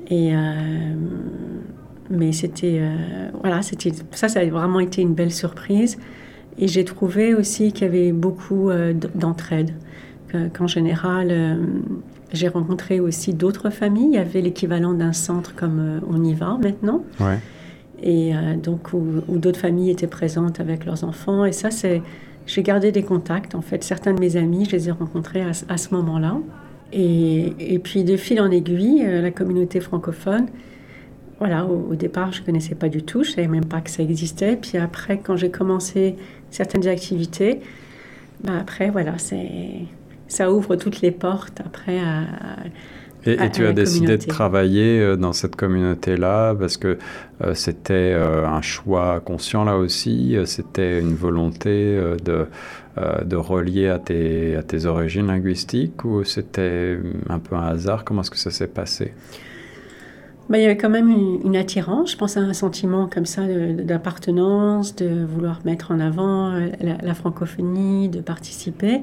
Et, 0.09 0.33
mais 2.11 2.33
c'était, 2.33 2.83
voilà, 3.41 3.63
c'était, 3.63 3.93
ça, 4.11 4.29
ça 4.29 4.41
a 4.41 4.45
vraiment 4.45 4.79
été 4.79 5.01
une 5.01 5.15
belle 5.15 5.33
surprise. 5.33 5.97
Et 6.59 6.69
j'ai 6.69 6.85
trouvé 6.85 7.35
aussi 7.35 7.73
qu'il 7.73 7.87
y 7.87 7.89
avait 7.89 8.13
beaucoup 8.13 8.71
d'entraide. 9.15 9.71
Qu'en 10.53 10.67
général, 10.67 11.59
j'ai 12.33 12.49
rencontré 12.49 13.01
aussi 13.01 13.35
d'autres 13.35 13.71
familles. 13.71 14.09
Il 14.09 14.15
y 14.15 14.19
avait 14.19 14.41
l'équivalent 14.41 14.95
d'un 14.95 15.13
centre 15.13 15.55
comme 15.55 15.79
euh, 15.79 16.01
on 16.09 16.23
y 16.25 16.35
va 16.35 16.59
maintenant. 16.63 17.05
Et 18.03 18.35
euh, 18.35 18.57
donc, 18.57 18.93
où, 18.93 19.23
d'autres 19.29 19.61
familles 19.61 19.91
étaient 19.91 20.07
présentes 20.07 20.61
avec 20.61 20.85
leurs 20.85 21.05
enfants. 21.05 21.45
Et 21.45 21.53
ça, 21.53 21.71
c'est. 21.71 22.03
J'ai 22.45 22.63
gardé 22.65 22.91
des 22.91 23.05
contacts. 23.05 23.55
En 23.55 23.61
fait, 23.61 23.85
certains 23.85 24.13
de 24.13 24.19
mes 24.19 24.37
amis, 24.37 24.65
je 24.65 24.73
les 24.73 24.89
ai 24.89 24.93
rencontrés 24.93 25.43
à, 25.43 25.77
ce 25.77 25.95
moment-là. 25.95 26.39
Et, 26.93 27.53
et, 27.75 27.79
puis, 27.79 28.03
de 28.03 28.17
fil 28.17 28.41
en 28.41 28.51
aiguille, 28.51 29.05
euh, 29.07 29.23
la 29.23 29.31
communauté 29.31 29.79
francophone, 29.79 30.47
voilà, 31.39 31.67
au, 31.67 31.95
départ, 31.95 32.33
je 32.33 32.41
ne 32.41 32.47
connaissais 32.47 32.75
pas 32.75 32.89
du 32.89 33.03
tout, 33.03 33.23
je 33.23 33.31
ne 33.31 33.35
savais 33.35 33.49
même 33.49 33.65
pas 33.65 33.81
que 33.81 33.91
ça 33.91 34.03
existait. 34.03 34.57
Puis 34.57 34.79
après, 34.79 35.19
quand 35.19 35.37
j'ai 35.37 35.51
commencé 35.51 36.17
certaines 36.51 36.87
activités, 36.87 37.61
bah 38.45 38.53
après, 38.61 38.91
voilà, 38.91 39.19
ça 40.33 40.53
ouvre 40.53 40.77
toutes 40.77 41.01
les 41.01 41.11
portes 41.11 41.61
après 41.65 41.99
à, 42.01 42.25
et, 43.25 43.51
tu 43.51 43.67
as 43.67 43.73
décidé 43.73 44.19
de 44.19 44.27
travailler 44.27 44.99
euh, 45.01 45.17
dans 45.17 45.33
cette 45.33 45.55
communauté-là 45.55 46.55
parce 46.55 46.77
que 46.77 46.99
euh, 47.43 47.55
c'était 47.55 48.13
euh, 48.15 48.47
un 48.47 48.63
choix 48.63 49.21
conscient 49.21 49.65
là 49.65 49.77
aussi, 49.77 50.37
c'était 50.45 50.99
une 50.99 51.15
volonté 51.15 52.01
de, 52.25 52.47
de 53.25 53.37
relier 53.37 53.89
à 53.89 53.99
tes, 53.99 54.57
à 54.57 54.63
tes 54.63 54.87
origines 54.87 55.29
linguistiques 55.29 56.05
ou 56.05 56.25
c'était 56.25 56.99
un 57.29 57.39
peu 57.39 57.55
un 57.55 57.67
hasard? 57.67 58.05
Comment 58.05 58.23
est-ce 58.23 58.31
que 58.31 58.39
ça 58.39 58.51
s'est 58.51 58.67
passé? 58.67 59.15
Bah, 60.49 60.59
il 60.59 60.63
y 60.63 60.65
avait 60.65 60.77
quand 60.77 60.91
même 60.91 61.09
une, 61.09 61.57
attirance, 61.57 62.13
je 62.13 62.17
pense 62.17 62.37
à 62.37 62.41
un 62.41 62.53
sentiment 62.53 63.07
comme 63.07 63.27
ça 63.27 63.43
d'appartenance, 63.47 64.97
de, 64.97 65.25
vouloir 65.25 65.61
mettre 65.65 65.93
en 65.93 66.01
avant 66.01 66.53
la 66.81 67.15
francophonie, 67.15 68.09
de 68.09 68.21
participer. 68.21 69.03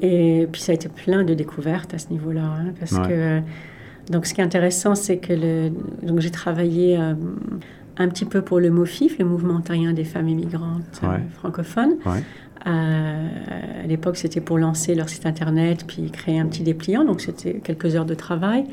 Et 0.00 0.48
puis 0.50 0.60
ça 0.60 0.72
a 0.72 0.74
été 0.74 0.88
plein 0.88 1.24
de 1.24 1.34
découvertes 1.34 1.94
à 1.94 1.98
ce 1.98 2.08
niveau-là. 2.10 2.42
Hein, 2.42 2.74
parce 2.78 2.98
que, 3.06 3.40
donc 4.10 4.26
ce 4.26 4.34
qui 4.34 4.40
est 4.40 4.44
intéressant, 4.44 4.94
c'est 4.94 5.18
que 5.18 5.32
le, 5.32 5.70
donc 6.02 6.20
j'ai 6.20 6.30
travaillé 6.30 6.98
euh, 6.98 7.14
un 7.98 8.08
petit 8.08 8.24
peu 8.24 8.42
pour 8.42 8.58
le 8.58 8.70
MOFIF, 8.70 9.18
le 9.18 9.24
Mouvement 9.24 9.54
ontarien 9.54 9.92
des 9.92 10.04
femmes 10.04 10.28
immigrantes 10.28 11.00
euh, 11.04 11.18
francophones. 11.34 11.96
Euh, 12.66 13.28
à 13.84 13.86
l'époque, 13.86 14.16
c'était 14.16 14.40
pour 14.40 14.58
lancer 14.58 14.94
leur 14.94 15.08
site 15.08 15.26
internet 15.26 15.84
puis 15.86 16.10
créer 16.10 16.38
un 16.38 16.46
petit 16.46 16.62
dépliant. 16.62 17.04
Donc 17.04 17.20
c'était 17.20 17.54
quelques 17.54 17.94
heures 17.96 18.06
de 18.06 18.14
travail. 18.14 18.64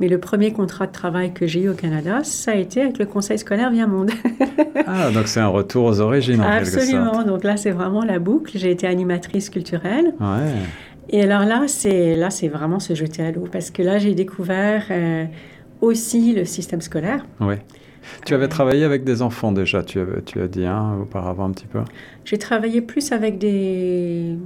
Mais 0.00 0.08
le 0.08 0.18
premier 0.18 0.52
contrat 0.52 0.86
de 0.86 0.92
travail 0.92 1.32
que 1.32 1.46
j'ai 1.46 1.62
eu 1.62 1.68
au 1.68 1.74
Canada, 1.74 2.20
ça 2.22 2.52
a 2.52 2.54
été 2.54 2.82
avec 2.82 2.98
le 2.98 3.06
Conseil 3.06 3.38
scolaire 3.38 3.70
Via 3.70 3.86
Monde. 3.86 4.10
ah, 4.86 5.10
donc 5.10 5.26
c'est 5.26 5.40
un 5.40 5.48
retour 5.48 5.84
aux 5.84 6.00
origines 6.00 6.40
en 6.40 6.44
Absolument. 6.44 7.24
Donc 7.24 7.44
là, 7.44 7.56
c'est 7.56 7.72
vraiment 7.72 8.04
la 8.04 8.18
boucle. 8.18 8.56
J'ai 8.56 8.70
été 8.70 8.86
animatrice 8.86 9.50
culturelle. 9.50 10.14
Ouais. 10.20 10.54
Et 11.10 11.22
alors 11.22 11.44
là, 11.44 11.64
c'est 11.66 12.14
là, 12.14 12.30
c'est 12.30 12.48
vraiment 12.48 12.80
se 12.80 12.94
jeter 12.94 13.22
à 13.22 13.32
l'eau 13.32 13.46
parce 13.50 13.70
que 13.70 13.82
là, 13.82 13.98
j'ai 13.98 14.14
découvert 14.14 14.84
euh, 14.90 15.24
aussi 15.80 16.34
le 16.34 16.44
système 16.44 16.80
scolaire. 16.80 17.24
Oui. 17.40 17.54
Tu 18.24 18.34
avais 18.34 18.48
travaillé 18.48 18.84
avec 18.84 19.04
des 19.04 19.22
enfants 19.22 19.52
déjà, 19.52 19.82
tu, 19.82 20.00
avais, 20.00 20.22
tu 20.22 20.40
as 20.40 20.48
dit 20.48 20.64
hein, 20.64 20.98
auparavant 21.02 21.46
un 21.46 21.50
petit 21.50 21.66
peu? 21.66 21.80
J'ai 22.24 22.38
travaillé 22.38 22.80
plus 22.80 23.12
avec 23.12 23.38
des 23.38 24.36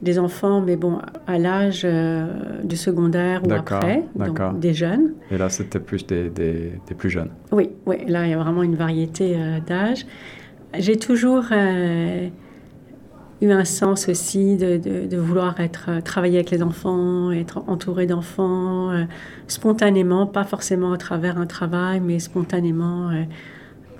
des 0.00 0.18
enfants, 0.18 0.60
mais 0.60 0.76
bon, 0.76 0.98
à 1.26 1.38
l'âge 1.38 1.82
euh, 1.84 2.26
du 2.62 2.76
secondaire 2.76 3.42
ou 3.44 3.52
après, 3.52 4.04
donc 4.14 4.40
des 4.60 4.72
jeunes. 4.72 5.14
Et 5.30 5.38
là, 5.38 5.48
c'était 5.48 5.80
plus 5.80 6.06
des, 6.06 6.30
des, 6.30 6.94
plus 6.96 7.10
jeunes. 7.10 7.30
Oui, 7.50 7.70
oui, 7.86 7.96
là, 8.06 8.26
il 8.26 8.30
y 8.30 8.34
a 8.34 8.38
vraiment 8.38 8.62
une 8.62 8.76
variété 8.76 9.34
euh, 9.36 9.58
d'âge. 9.66 10.06
J'ai 10.78 10.96
toujours 10.96 11.46
euh, 11.50 12.28
eu 13.40 13.50
un 13.50 13.64
sens 13.64 14.08
aussi 14.08 14.56
de, 14.56 14.76
de, 14.76 15.16
vouloir 15.16 15.58
être, 15.58 16.00
travailler 16.04 16.36
avec 16.36 16.50
les 16.50 16.62
enfants, 16.62 17.32
être 17.32 17.64
entouré 17.66 18.06
d'enfants, 18.06 18.92
spontanément, 19.48 20.26
pas 20.26 20.44
forcément 20.44 20.92
à 20.92 20.98
travers 20.98 21.38
un 21.38 21.46
travail, 21.46 22.00
mais 22.00 22.18
spontanément 22.18 23.10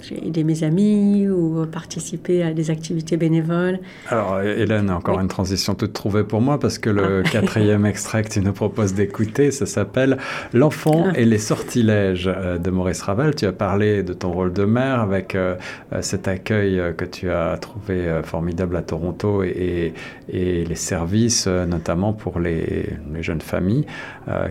j'ai 0.02 0.26
aidé 0.26 0.44
mes 0.44 0.64
amis 0.64 1.28
ou 1.28 1.66
participé 1.66 2.42
à 2.42 2.52
des 2.52 2.70
activités 2.70 3.16
bénévoles. 3.16 3.80
Alors, 4.08 4.40
Hélène, 4.40 4.90
encore 4.90 5.20
une 5.20 5.28
transition 5.28 5.74
toute 5.74 5.92
trouvée 5.92 6.24
pour 6.24 6.40
moi 6.40 6.58
parce 6.60 6.78
que 6.78 6.90
le 6.90 7.22
ah. 7.24 7.28
quatrième 7.32 7.86
extrait 7.86 8.22
que 8.22 8.28
tu 8.28 8.40
nous 8.40 8.52
proposes 8.52 8.94
d'écouter, 8.94 9.50
ça 9.50 9.66
s'appelle 9.66 10.18
L'enfant 10.52 11.06
ah. 11.08 11.18
et 11.18 11.24
les 11.24 11.38
sortilèges 11.38 12.28
euh, 12.28 12.58
de 12.58 12.70
Maurice 12.70 13.02
Ravel. 13.02 13.34
Tu 13.34 13.46
as 13.46 13.52
parlé 13.52 14.02
de 14.02 14.12
ton 14.12 14.32
rôle 14.32 14.52
de 14.52 14.64
mère 14.64 15.00
avec 15.00 15.34
euh, 15.34 15.56
euh, 15.92 16.02
cet 16.02 16.28
accueil 16.28 16.80
que 16.96 17.04
tu 17.04 17.30
as 17.30 17.56
trouvé 17.58 18.20
formidable 18.24 18.76
à 18.76 18.82
Toronto 18.82 19.42
et, 19.42 19.92
et 20.28 20.64
les 20.64 20.74
services, 20.74 21.46
notamment 21.46 22.12
pour 22.12 22.40
les, 22.40 22.90
les 23.12 23.22
jeunes 23.22 23.40
familles 23.40 23.86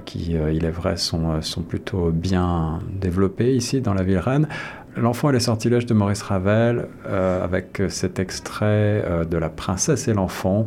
qui, 0.05 0.35
il 0.51 0.65
est 0.65 0.71
vrai, 0.71 0.97
sont, 0.97 1.41
sont 1.41 1.61
plutôt 1.61 2.11
bien 2.11 2.79
développées 2.91 3.55
ici 3.55 3.81
dans 3.81 3.93
la 3.93 4.03
ville 4.03 4.19
Rennes. 4.19 4.47
L'enfant 4.97 5.29
et 5.29 5.33
les 5.33 5.39
sortilèges 5.39 5.85
de 5.85 5.93
Maurice 5.93 6.23
Ravel, 6.23 6.87
euh, 7.05 7.43
avec 7.43 7.83
cet 7.89 8.17
extrait 8.17 9.03
euh, 9.05 9.25
de 9.25 9.37
La 9.37 9.49
princesse 9.49 10.07
et 10.07 10.13
l'enfant. 10.13 10.65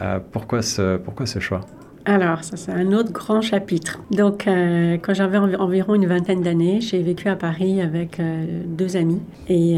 Euh, 0.00 0.18
pourquoi, 0.32 0.62
ce, 0.62 0.98
choix? 1.40 1.60
Alors, 2.06 2.42
ça 2.42 2.56
c'est 2.56 2.72
un 2.72 2.92
autre 2.92 3.12
grand 3.12 3.42
chapitre. 3.42 4.00
Donc, 4.10 4.46
quand 4.46 5.14
j'avais 5.14 5.38
environ 5.38 5.94
une 5.94 6.06
vingtaine 6.06 6.40
d'années, 6.40 6.80
j'ai 6.80 7.02
vécu 7.02 7.28
à 7.28 7.36
Paris 7.36 7.82
avec 7.82 8.20
deux 8.66 8.96
amies. 8.96 9.20
Et 9.48 9.76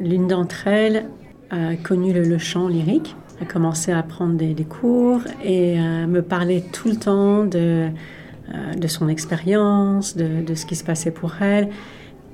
l'une 0.00 0.28
d'entre 0.28 0.66
elles 0.66 1.04
a 1.50 1.76
connu 1.76 2.14
le, 2.14 2.38
chant 2.38 2.68
lyrique, 2.68 3.14
a 3.42 3.44
commencé 3.44 3.92
à 3.92 4.02
prendre 4.02 4.34
des, 4.34 4.54
cours 4.64 5.20
et 5.44 5.76
me 5.78 6.22
parlait 6.22 6.64
tout 6.72 6.88
le 6.88 6.96
temps 6.96 7.44
de, 7.44 7.90
son 8.86 9.08
expérience, 9.08 10.16
de, 10.16 10.54
ce 10.54 10.64
qui 10.64 10.74
se 10.74 10.84
passait 10.84 11.10
pour 11.10 11.34
elle 11.42 11.68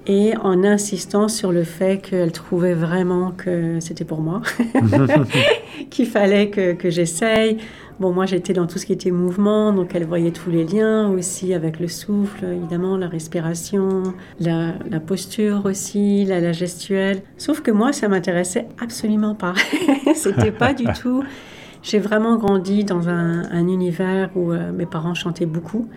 et 0.06 0.36
en 0.38 0.64
insistant 0.64 1.28
sur 1.28 1.52
le 1.52 1.64
fait 1.64 1.98
qu'elle 1.98 2.32
trouvait 2.32 2.74
vraiment 2.74 3.32
que 3.32 3.80
c'était 3.80 4.04
pour 4.04 4.20
moi, 4.20 4.42
qu'il 5.90 6.06
fallait 6.06 6.50
que, 6.50 6.72
que 6.72 6.90
j'essaye. 6.90 7.58
Bon, 8.00 8.12
moi 8.12 8.26
j'étais 8.26 8.52
dans 8.52 8.66
tout 8.66 8.78
ce 8.78 8.86
qui 8.86 8.92
était 8.92 9.10
mouvement, 9.10 9.72
donc 9.72 9.94
elle 9.94 10.04
voyait 10.04 10.30
tous 10.30 10.50
les 10.50 10.64
liens 10.64 11.08
aussi 11.08 11.52
avec 11.52 11.80
le 11.80 11.88
souffle, 11.88 12.44
évidemment, 12.44 12.96
la 12.96 13.08
respiration, 13.08 14.04
la, 14.38 14.74
la 14.88 15.00
posture 15.00 15.62
aussi, 15.64 16.24
la, 16.24 16.40
la, 16.40 16.52
gestuelle. 16.52 17.22
Sauf 17.38 17.60
que 17.60 17.72
moi, 17.72 17.92
ça 17.92 18.06
m'intéressait 18.06 18.68
absolument 18.80 19.34
pas. 19.34 19.54
c'était 20.14 20.52
pas 20.52 20.74
du 20.74 20.84
tout. 21.02 21.24
J'ai 21.82 21.98
vraiment 21.98 22.36
grandi 22.36 22.84
dans 22.84 23.08
un, 23.08 23.50
un 23.50 23.66
univers 23.66 24.30
où 24.36 24.52
euh, 24.52 24.72
mes 24.72 24.86
parents 24.86 25.14
chantaient 25.14 25.46
beaucoup. 25.46 25.88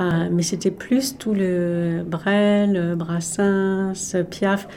Euh, 0.00 0.28
mais 0.30 0.42
c'était 0.42 0.70
plus 0.70 1.18
tout 1.18 1.34
le 1.34 2.02
Brel, 2.06 2.94
Brassens, 2.96 4.16
Piaf. 4.30 4.68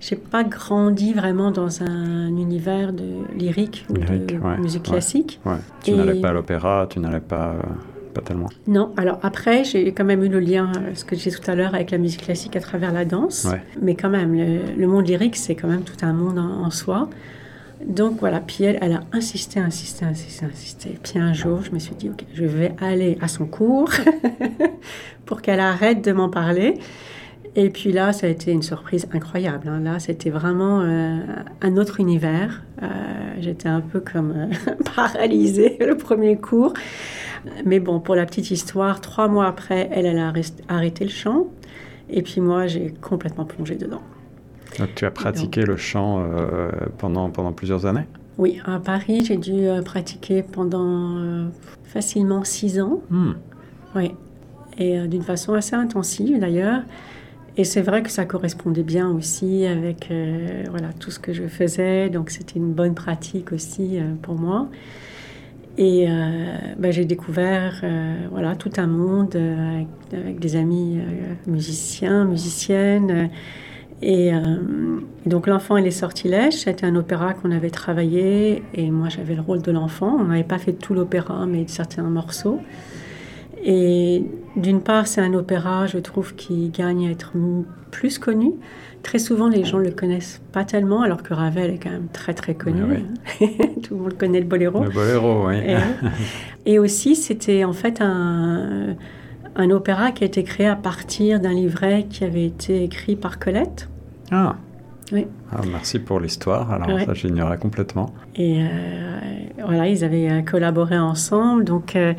J'ai 0.00 0.16
pas 0.16 0.44
grandi 0.44 1.14
vraiment 1.14 1.50
dans 1.50 1.82
un 1.82 2.28
univers 2.28 2.92
de 2.92 3.24
lyrique 3.38 3.86
ou 3.88 3.94
de 3.94 4.60
musique 4.60 4.82
classique. 4.82 5.40
Tu 5.82 5.92
n'allais 5.92 6.20
pas 6.20 6.28
à 6.28 6.32
l'opéra, 6.32 6.86
tu 6.90 7.00
n'allais 7.00 7.20
pas, 7.20 7.52
euh, 7.52 7.62
pas 8.12 8.20
tellement. 8.20 8.50
Non, 8.66 8.92
alors 8.98 9.18
après, 9.22 9.64
j'ai 9.64 9.92
quand 9.92 10.04
même 10.04 10.22
eu 10.22 10.28
le 10.28 10.40
lien, 10.40 10.72
euh, 10.76 10.90
ce 10.94 11.06
que 11.06 11.16
j'ai 11.16 11.30
tout 11.30 11.50
à 11.50 11.54
l'heure, 11.54 11.74
avec 11.74 11.90
la 11.90 11.96
musique 11.96 12.24
classique 12.24 12.54
à 12.54 12.60
travers 12.60 12.92
la 12.92 13.06
danse. 13.06 13.48
Mais 13.80 13.94
quand 13.94 14.10
même, 14.10 14.34
le, 14.34 14.86
monde 14.86 15.08
lyrique, 15.08 15.36
c'est 15.36 15.54
quand 15.54 15.68
même 15.68 15.84
tout 15.84 16.04
un 16.04 16.12
monde 16.12 16.38
en 16.38 16.70
soi. 16.70 17.08
Donc 17.84 18.20
voilà, 18.20 18.40
puis 18.40 18.64
elle, 18.64 18.92
a 18.92 19.00
insisté, 19.12 19.60
insisté, 19.60 20.04
insisté, 20.04 20.46
insisté. 20.46 20.98
Puis 21.02 21.18
un 21.18 21.32
jour, 21.32 21.62
je 21.62 21.70
me 21.70 21.78
suis 21.78 21.94
dit, 21.94 22.08
ok, 22.08 22.24
je 22.32 22.44
vais 22.44 22.74
aller 22.80 23.18
à 23.20 23.28
son 23.28 23.46
cours 23.46 23.90
pour 25.26 25.42
qu'elle 25.42 25.60
arrête 25.60 26.02
de 26.02 26.12
m'en 26.12 26.28
parler. 26.28 26.78
Et 27.56 27.70
puis 27.70 27.92
là, 27.92 28.12
ça 28.12 28.26
a 28.26 28.30
été 28.30 28.50
une 28.50 28.62
surprise 28.62 29.06
incroyable. 29.12 29.68
Hein. 29.68 29.80
Là, 29.80 29.98
c'était 30.00 30.30
vraiment 30.30 30.80
euh, 30.80 31.18
un 31.60 31.76
autre 31.76 32.00
univers. 32.00 32.62
Euh, 32.82 32.86
j'étais 33.38 33.68
un 33.68 33.80
peu 33.80 34.00
comme 34.00 34.32
euh, 34.36 34.74
paralysée 34.96 35.76
le 35.80 35.96
premier 35.96 36.36
cours. 36.36 36.74
Mais 37.64 37.78
bon, 37.78 38.00
pour 38.00 38.16
la 38.16 38.26
petite 38.26 38.50
histoire, 38.50 39.00
trois 39.00 39.28
mois 39.28 39.46
après, 39.46 39.88
elle, 39.92 40.06
elle 40.06 40.18
a 40.18 40.32
arrêté 40.68 41.04
le 41.04 41.10
chant. 41.10 41.46
Et 42.10 42.22
puis 42.22 42.40
moi, 42.40 42.66
j'ai 42.66 42.92
complètement 43.00 43.44
plongé 43.44 43.76
dedans. 43.76 44.02
Donc 44.78 44.94
tu 44.94 45.04
as 45.04 45.10
pratiqué 45.10 45.62
le 45.62 45.76
chant 45.76 46.20
euh, 46.20 46.70
pendant, 46.98 47.30
pendant 47.30 47.52
plusieurs 47.52 47.86
années? 47.86 48.06
Oui, 48.38 48.60
à 48.64 48.80
Paris, 48.80 49.24
j'ai 49.24 49.36
dû 49.36 49.52
euh, 49.52 49.82
pratiquer 49.82 50.42
pendant 50.42 51.16
euh, 51.16 51.46
facilement 51.84 52.42
six 52.44 52.80
ans. 52.80 53.00
Hmm. 53.10 53.32
Oui, 53.94 54.12
et 54.78 55.06
d'une 55.06 55.22
façon 55.22 55.54
assez 55.54 55.76
intensive 55.76 56.40
d'ailleurs. 56.40 56.82
Et 57.56 57.62
c'est 57.62 57.82
vrai 57.82 58.02
que 58.02 58.10
ça 58.10 58.24
correspondait 58.24 58.82
bien 58.82 59.08
aussi 59.08 59.64
avec 59.64 60.12
voilà, 60.68 60.88
tout 60.98 61.12
ce 61.12 61.20
que 61.20 61.32
je 61.32 61.44
faisais, 61.44 62.10
donc 62.10 62.30
c'était 62.30 62.58
une 62.58 62.72
bonne 62.72 62.94
pratique 62.94 63.52
aussi 63.52 64.00
pour 64.22 64.34
moi. 64.34 64.68
Et 65.78 66.08
ben, 66.76 66.90
j'ai 66.90 67.04
découvert 67.04 67.84
voilà, 68.32 68.56
tout 68.56 68.72
un 68.78 68.88
monde 68.88 69.36
avec, 69.36 69.86
avec, 70.12 70.40
des 70.40 70.56
amis 70.56 70.98
musiciens, 71.46 72.24
musiciennes 72.24 73.30
et, 74.02 74.34
euh, 74.34 74.40
donc 75.26 75.46
l'enfant 75.46 75.76
et 75.76 75.82
les 75.82 75.90
sortilèges, 75.90 76.54
c'était 76.54 76.86
un 76.86 76.96
opéra 76.96 77.34
qu'on 77.34 77.50
avait 77.50 77.70
travaillé 77.70 78.62
et 78.74 78.90
moi 78.90 79.08
j'avais 79.08 79.34
le 79.34 79.40
rôle 79.40 79.62
de 79.62 79.72
l'enfant. 79.72 80.16
On 80.20 80.24
n'avait 80.24 80.44
pas 80.44 80.58
fait 80.58 80.72
tout 80.72 80.94
l'opéra 80.94 81.46
mais 81.46 81.64
certains 81.68 82.02
morceaux. 82.02 82.60
Et 83.64 84.24
d'une 84.56 84.80
part 84.80 85.06
c'est 85.06 85.20
un 85.20 85.32
opéra, 85.32 85.86
je 85.86 85.98
trouve, 85.98 86.34
qui 86.34 86.68
gagne 86.68 87.08
à 87.08 87.10
être 87.10 87.32
plus 87.90 88.18
connu. 88.18 88.52
Très 89.02 89.18
souvent 89.18 89.48
les 89.48 89.64
gens 89.64 89.78
ne 89.78 89.84
le 89.84 89.90
connaissent 89.90 90.42
pas 90.52 90.64
tellement 90.64 91.02
alors 91.02 91.22
que 91.22 91.32
Ravel 91.32 91.70
est 91.70 91.78
quand 91.78 91.90
même 91.90 92.08
très 92.12 92.34
très 92.34 92.54
connu. 92.54 92.82
tout 93.82 93.94
le 93.94 94.00
monde 94.00 94.18
connaît 94.18 94.40
le 94.40 94.46
boléro. 94.46 94.82
Le 94.82 94.90
boléro, 94.90 95.48
oui. 95.48 95.56
Et, 95.56 96.72
et 96.72 96.78
aussi 96.78 97.16
c'était 97.16 97.64
en 97.64 97.72
fait 97.72 98.00
un 98.00 98.96
un 99.56 99.70
opéra 99.70 100.12
qui 100.12 100.24
a 100.24 100.26
été 100.26 100.42
créé 100.44 100.66
à 100.66 100.76
partir 100.76 101.40
d'un 101.40 101.52
livret 101.52 102.06
qui 102.08 102.24
avait 102.24 102.46
été 102.46 102.84
écrit 102.84 103.16
par 103.16 103.38
Colette. 103.38 103.88
Ah. 104.30 104.56
Oui. 105.12 105.26
Ah, 105.52 105.60
merci 105.70 105.98
pour 105.98 106.18
l'histoire. 106.18 106.72
Alors 106.72 106.98
ça, 107.00 107.12
j'ignorais 107.12 107.58
complètement. 107.58 108.14
Et 108.36 108.62
euh, 108.62 109.18
voilà, 109.62 109.86
ils 109.86 110.02
avaient 110.02 110.30
euh, 110.30 110.42
collaboré 110.42 110.98
ensemble. 110.98 111.64
Donc, 111.64 111.94
euh, 111.94 112.14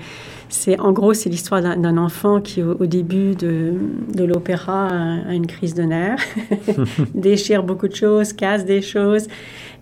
c'est 0.49 0.79
en 0.79 0.91
gros, 0.91 1.13
c'est 1.13 1.29
l'histoire 1.29 1.61
d'un 1.61 1.97
enfant 1.97 2.41
qui, 2.41 2.61
au, 2.61 2.85
début 2.85 3.35
de, 3.35 3.73
de 4.13 4.23
l'opéra, 4.23 4.87
a, 4.87 5.33
une 5.33 5.47
crise 5.47 5.73
de 5.73 5.83
nerfs, 5.83 6.23
déchire 7.15 7.63
beaucoup 7.63 7.87
de 7.87 7.95
choses, 7.95 8.33
casse 8.33 8.65
des 8.65 8.83
choses, 8.83 9.27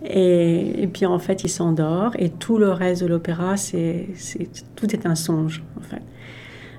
et, 0.02 0.82
et 0.82 0.86
puis 0.86 1.04
en 1.04 1.18
fait, 1.18 1.44
il 1.44 1.50
s'endort. 1.50 2.12
Et 2.18 2.30
tout 2.30 2.56
le 2.56 2.70
reste 2.70 3.02
de 3.02 3.06
l'opéra, 3.06 3.58
c'est 3.58 4.08
tout 4.76 4.90
est 4.94 5.04
un 5.04 5.14
songe, 5.14 5.62
en 5.78 5.82
fait. 5.82 6.02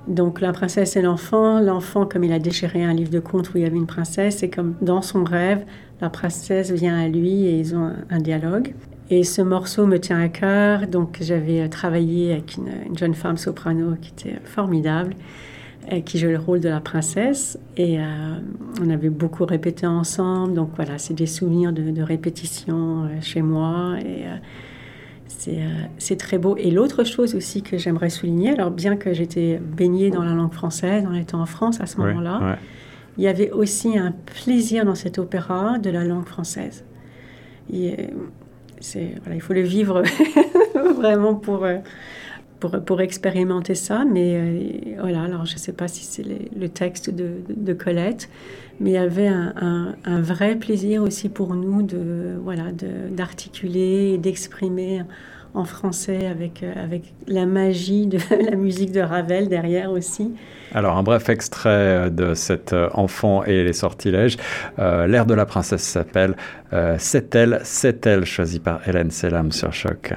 Donc 0.08 0.40
la 0.40 0.52
princesse 0.52 0.96
et 0.96 1.02
l'enfant, 1.02 1.60
l'enfant 1.60 2.06
comme 2.06 2.24
il 2.24 2.32
a 2.32 2.40
déchiré 2.40 2.84
un 2.84 2.94
livre 2.94 3.10
de 3.10 3.20
contes 3.20 3.54
où 3.54 3.58
il 3.58 3.64
y 3.64 3.66
avait 3.66 3.78
une 3.78 3.88
princesse, 3.88 4.38
c'est 4.38 4.50
comme 4.50 4.76
dans 4.82 5.02
son 5.02 5.24
rêve, 5.24 5.66
la 6.02 6.10
princesse 6.10 6.72
vient 6.72 6.98
à 6.98 7.08
lui 7.08 7.46
et 7.46 7.60
ils 7.60 7.76
ont 7.76 7.92
un, 8.10 8.20
dialogue. 8.20 8.74
Et 9.10 9.24
ce 9.24 9.42
morceau 9.42 9.86
me 9.86 9.98
tient 9.98 10.20
à 10.20 10.30
cœur, 10.30 10.88
donc 10.88 11.18
j'avais 11.22 11.62
euh, 11.62 11.68
travaillé 11.68 12.34
avec 12.34 12.58
une, 12.58 12.98
jeune 12.98 13.14
femme 13.14 13.38
soprano 13.38 13.96
qui 14.02 14.12
était 14.12 14.40
formidable, 14.44 15.16
et 15.92 16.02
qui 16.02 16.18
jouait 16.18 16.32
le 16.32 16.40
rôle 16.40 16.60
de 16.60 16.70
la 16.70 16.80
princesse, 16.80 17.60
et 17.78 18.00
euh, 18.00 18.04
on 18.82 18.90
avait 18.90 19.10
beaucoup 19.10 19.46
répété 19.46 19.86
ensemble, 19.86 20.56
donc 20.56 20.72
voilà, 20.76 20.98
c'est 20.98 21.14
des 21.14 21.28
souvenirs 21.28 21.72
de, 21.72 22.02
répétition 22.02 23.04
euh, 23.04 23.22
chez 23.22 23.44
moi, 23.44 23.96
et 24.00 24.26
c'est 25.28 26.18
très 26.18 26.38
beau. 26.38 26.56
Et 26.58 26.72
l'autre 26.72 27.04
chose 27.04 27.36
aussi 27.36 27.62
que 27.62 27.78
j'aimerais 27.78 28.10
souligner, 28.10 28.52
alors 28.52 28.72
bien 28.72 28.96
que 28.96 29.14
j'étais 29.14 29.60
baignée 29.60 30.10
dans 30.10 30.24
la 30.24 30.34
langue 30.34 30.54
française 30.54 31.06
en 31.06 31.14
étant 31.14 31.42
en 31.42 31.46
France 31.46 31.82
à 31.82 31.86
ce 31.86 31.98
moment-là, 31.98 32.58
il 33.18 33.24
y 33.24 33.28
avait 33.28 33.52
aussi 33.52 33.98
un 33.98 34.12
plaisir 34.12 34.86
dans 34.86 34.96
cet 34.96 35.20
opéra 35.20 35.80
de 35.80 35.90
la 35.90 36.04
langue 36.04 36.26
française. 36.26 36.84
Et, 37.72 38.10
voilà, 38.94 39.36
il 39.36 39.42
faut 39.42 39.54
le 39.54 39.62
vivre 39.62 40.04
vraiment 40.96 41.34
pour, 41.34 41.64
euh, 41.64 41.78
pour, 42.60 42.84
pour, 42.84 43.02
expérimenter 43.02 43.74
ça. 43.74 44.06
Mais 44.06 44.36
euh, 44.36 44.98
voilà, 45.00 45.24
alors 45.24 45.46
je 45.46 45.54
ne 45.54 45.60
sais 45.60 45.74
pas 45.74 45.88
si 45.88 46.04
c'est 46.04 46.26
le 46.56 46.70
texte 46.70 47.10
de, 47.10 47.38
de, 47.50 47.74
Colette, 47.74 48.30
mais 48.80 48.92
il 48.92 48.94
y 48.94 48.98
avait 48.98 49.28
un, 49.28 49.96
vrai 50.06 50.56
plaisir 50.56 51.02
aussi 51.02 51.30
pour 51.30 51.56
nous 51.56 51.82
de 51.82 52.38
voilà 52.44 52.66
d'articuler 53.12 54.14
et 54.14 54.18
d'exprimer 54.18 55.04
en 55.56 55.64
français 55.64 56.28
avec, 56.28 56.62
euh, 56.62 56.74
avec 56.76 57.14
la 57.28 57.46
magie 57.46 58.08
de 58.08 58.20
la 58.50 58.56
musique 58.56 58.92
de 58.92 59.02
Ravel 59.02 59.48
derrière 59.48 59.90
aussi. 59.92 60.34
Alors, 60.74 60.98
un 60.98 61.04
bref 61.04 61.30
extrait 61.30 61.70
euh, 61.70 62.10
de 62.10 62.34
cet 62.34 62.74
euh, 62.74 62.90
enfant 62.94 63.44
et 63.44 63.64
les 63.64 63.74
sortilèges. 63.74 64.38
L'air 64.78 65.26
de 65.26 65.34
la 65.34 65.46
princesse 65.46 65.84
s'appelle 65.84 66.36
C'est 66.98 67.34
elle, 67.36 67.62
c'est 67.64 68.06
elle, 68.06 68.26
choisi 68.26 68.60
par 68.60 68.88
Hélène 68.88 69.12
Selam 69.12 69.52
sur 69.52 69.72
Choc. 69.72 70.14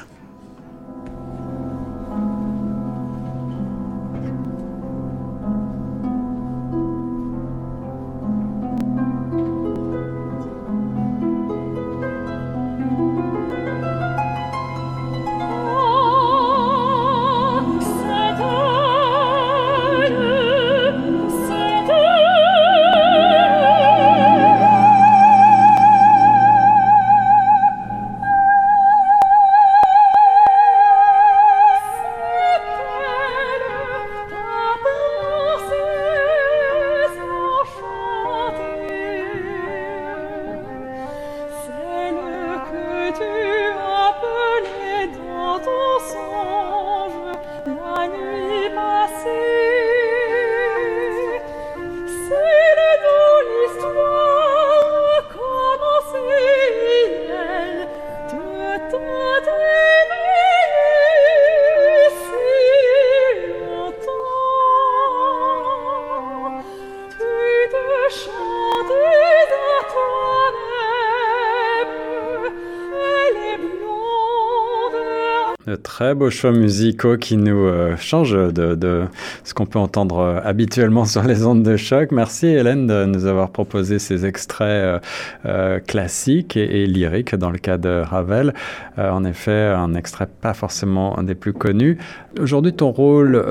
Très 75.99 76.14
beaux 76.14 76.30
choix 76.30 76.53
musicaux 76.53 77.16
qui 77.16 77.36
nous 77.36 77.64
euh, 77.64 77.96
changent 77.96 78.53
de, 78.53 79.07
ce 79.42 79.53
qu'on 79.53 79.66
peut 79.66 79.80
entendre 79.80 80.20
euh, 80.20 80.40
habituellement 80.44 81.05
sur 81.05 81.24
les 81.24 81.44
ondes 81.44 81.64
de 81.64 81.76
choc. 81.76 82.12
Merci 82.12 82.46
Hélène 82.46 82.86
de 82.86 83.05
nous 83.05 83.26
avoir 83.26 83.51
proposé 83.51 83.99
ces 83.99 84.24
extraits 84.24 85.03
euh, 85.44 85.80
classiques 85.80 86.57
et, 86.57 86.86
lyriques 86.86 87.34
dans 87.34 87.51
le 87.51 87.59
cas 87.59 87.78
de 87.78 88.01
Ravel. 88.05 88.55
en 88.96 89.24
effet, 89.24 89.74
un 89.76 89.94
extrait 89.94 90.28
pas 90.40 90.55
forcément 90.55 91.18
un 91.18 91.24
des 91.24 91.34
plus 91.34 91.53
connus. 91.53 91.99
Aujourd'hui, 92.40 92.72
ton 92.72 92.92
rôle, 92.92 93.44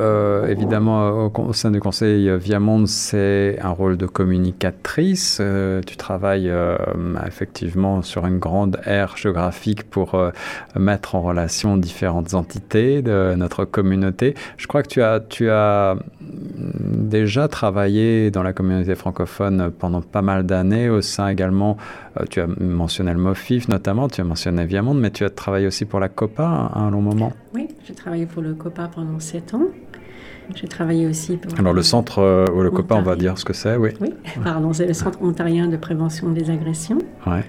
évidemment, 0.48 1.30
au, 1.36 1.54
sein 1.54 1.72
du 1.72 1.82
conseil 1.82 2.30
Viamonde, 2.38 2.88
c'est 2.88 3.60
un 3.62 3.72
rôle 3.72 3.98
de 3.98 4.06
communicatrice. 4.06 5.42
tu 5.86 5.98
travailles 5.98 6.52
effectivement 7.26 8.02
sur 8.02 8.26
une 8.26 8.40
grande 8.40 8.80
aire 8.86 9.18
géographique 9.18 9.84
pour 9.90 10.18
mettre 10.76 11.16
en 11.16 11.22
relation 11.22 11.76
différentes 11.78 12.34
de 12.42 13.36
notre 13.36 13.66
communauté. 13.66 14.36
Je 14.58 14.68
crois 14.68 14.84
que 14.84 14.90
tu 14.90 15.02
as, 15.02 15.20
tu 15.20 15.50
as 15.50 15.96
déjà 16.20 17.48
travaillé 17.48 18.32
dans 18.32 18.44
la 18.44 18.54
communauté 18.54 18.96
francophone 18.96 19.72
pendant 19.78 20.02
pas 20.02 20.22
mal 20.22 20.46
d'années, 20.46 20.90
au 20.90 21.02
sein 21.02 21.28
également, 21.28 21.78
euh, 22.20 22.26
tu 22.30 22.42
as 22.42 22.48
mentionné 22.48 23.14
le 23.14 23.20
MOFIF 23.20 23.68
notamment, 23.68 24.08
tu 24.08 24.22
as 24.22 24.24
mentionné 24.24 24.66
Viamonde, 24.66 25.00
mais 25.00 25.12
tu 25.12 25.24
as 25.24 25.30
travaillé 25.30 25.68
aussi 25.68 25.86
pour 25.86 26.00
la 26.00 26.10
COPA 26.10 26.72
un 26.74 26.92
long 26.92 27.02
moment. 27.02 27.34
Oui, 27.54 27.68
j'ai 27.86 27.94
travaillé 27.94 28.26
pour 28.26 28.42
le 28.42 28.54
COPA 28.54 28.90
pendant 28.94 29.20
sept 29.20 29.54
ans. 29.54 29.68
J'ai 30.56 30.68
travaillé 30.68 31.08
aussi 31.08 31.38
pour... 31.38 31.58
Alors 31.60 31.74
le 31.74 31.84
centre, 31.84 32.20
euh, 32.20 32.46
ou 32.54 32.62
le 32.62 32.72
COPA, 32.72 32.96
on 32.96 33.02
va 33.02 33.16
dire 33.16 33.38
ce 33.38 33.46
que 33.46 33.54
c'est, 33.54 33.76
oui. 33.76 33.90
Oui, 34.02 34.14
pardon, 34.44 34.74
c'est 34.74 34.86
le 34.86 34.94
Centre 34.94 35.22
ontarien 35.22 35.68
de 35.68 35.78
prévention 35.78 36.32
des 36.32 36.50
agressions. 36.50 37.00
Ouais. 37.26 37.44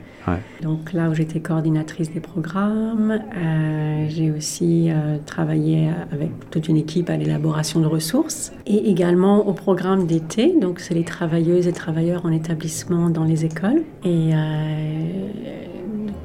Donc 0.63 0.93
là 0.93 1.09
où 1.09 1.15
j'étais 1.15 1.41
coordinatrice 1.41 2.13
des 2.13 2.21
programmes, 2.21 3.21
euh, 3.37 4.07
j'ai 4.09 4.31
aussi 4.31 4.91
euh, 4.91 5.19
travaillé 5.25 5.91
avec 6.13 6.31
toute 6.51 6.69
une 6.69 6.77
équipe 6.77 7.11
à 7.11 7.17
l'élaboration 7.17 7.81
de 7.81 7.87
ressources 7.87 8.53
et 8.67 8.91
également 8.91 9.47
au 9.47 9.53
programme 9.53 10.07
d'été. 10.07 10.55
Donc 10.61 10.81
c'est 10.81 10.95
les 10.95 11.05
travailleuses 11.05 11.67
et 11.67 11.73
travailleurs 11.73 12.27
en 12.27 12.33
établissement 12.33 13.11
dans 13.11 13.25
les 13.25 13.45
écoles. 13.45 13.83
Et 14.05 14.31
euh, 14.35 15.29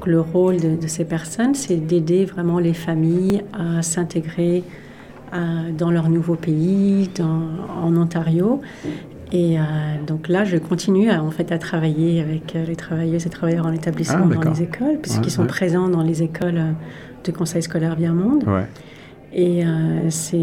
le 0.04 0.20
rôle 0.20 0.56
de, 0.58 0.86
ces 0.86 1.04
personnes, 1.04 1.54
c'est 1.54 1.76
d'aider 1.76 2.24
vraiment 2.24 2.58
les 2.58 2.74
familles 2.74 3.42
à 3.52 3.82
s'intégrer 3.82 4.64
dans 5.76 5.90
leur 5.90 6.08
nouveau 6.08 6.36
pays, 6.36 7.10
en 7.20 7.96
Ontario, 7.96 8.60
et 9.34 9.58
euh, 9.58 9.62
donc 10.06 10.28
là, 10.28 10.44
je 10.44 10.56
continue 10.56 11.10
à, 11.10 11.22
en 11.22 11.30
fait 11.32 11.50
à 11.50 11.58
travailler 11.58 12.20
avec 12.20 12.54
euh, 12.54 12.64
les 12.64 12.76
travailleuses 12.76 13.26
et 13.26 13.30
travailleurs 13.30 13.66
en 13.66 13.72
établissement 13.72 14.28
ah, 14.30 14.34
dans 14.34 14.50
les 14.50 14.62
écoles, 14.62 14.98
puisqu'ils 15.02 15.32
sont 15.32 15.46
présents 15.46 15.88
dans 15.88 16.02
les 16.02 16.22
écoles 16.22 16.58
euh, 16.58 16.72
de 17.24 17.32
conseil 17.32 17.60
scolaire 17.60 17.96
Bien 17.96 18.12
Monde. 18.12 18.44
Et 19.32 19.64
c'est 20.10 20.38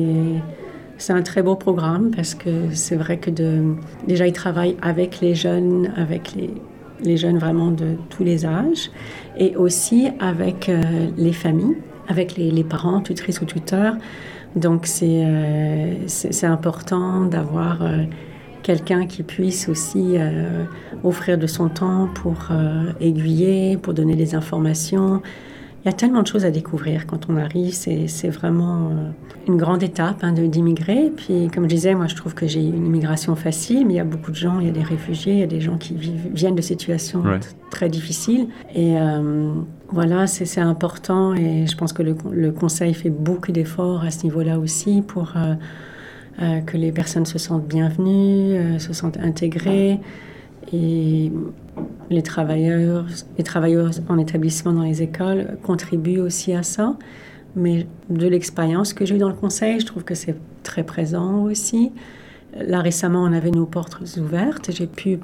c'est 0.97 1.13
un 1.13 1.21
très 1.21 1.41
beau 1.41 1.55
programme 1.55 2.11
parce 2.13 2.35
que 2.35 2.49
c'est 2.73 2.97
vrai 2.97 3.17
que 3.17 3.31
de, 3.31 3.73
déjà 4.05 4.27
ils 4.27 4.33
travaillent 4.33 4.75
avec 4.81 5.21
les 5.21 5.33
jeunes, 5.33 5.93
avec 5.95 6.35
les, 6.35 6.53
les 7.01 7.15
jeunes 7.15 7.37
vraiment 7.37 7.71
de 7.71 7.95
tous 8.09 8.25
les 8.25 8.45
âges, 8.45 8.91
et 9.37 9.55
aussi 9.55 10.09
avec 10.19 10.69
les 11.17 11.31
familles, 11.31 11.77
avec 12.09 12.35
les, 12.35 12.51
les, 12.51 12.65
parents, 12.65 12.99
tutrices 12.99 13.39
ou 13.39 13.45
tuteurs. 13.45 13.95
Donc 14.55 14.85
c'est 14.85 15.25
c'est 16.07 16.45
important 16.45 17.25
d'avoir 17.25 17.79
quelqu'un 18.61 19.05
qui 19.05 19.23
puisse 19.23 19.69
aussi 19.69 20.13
euh, 20.15 20.63
offrir 21.03 21.37
de 21.37 21.47
son 21.47 21.69
temps 21.69 22.07
pour 22.13 22.35
euh, 22.51 22.91
aiguiller, 22.99 23.77
pour 23.77 23.93
donner 23.93 24.15
des 24.15 24.35
informations. 24.35 25.21
il 25.83 25.87
y 25.87 25.89
a 25.89 25.93
tellement 25.93 26.21
de 26.21 26.27
choses 26.27 26.45
à 26.45 26.51
découvrir 26.51 27.07
quand 27.07 27.29
on 27.29 27.37
arrive. 27.37 27.73
C'est 27.73 28.29
vraiment 28.29 28.89
euh, 28.89 29.09
une 29.47 29.57
grande 29.57 29.83
étape 29.83 30.23
hein, 30.23 30.31
d'immigrer. 30.31 31.11
Puis, 31.15 31.49
comme 31.53 31.63
je 31.63 31.69
disais, 31.69 31.95
moi, 31.95 32.07
je 32.07 32.15
trouve 32.15 32.33
que 32.33 32.47
j'ai 32.47 32.61
une 32.61 32.85
immigration 32.85 33.35
facile, 33.35 33.85
mais 33.87 33.93
il 33.93 33.97
y 33.97 33.99
a 33.99 34.05
beaucoup 34.05 34.31
de 34.31 34.35
gens, 34.35 34.59
il 34.59 34.67
y 34.67 34.69
a 34.69 34.73
des 34.73 34.83
réfugiés, 34.83 35.33
il 35.33 35.39
y 35.39 35.43
a 35.43 35.47
des 35.47 35.61
gens 35.61 35.77
qui 35.77 35.95
viennent 35.95 36.55
de 36.55 36.61
situations 36.61 37.23
très 37.71 37.89
difficiles. 37.89 38.47
Et 38.75 38.99
euh, 38.99 39.53
voilà, 39.91 40.27
c'est 40.27 40.61
important. 40.61 41.33
Et 41.33 41.67
je 41.67 41.75
pense 41.75 41.93
que 41.93 42.03
le, 42.03 42.51
Conseil 42.51 42.93
fait 42.93 43.09
beaucoup 43.09 43.51
d'efforts 43.51 44.03
à 44.03 44.11
ce 44.11 44.23
niveau-là 44.23 44.59
aussi 44.59 45.01
pour 45.01 45.33
euh, 45.35 46.61
que 46.61 46.77
les 46.77 46.91
personnes 46.91 47.25
se 47.25 47.37
sentent 47.37 47.67
bienvenues, 47.67 48.79
se 48.79 48.93
sentent 48.93 49.17
intégrées. 49.17 49.99
Et 50.73 51.31
les 52.09 52.21
travailleurs, 52.21 53.05
les 53.37 53.43
travailleurs 53.43 53.91
en 54.09 54.17
établissement 54.17 54.73
dans 54.73 54.83
les 54.83 55.01
écoles 55.01 55.57
contribuent 55.63 56.19
aussi 56.19 56.53
à 56.53 56.63
ça. 56.63 56.95
Mais 57.55 57.85
de 58.09 58.27
l'expérience 58.27 58.93
que 58.93 59.05
j'ai 59.05 59.15
eue 59.15 59.19
dans 59.19 59.29
le 59.29 59.35
conseil, 59.35 59.79
je 59.79 59.85
trouve 59.85 60.03
que 60.03 60.15
c'est 60.15 60.35
très 60.63 60.83
présent 60.83 61.43
aussi. 61.43 61.91
Là, 62.55 62.81
récemment, 62.81 63.23
on 63.23 63.33
avait 63.33 63.51
nos 63.51 63.65
portes 63.65 63.99
ouvertes. 64.17 64.71
J'ai 64.71 64.87
pu 64.87 65.19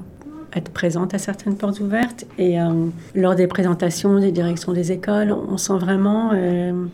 être 0.56 0.72
présente 0.72 1.14
à 1.14 1.18
certaines 1.18 1.56
portes 1.56 1.80
ouvertes. 1.80 2.26
Et 2.38 2.60
euh, 2.60 2.88
lors 3.16 3.36
des 3.36 3.48
présentations 3.48 4.20
des 4.20 4.32
directions 4.32 4.74
des 4.74 4.92
écoles, 4.92 5.32
on 5.32 5.58
sent 5.58 5.78
vraiment, 5.78 6.32
euh, 6.34 6.86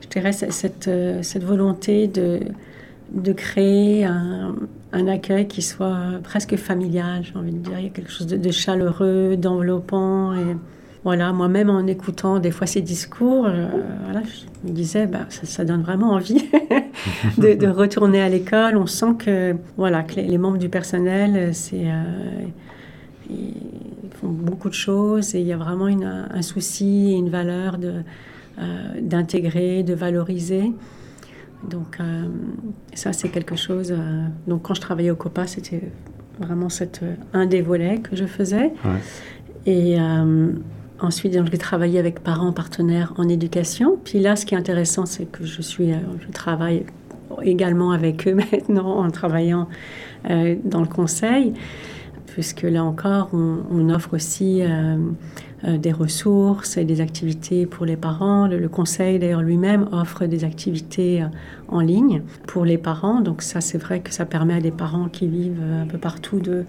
je 0.00 0.08
dirais, 0.08 0.32
cette, 0.32 0.88
euh, 0.88 1.22
cette 1.22 1.44
volonté 1.44 2.06
de, 2.06 2.40
de 3.12 3.32
créer 3.32 4.04
un, 4.04 4.54
un, 4.92 5.08
accueil 5.08 5.48
qui 5.48 5.62
soit 5.62 5.96
presque 6.22 6.56
familial, 6.56 7.22
j'ai 7.24 7.36
envie 7.36 7.52
de 7.52 7.58
dire. 7.58 7.78
Il 7.78 7.84
y 7.84 7.88
a 7.88 7.90
quelque 7.90 8.10
chose 8.10 8.26
de, 8.26 8.50
chaleureux, 8.50 9.36
d'enveloppant. 9.36 10.34
Et 10.34 10.56
voilà, 11.02 11.32
moi-même 11.32 11.68
en 11.68 11.86
écoutant 11.86 12.38
des 12.38 12.50
fois 12.50 12.66
ces 12.66 12.80
discours, 12.80 13.42
voilà, 13.42 14.22
je 14.22 14.68
me 14.68 14.74
disais, 14.74 15.06
bah, 15.06 15.26
ça, 15.28 15.64
donne 15.64 15.82
vraiment 15.82 16.12
envie 16.12 16.48
de, 17.38 17.66
retourner 17.66 18.22
à 18.22 18.28
l'école. 18.28 18.76
On 18.78 18.86
sent 18.86 19.14
que, 19.18 19.54
voilà, 19.76 20.02
que 20.02 20.14
les, 20.14 20.38
membres 20.38 20.58
du 20.58 20.70
personnel, 20.70 21.54
c'est, 21.54 21.88
ils 23.30 24.10
font 24.20 24.28
beaucoup 24.28 24.68
de 24.68 24.74
choses 24.74 25.34
et 25.34 25.40
il 25.40 25.46
y 25.46 25.52
a 25.52 25.56
vraiment 25.56 25.88
une, 25.88 26.04
un 26.04 26.42
souci 26.42 27.12
et 27.12 27.16
une 27.16 27.30
valeur 27.30 27.78
de, 27.78 28.02
euh, 28.58 29.00
d'intégrer, 29.00 29.82
de 29.82 29.94
valoriser. 29.94 30.72
Donc 31.68 31.98
euh, 32.00 32.24
ça, 32.94 33.12
c'est 33.12 33.28
quelque 33.28 33.56
chose... 33.56 33.92
Euh, 33.92 34.26
donc 34.46 34.62
quand 34.62 34.74
je 34.74 34.80
travaillais 34.80 35.10
au 35.10 35.16
COPA, 35.16 35.46
c'était 35.46 35.82
vraiment 36.38 36.68
cette, 36.68 37.00
euh, 37.02 37.14
un 37.32 37.46
des 37.46 37.62
volets 37.62 37.98
que 37.98 38.16
je 38.16 38.26
faisais. 38.26 38.72
Et 39.66 39.96
ensuite, 41.00 41.32
j'ai 41.32 41.58
travaillé 41.58 41.98
avec 41.98 42.20
parents 42.20 42.52
partenaires 42.52 43.14
en 43.16 43.30
éducation. 43.30 43.98
Puis 44.04 44.20
là, 44.20 44.36
ce 44.36 44.44
qui 44.44 44.54
est 44.54 44.58
intéressant, 44.58 45.06
c'est 45.06 45.24
que 45.24 45.46
je, 45.46 45.62
suis, 45.62 45.90
je 46.20 46.30
travaille 46.32 46.84
également 47.42 47.92
avec 47.92 48.28
eux 48.28 48.34
maintenant 48.52 48.98
en 48.98 49.10
travaillant 49.10 49.68
dans 50.28 50.80
le 50.80 50.86
conseil, 50.86 51.54
puisque 52.26 52.62
là 52.62 52.84
encore, 52.84 53.30
on, 53.32 53.88
offre 53.90 54.14
aussi 54.14 54.62
euh, 55.66 55.78
des 55.78 55.92
ressources 55.92 56.76
et 56.76 56.84
des 56.84 57.00
activités 57.00 57.64
pour 57.64 57.86
les 57.86 57.96
parents. 57.96 58.46
Le, 58.46 58.68
conseil 58.68 59.18
d'ailleurs 59.18 59.40
lui-même 59.40 59.88
offre 59.92 60.26
des 60.26 60.44
activités 60.44 61.22
euh, 61.22 61.26
en 61.68 61.80
ligne 61.80 62.22
pour 62.46 62.64
les 62.64 62.76
parents. 62.76 63.20
Donc 63.20 63.40
ça 63.40 63.60
c'est 63.60 63.78
vrai 63.78 64.00
que 64.00 64.12
ça 64.12 64.26
permet 64.26 64.54
à 64.54 64.60
des 64.60 64.70
parents 64.70 65.08
qui 65.08 65.26
vivent 65.26 65.62
euh, 65.62 65.82
un 65.82 65.86
peu 65.86 65.98
partout 65.98 66.40
de 66.40 66.64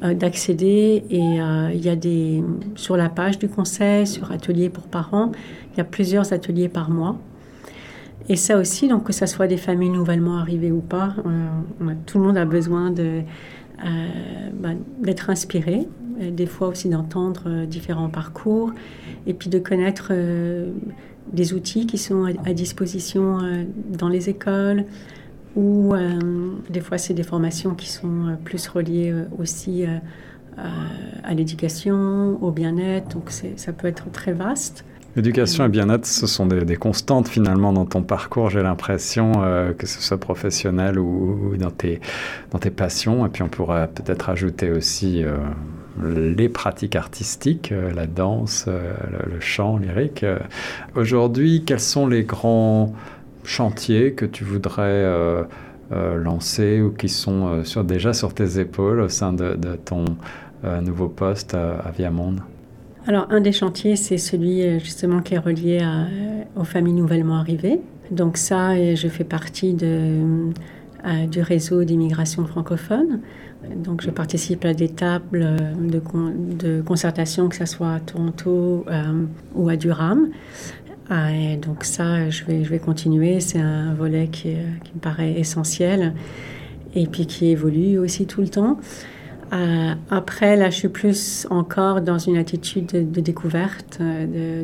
d'accéder 0.00 1.02
et 1.10 1.40
il 1.74 1.84
y 1.84 1.88
a 1.88 1.96
des 1.96 2.44
sur 2.76 2.96
la 2.96 3.08
page 3.08 3.36
du 3.36 3.48
conseil 3.48 4.06
sur 4.06 4.30
ateliers 4.30 4.68
pour 4.68 4.84
parents 4.84 5.32
il 5.72 5.78
y 5.78 5.80
a 5.80 5.84
plusieurs 5.84 6.32
ateliers 6.32 6.68
par 6.68 6.88
mois 6.88 7.18
et 8.28 8.36
ça 8.36 8.58
aussi 8.58 8.86
donc 8.86 9.02
que 9.02 9.12
ce 9.12 9.26
soit 9.26 9.48
des 9.48 9.56
familles 9.56 9.90
nouvellement 9.90 10.38
arrivées 10.38 10.70
ou 10.70 10.82
pas 10.82 11.16
tout 12.06 12.18
le 12.18 12.24
monde 12.24 12.38
a 12.38 12.44
besoin 12.44 12.92
de 12.92 13.22
bah, 13.80 14.70
d'être 15.00 15.30
inspiré 15.30 15.86
euh, 16.20 16.30
des 16.30 16.46
fois 16.46 16.68
aussi 16.68 16.88
d'entendre 16.88 17.44
euh, 17.46 17.66
différents 17.66 18.08
parcours 18.08 18.72
et 19.26 19.34
puis 19.34 19.50
de 19.50 19.58
connaître 19.58 20.08
euh, 20.10 20.72
des 21.32 21.52
outils 21.52 21.86
qui 21.86 21.98
sont 21.98 22.24
à, 22.24 22.52
disposition 22.54 23.38
dans 23.90 24.08
les 24.08 24.30
écoles 24.30 24.86
ou 25.56 25.92
des 26.70 26.80
fois 26.80 26.96
c'est 26.96 27.12
des 27.12 27.22
formations 27.22 27.74
qui 27.74 27.90
sont 27.90 28.38
plus 28.44 28.66
reliées 28.66 29.14
aussi 29.38 29.84
à 30.56 31.34
l'éducation, 31.34 32.42
au 32.42 32.50
bien-être, 32.50 33.08
donc 33.08 33.30
ça 33.30 33.72
peut 33.74 33.88
être 33.88 34.10
très 34.10 34.32
vaste. 34.32 34.86
Éducation 35.16 35.64
et 35.64 35.68
bien-être, 35.68 36.06
ce 36.06 36.26
sont 36.26 36.46
des, 36.46 36.76
constantes 36.76 37.28
finalement 37.28 37.72
dans 37.72 37.86
ton 37.86 38.02
parcours, 38.02 38.50
j'ai 38.50 38.62
l'impression, 38.62 39.32
que 39.76 39.86
ce 39.86 40.00
soit 40.00 40.20
professionnel 40.20 40.98
ou, 40.98 41.56
dans, 41.56 41.72
tes, 41.72 42.00
dans 42.52 42.58
tes 42.58 42.70
passions. 42.70 43.26
Et 43.26 43.28
puis 43.28 43.42
on 43.42 43.48
pourrait 43.48 43.88
peut-être 43.88 44.28
ajouter 44.28 44.70
aussi 44.70 45.24
les 46.02 46.48
pratiques 46.48 46.96
artistiques, 46.96 47.72
euh, 47.72 47.92
la 47.92 48.06
danse, 48.06 48.66
euh, 48.68 48.92
le, 49.30 49.40
chant 49.40 49.78
lyrique. 49.78 50.24
Euh, 50.24 50.38
aujourd'hui, 50.94 51.64
quels 51.64 51.80
sont 51.80 52.06
les 52.06 52.24
grands 52.24 52.92
chantiers 53.44 54.12
que 54.12 54.24
tu 54.24 54.44
voudrais 54.44 55.06
lancer 55.90 56.82
ou 56.82 56.90
qui 56.90 57.08
sont 57.08 57.62
déjà 57.82 58.12
sur 58.12 58.34
tes 58.34 58.58
épaules 58.58 59.00
au 59.00 59.08
sein 59.08 59.32
de, 59.32 59.56
ton 59.82 60.04
nouveau 60.82 61.08
poste 61.08 61.54
à, 61.54 61.90
Viamonde? 61.96 62.40
Alors, 63.08 63.26
un 63.30 63.40
des 63.40 63.52
chantiers, 63.52 63.96
c'est 63.96 64.18
celui 64.18 64.78
justement 64.78 65.22
qui 65.22 65.34
est 65.34 65.38
relié 65.38 65.80
aux 66.54 66.64
familles 66.64 66.92
nouvellement 66.92 67.38
arrivées. 67.38 67.80
Donc 68.10 68.36
ça, 68.36 68.76
je 68.94 69.08
fais 69.08 69.24
partie 69.24 69.72
du 69.72 71.40
réseau 71.40 71.84
d'immigration 71.84 72.46
francophone. 72.46 73.20
Donc, 73.74 74.02
je 74.02 74.10
participe 74.10 74.64
à 74.64 74.74
des 74.74 74.88
tables 74.88 75.56
de, 75.80 76.80
concertation, 76.82 77.48
que 77.48 77.56
ce 77.56 77.66
soit 77.66 77.94
à 77.94 78.00
Toronto 78.00 78.84
euh, 78.88 79.24
ou 79.54 79.68
à 79.68 79.76
Durham. 79.76 80.28
Ah, 81.10 81.30
donc 81.60 81.84
ça, 81.84 82.28
je 82.30 82.44
vais, 82.44 82.64
je 82.64 82.70
vais 82.70 82.78
continuer. 82.78 83.40
C'est 83.40 83.58
un 83.58 83.94
volet 83.94 84.28
qui, 84.28 84.54
qui, 84.84 84.92
me 84.94 85.00
paraît 85.00 85.32
essentiel 85.32 86.14
et 86.94 87.06
puis 87.06 87.26
qui 87.26 87.46
évolue 87.46 87.98
aussi 87.98 88.26
tout 88.26 88.40
le 88.40 88.48
temps. 88.48 88.78
Euh, 89.52 89.94
après, 90.10 90.56
là, 90.56 90.70
je 90.70 90.76
suis 90.76 90.88
plus 90.88 91.46
encore 91.50 92.00
dans 92.00 92.18
une 92.18 92.36
attitude 92.36 93.10
de, 93.10 93.20
découverte, 93.20 94.00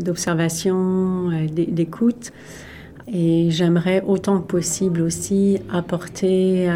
d'observation, 0.01 1.31
euh, 1.31 1.47
d'écoute. 1.49 2.33
Et 3.13 3.51
j'aimerais 3.51 4.03
autant 4.07 4.41
que 4.41 4.47
possible 4.47 5.03
aussi 5.03 5.59
apporter 5.71 6.71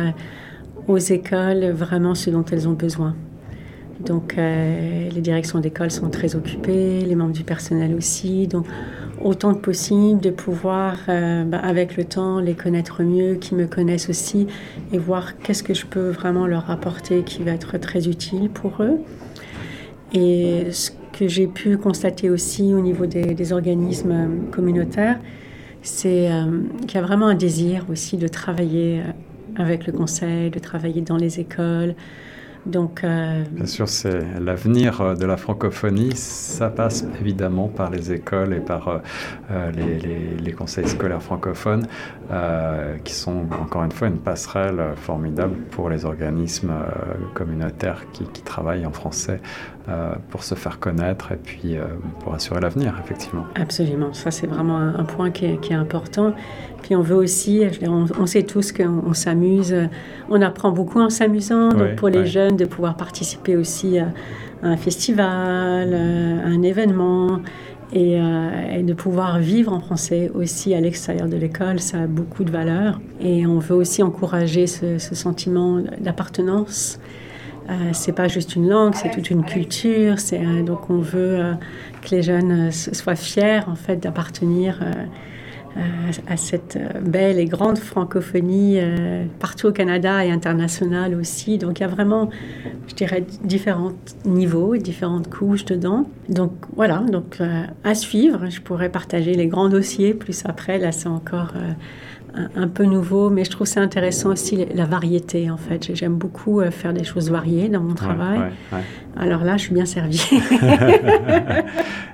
aux 0.87 0.99
écoles 0.99 1.71
vraiment 1.71 2.15
ce 2.15 2.29
dont 2.29 2.45
elles 2.45 2.69
ont 2.69 2.75
besoin. 2.75 3.15
Donc 4.01 4.37
euh, 4.39 5.11
les 5.11 5.21
directions 5.21 5.59
d'école 5.61 5.91
sont 5.91 6.09
très 6.09 6.37
occupées, 6.37 7.01
les 7.01 7.15
membres 7.15 7.33
du 7.33 7.45
personnel 7.45 7.95
aussi. 7.95 8.47
Donc 8.47 8.67
autant 9.23 9.55
que 9.55 9.61
possible 9.61 10.21
de 10.21 10.31
pouvoir, 10.31 10.97
euh, 11.09 11.45
bah, 11.45 11.59
avec 11.59 11.97
le 11.97 12.05
temps, 12.05 12.41
les 12.41 12.55
connaître 12.55 13.03
mieux, 13.03 13.35
qui 13.35 13.55
me 13.55 13.67
connaissent 13.67 14.09
aussi, 14.09 14.47
et 14.93 14.99
voir 14.99 15.39
qu'est-ce 15.39 15.63
que 15.63 15.75
je 15.75 15.87
peux 15.87 16.11
vraiment 16.11 16.47
leur 16.47 16.71
apporter 16.71 17.23
qui 17.23 17.43
va 17.43 17.53
être 17.53 17.79
très 17.79 18.09
utile 18.09 18.51
pour 18.51 18.83
eux. 18.83 18.99
Et 20.13 20.67
ce 20.71 20.91
que 21.13 21.29
j'ai 21.29 21.47
pu 21.47 21.77
constater 21.77 22.31
aussi 22.31 22.75
au 22.75 22.81
niveau 22.81 23.07
des, 23.07 23.53
organismes 23.53 24.29
communautaires, 24.51 25.19
c'est 25.83 26.31
euh, 26.31 26.45
qu'il 26.87 26.95
y 26.95 26.99
a 26.99 27.07
vraiment 27.07 27.27
un 27.29 27.35
désir 27.35 27.85
aussi 27.91 28.17
de 28.17 28.29
travailler 28.29 29.03
avec 29.57 29.87
le 29.87 29.93
conseil, 29.93 30.51
de 30.51 30.59
travailler 30.59 31.03
dans 31.03 31.17
les 31.17 31.41
écoles. 31.41 31.95
Donc, 32.69 33.03
euh, 33.03 33.45
Bien 33.51 33.67
sûr, 33.67 33.89
c'est 33.89 34.21
l'avenir 34.39 35.01
euh, 35.01 35.15
de 35.15 35.25
la 35.25 35.39
francophonie. 35.39 36.15
Ça 36.15 36.69
passe 36.69 37.07
évidemment 37.19 37.69
par 37.69 37.91
les 37.91 38.13
écoles 38.13 38.53
et 38.53 38.61
par 38.61 39.01
euh, 39.51 39.73
les, 39.73 40.37
les, 40.37 40.53
conseils 40.53 40.87
scolaires 40.87 41.23
francophones, 41.23 41.87
qui 43.05 43.15
sont 43.15 43.47
encore 43.61 43.85
une 43.85 43.93
fois 43.93 44.09
une 44.09 44.19
passerelle 44.19 44.83
formidable 44.97 45.57
pour 45.71 45.89
les 45.89 46.05
organismes 46.05 46.75
communautaires 47.33 48.05
qui, 48.13 48.25
qui, 48.25 48.43
travaillent 48.43 48.85
en 48.85 48.93
français 48.93 49.41
pour 50.29 50.45
se 50.45 50.55
faire 50.55 50.79
connaître 50.79 51.33
et 51.33 51.37
puis 51.37 51.77
pour 52.21 52.35
assurer 52.35 52.61
l'avenir, 52.61 52.95
effectivement. 53.03 53.47
Absolument, 53.55 54.13
ça 54.13 54.31
c'est 54.31 54.47
vraiment 54.47 54.77
un, 54.77 55.05
point 55.05 55.31
qui 55.31 55.47
est, 55.47 55.57
qui 55.59 55.73
est 55.73 55.77
important. 55.77 56.35
Puis 56.83 56.95
on 56.95 57.03
veut 57.03 57.17
aussi, 57.17 57.63
on, 57.87 58.27
sait 58.27 58.43
tous 58.43 58.73
qu'on 58.73 59.13
s'amuse, 59.15 59.75
on 60.29 60.41
apprend 60.43 60.71
beaucoup 60.71 61.01
en 61.01 61.11
s'amusant. 61.11 61.71
donc 61.71 61.97
pour 61.97 62.09
les 62.09 62.27
jeunes, 62.27 62.57
de 62.57 62.65
pouvoir 62.65 62.97
participer 62.97 63.57
aussi 63.57 63.99
à, 63.99 64.09
un 64.63 64.77
festival, 64.77 65.95
à 65.95 66.49
un 66.49 66.63
événement. 66.63 67.41
Euh, 67.97 68.77
et, 68.79 68.83
de 68.83 68.93
pouvoir 68.93 69.39
vivre 69.39 69.73
en 69.73 69.81
français 69.81 70.31
aussi 70.35 70.75
à 70.75 70.81
l'extérieur 70.81 71.27
de 71.27 71.37
l'école, 71.37 71.81
ça 71.81 72.03
a 72.03 72.07
beaucoup 72.07 72.45
de 72.45 72.51
valeur. 72.51 73.01
Et 73.21 73.47
on 73.47 73.59
veut 73.59 73.75
aussi 73.75 74.03
encourager 74.03 74.67
ce, 74.67 74.99
sentiment 74.99 75.81
d'appartenance 76.01 76.99
c'est 77.93 78.13
pas 78.13 78.29
juste 78.29 78.57
une 78.57 78.67
langue, 78.67 78.95
c'est 78.95 79.11
toute 79.11 79.29
une 79.29 79.45
culture. 79.45 80.19
C'est 80.21 80.63
donc 80.63 80.89
on 80.89 81.01
veut 81.01 81.53
que 82.01 82.15
les 82.15 82.23
jeunes 82.23 82.73
soient 82.73 83.15
fiers 83.15 83.61
en 83.67 83.75
fait 83.75 83.97
d'appartenir 83.97 84.81
à 86.27 86.37
cette 86.37 86.77
euh, 86.77 87.01
belle 87.01 87.39
et 87.39 87.45
grande 87.45 87.79
francophonie 87.79 88.79
euh, 88.79 89.25
partout 89.39 89.69
au 89.69 89.73
Canada 89.73 90.25
et 90.25 90.31
internationale 90.31 91.15
aussi. 91.15 91.59
Donc 91.59 91.81
il 91.81 91.83
y 91.83 91.87
a 91.87 91.89
vraiment, 91.89 92.31
je 92.87 92.95
dirais, 92.95 93.25
différents 93.43 93.93
niveaux, 94.25 94.77
différentes 94.77 95.29
couches 95.29 95.65
dedans. 95.65 96.09
Donc 96.29 96.53
voilà, 96.75 96.99
donc 96.99 97.41
euh, 97.41 97.63
à 97.85 97.95
suivre. 97.95 98.51
Je 98.51 98.61
pourrais 98.61 98.89
partager 98.89 99.35
les 99.35 99.47
grands 99.47 99.69
dossiers 99.69 100.15
plus 100.15 100.45
après. 100.45 100.79
Là, 100.79 100.93
c'est 100.93 101.09
encore 101.09 101.53
un, 102.57 102.69
peu 102.69 102.85
nouveau, 102.85 103.31
mais 103.31 103.45
je 103.45 103.51
trouve 103.51 103.67
ça 103.67 103.81
intéressant 103.81 104.31
aussi 104.31 104.65
la 104.75 104.85
variété 104.85 105.51
en 105.51 105.57
fait. 105.57 105.95
J'aime 105.95 106.15
beaucoup 106.15 106.61
euh, 106.61 106.71
faire 106.71 106.93
des 106.93 107.05
choses 107.05 107.31
variées 107.31 107.69
dans 107.69 107.81
mon 107.81 107.95
travail. 107.95 108.41
Alors 109.17 109.43
là, 109.43 109.57
je 109.57 109.63
suis 109.63 109.75
bien 109.75 109.87
servie. 109.87 110.23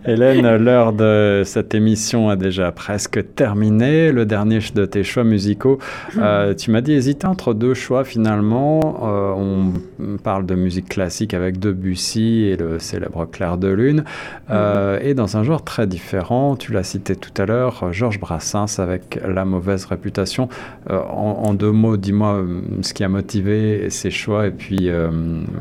Hélène, 0.07 0.57
l'heure 0.57 0.93
de 0.93 1.43
cette 1.45 1.75
émission 1.75 2.29
a 2.29 2.37
déjà 2.37 2.73
presque 2.73 3.35
terminé. 3.35 4.13
Le 4.13 4.25
dernier 4.25 4.59
de 4.75 4.85
tes 4.87 5.03
choix 5.03 5.25
musicaux, 5.25 5.79
euh, 6.19 6.55
tu 6.55 6.71
m'as 6.71 6.81
dit 6.81 6.93
hésiter 6.93 7.27
entre 7.27 7.53
deux 7.53 7.75
choix 7.75 8.05
finalement. 8.05 8.81
Euh, 9.03 9.73
on 10.01 10.17
parle 10.19 10.47
de 10.47 10.55
musique 10.55 10.89
classique 10.89 11.35
avec 11.35 11.59
Debussy 11.59 12.45
et 12.45 12.57
le 12.57 12.79
célèbre 12.79 13.27
Clair 13.27 13.59
de 13.59 13.69
Lune. 13.69 14.05
Mhm. 14.49 14.99
Et 15.03 15.15
dans 15.15 15.37
un 15.37 15.43
genre 15.43 15.65
très 15.65 15.87
différent, 15.87 16.57
tu 16.57 16.73
l'as 16.73 16.85
cité 16.85 17.17
tout 17.17 17.33
à 17.41 17.47
l'heure, 17.47 17.93
Georges 17.93 18.21
Brassens 18.21 18.79
avec 18.79 19.19
La 19.27 19.45
mauvaise 19.45 19.85
réputation 19.85 20.14
euh, 20.19 20.99
en, 20.99 21.55
deux 21.55 21.71
mots, 21.71 21.97
dis-moi 21.97 22.35
euh, 22.35 22.61
ce 22.83 22.95
qui 22.95 23.05
a 23.05 23.09
motivé 23.09 23.89
ces 23.91 24.11
choix 24.11 24.47
et 24.47 24.51
puis 24.51 24.89
euh, 24.89 25.11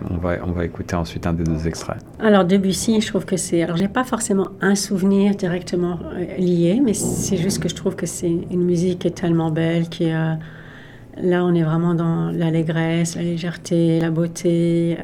on, 0.09 0.17
va, 0.17 0.35
on 0.45 0.51
va 0.51 0.65
écouter 0.65 0.95
ensuite 0.95 1.27
un 1.27 1.33
des 1.33 1.43
deux 1.43 1.67
extraits. 1.67 1.97
Alors 2.19 2.45
Debussy, 2.45 3.01
je 3.01 3.07
trouve 3.07 3.25
que 3.25 3.37
c'est... 3.37 3.61
Alors 3.63 3.77
j'ai 3.77 3.87
pas 3.87 4.03
forcément 4.03 4.47
un 4.61 4.75
souvenir 4.75 5.35
directement 5.35 5.99
lié, 6.37 6.81
mais 6.83 6.93
c'est 6.93 7.37
juste 7.37 7.61
que 7.61 7.69
je 7.69 7.75
trouve 7.75 7.95
que 7.95 8.05
c'est 8.05 8.31
une 8.51 8.63
musique 8.63 8.99
qui 8.99 9.07
est 9.07 9.11
tellement 9.11 9.51
belle, 9.51 9.89
qui 9.89 10.05
est... 10.05 10.37
Là, 11.21 11.45
on 11.45 11.53
est 11.53 11.61
vraiment 11.61 11.93
dans 11.93 12.31
l'allégresse, 12.31 13.15
la 13.15 13.21
légèreté, 13.21 13.99
la 13.99 14.09
beauté. 14.09 14.97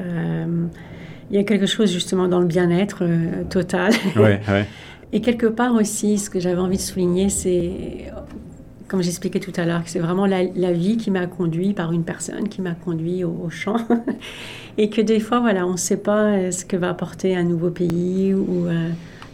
il 1.30 1.36
y 1.36 1.38
a 1.38 1.44
quelque 1.44 1.66
chose 1.66 1.92
justement 1.92 2.26
dans 2.26 2.40
le 2.40 2.46
bien-être 2.46 3.04
total. 3.48 3.92
Oui, 4.16 4.32
oui. 4.48 4.64
Et 5.12 5.20
quelque 5.20 5.46
part 5.46 5.74
aussi, 5.74 6.18
ce 6.18 6.30
que 6.30 6.38
j'avais 6.38 6.60
envie 6.60 6.76
de 6.76 6.82
souligner, 6.82 7.28
c'est 7.30 8.12
comme 8.90 9.02
j'expliquais 9.04 9.38
tout 9.38 9.52
à 9.54 9.64
l'heure, 9.64 9.82
c'est 9.86 10.00
vraiment 10.00 10.26
la, 10.26 10.42
vie 10.72 10.96
qui 10.96 11.12
m'a 11.12 11.28
conduit 11.28 11.74
par 11.74 11.92
une 11.92 12.02
personne 12.02 12.48
qui 12.48 12.60
m'a 12.60 12.74
conduit 12.74 13.22
au, 13.22 13.48
champ. 13.48 13.76
et 14.78 14.90
que 14.90 15.00
des 15.00 15.20
fois, 15.20 15.38
voilà, 15.38 15.64
on 15.64 15.72
ne 15.72 15.76
sait 15.76 15.96
pas 15.96 16.24
euh, 16.24 16.50
ce 16.50 16.64
que 16.64 16.76
va 16.76 16.90
apporter 16.90 17.36
un 17.36 17.44
nouveau 17.44 17.70
pays 17.70 18.34
ou 18.34 18.66
euh, 18.66 18.88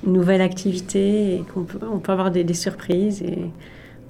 une 0.07 0.13
nouvelle 0.13 0.43
activité 0.43 1.37
et 1.37 1.45
qu'on 1.55 1.63
peut, 1.63 1.79
on 1.91 2.01
peut 2.01 2.13
avoir 2.13 2.31
des, 2.31 2.53
surprises 2.53 3.23
et 3.23 3.51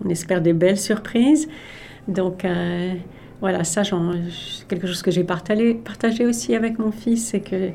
on 0.05 0.09
espère 0.09 0.41
des 0.41 0.53
belles 0.53 0.81
surprises. 0.81 1.47
Donc, 2.09 2.45
euh, 2.45 2.95
voilà, 3.41 3.63
ça, 3.63 3.83
quelque 4.67 4.89
chose 4.89 5.03
que 5.03 5.13
j'ai 5.13 5.23
partagé, 5.23 5.75
partagé 5.75 6.27
aussi 6.27 6.57
avec 6.57 6.81
mon 6.81 6.91
fils, 6.91 7.25
c'est 7.25 7.41
que 7.41 7.71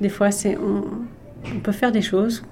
des 0.00 0.08
fois, 0.08 0.32
c'est, 0.32 0.58
on 0.58 1.60
peut 1.60 1.70
faire 1.70 1.92
des 1.92 2.02
choses 2.02 2.42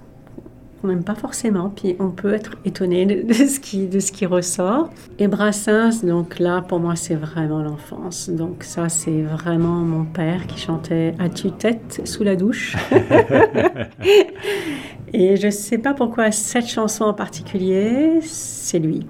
on 0.82 0.88
n'aime 0.88 1.04
pas 1.04 1.14
forcément, 1.14 1.70
puis 1.74 1.96
on 1.98 2.10
peut 2.10 2.34
être 2.34 2.56
étonné 2.64 3.06
de, 3.06 3.32
ce, 3.32 3.60
qui, 3.60 3.86
de 3.86 4.00
ce 4.00 4.12
qui 4.12 4.26
ressort. 4.26 4.90
Et 5.18 5.28
Brassens, 5.28 6.04
donc 6.04 6.38
là, 6.38 6.62
pour 6.62 6.80
moi, 6.80 6.96
c'est 6.96 7.14
vraiment 7.14 7.62
l'enfance. 7.62 8.28
Donc 8.28 8.64
ça, 8.64 8.88
c'est 8.88 9.22
vraiment 9.22 9.80
mon 9.80 10.04
père 10.04 10.46
qui 10.46 10.58
chantait 10.58 11.14
à 11.18 11.28
tue-tête 11.28 12.02
sous 12.04 12.24
la 12.24 12.36
douche. 12.36 12.76
Et 15.14 15.36
je 15.36 15.46
ne 15.46 15.50
sais 15.50 15.78
pas 15.78 15.92
pourquoi 15.92 16.30
cette 16.32 16.68
chanson 16.68 17.04
en 17.04 17.14
particulier, 17.14 18.20
c'est 18.22 18.78
lui. 18.78 19.06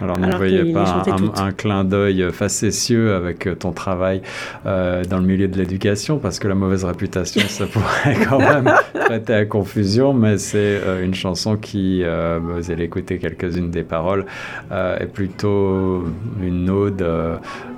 Alors, 0.00 0.18
ne 0.18 0.36
voyez 0.36 0.72
pas 0.74 1.02
un, 1.36 1.52
clin 1.52 1.82
d'œil 1.84 2.30
facétieux 2.30 3.14
avec 3.14 3.46
euh, 3.46 3.54
ton 3.54 3.72
travail 3.72 4.20
euh, 4.66 5.02
dans 5.04 5.18
le 5.18 5.24
milieu 5.24 5.48
de 5.48 5.56
l'éducation, 5.56 6.18
parce 6.18 6.38
que 6.38 6.48
la 6.48 6.54
mauvaise 6.54 6.84
réputation, 6.84 7.40
ça 7.48 7.64
pourrait 7.72 8.16
quand 8.28 8.38
même 8.38 8.70
prêter 8.92 9.32
à 9.32 9.46
confusion, 9.46 10.12
mais 10.12 10.36
c'est 10.36 10.58
euh, 10.58 11.02
une 11.02 11.14
chanson 11.14 11.56
qui, 11.56 12.02
vous 12.02 12.70
allez 12.70 12.84
écouter 12.84 13.18
quelques-unes 13.18 13.70
des 13.70 13.82
paroles, 13.82 14.26
est 14.70 15.06
plutôt 15.06 16.04
une 16.42 16.68
ode 16.68 17.04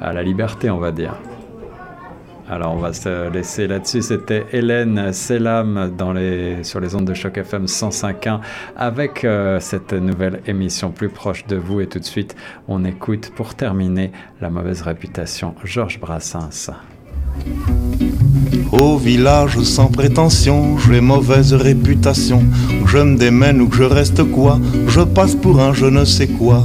à 0.01 0.12
la 0.12 0.22
liberté, 0.22 0.70
on 0.70 0.79
va 0.79 0.91
dire. 0.91 1.14
Alors 2.51 2.74
on 2.74 2.78
va 2.78 2.94
se 2.94 3.30
laisser 3.30 3.66
là-dessus. 3.66 4.01
C'était 4.01 4.46
Hélène 4.53 5.12
Selam 5.12 5.92
sur 6.62 6.80
les 6.80 6.94
ondes 6.94 7.05
de 7.05 7.12
choc 7.12 7.36
FM 7.36 7.66
105.1 7.66 8.40
avec 8.74 9.24
euh, 9.24 9.61
cette 9.61 9.92
nouvelle 9.92 10.40
émission 10.46 10.90
plus 10.90 11.11
proche 11.11 11.46
de 11.46 11.57
vous. 11.57 11.82
Et 11.82 11.86
tout 11.86 11.99
de 11.99 12.05
suite, 12.05 12.36
on 12.66 12.84
écoute 12.86 13.32
pour 13.36 13.55
terminer 13.55 14.12
la 14.40 14.49
mauvaise 14.49 14.80
réputation 14.80 15.55
Georges 15.62 16.01
Brassens. 16.01 16.70
Au 18.72 18.96
village 18.96 19.59
sans 19.61 19.88
prétention, 19.88 20.78
j'ai 20.78 21.03
mauvaise 21.03 21.53
réputation. 21.53 22.42
Je 22.86 22.99
me 22.99 23.18
démène 23.18 23.61
ou 23.61 23.68
que 23.68 23.76
je 23.76 23.84
reste 23.84 24.24
quoi, 24.24 24.59
je 24.88 25.01
passe 25.03 25.34
pour 25.34 25.61
un 25.61 25.74
je 25.74 25.86
ne 25.86 26.05
sais 26.05 26.28
quoi. 26.28 26.64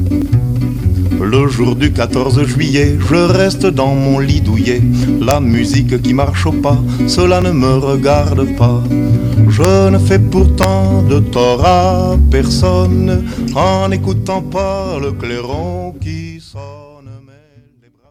Le 1.23 1.47
jour 1.47 1.75
du 1.75 1.91
14 1.91 2.43
juillet, 2.45 2.97
je 2.99 3.15
reste 3.15 3.67
dans 3.67 3.93
mon 3.93 4.19
lit 4.19 4.41
douillet. 4.41 4.81
La 5.21 5.39
musique 5.39 6.01
qui 6.01 6.13
marche 6.13 6.47
au 6.47 6.51
pas, 6.51 6.77
cela 7.07 7.41
ne 7.41 7.51
me 7.51 7.75
regarde 7.75 8.55
pas. 8.57 8.81
Je 9.47 9.89
ne 9.89 9.99
fais 9.99 10.19
pourtant 10.19 11.03
de 11.03 11.19
tort 11.19 11.65
à 11.65 12.17
personne 12.31 13.25
en 13.55 13.89
n'écoutant 13.89 14.41
pas 14.41 14.97
le 14.99 15.11
clairon 15.11 15.93
qui 16.01 16.30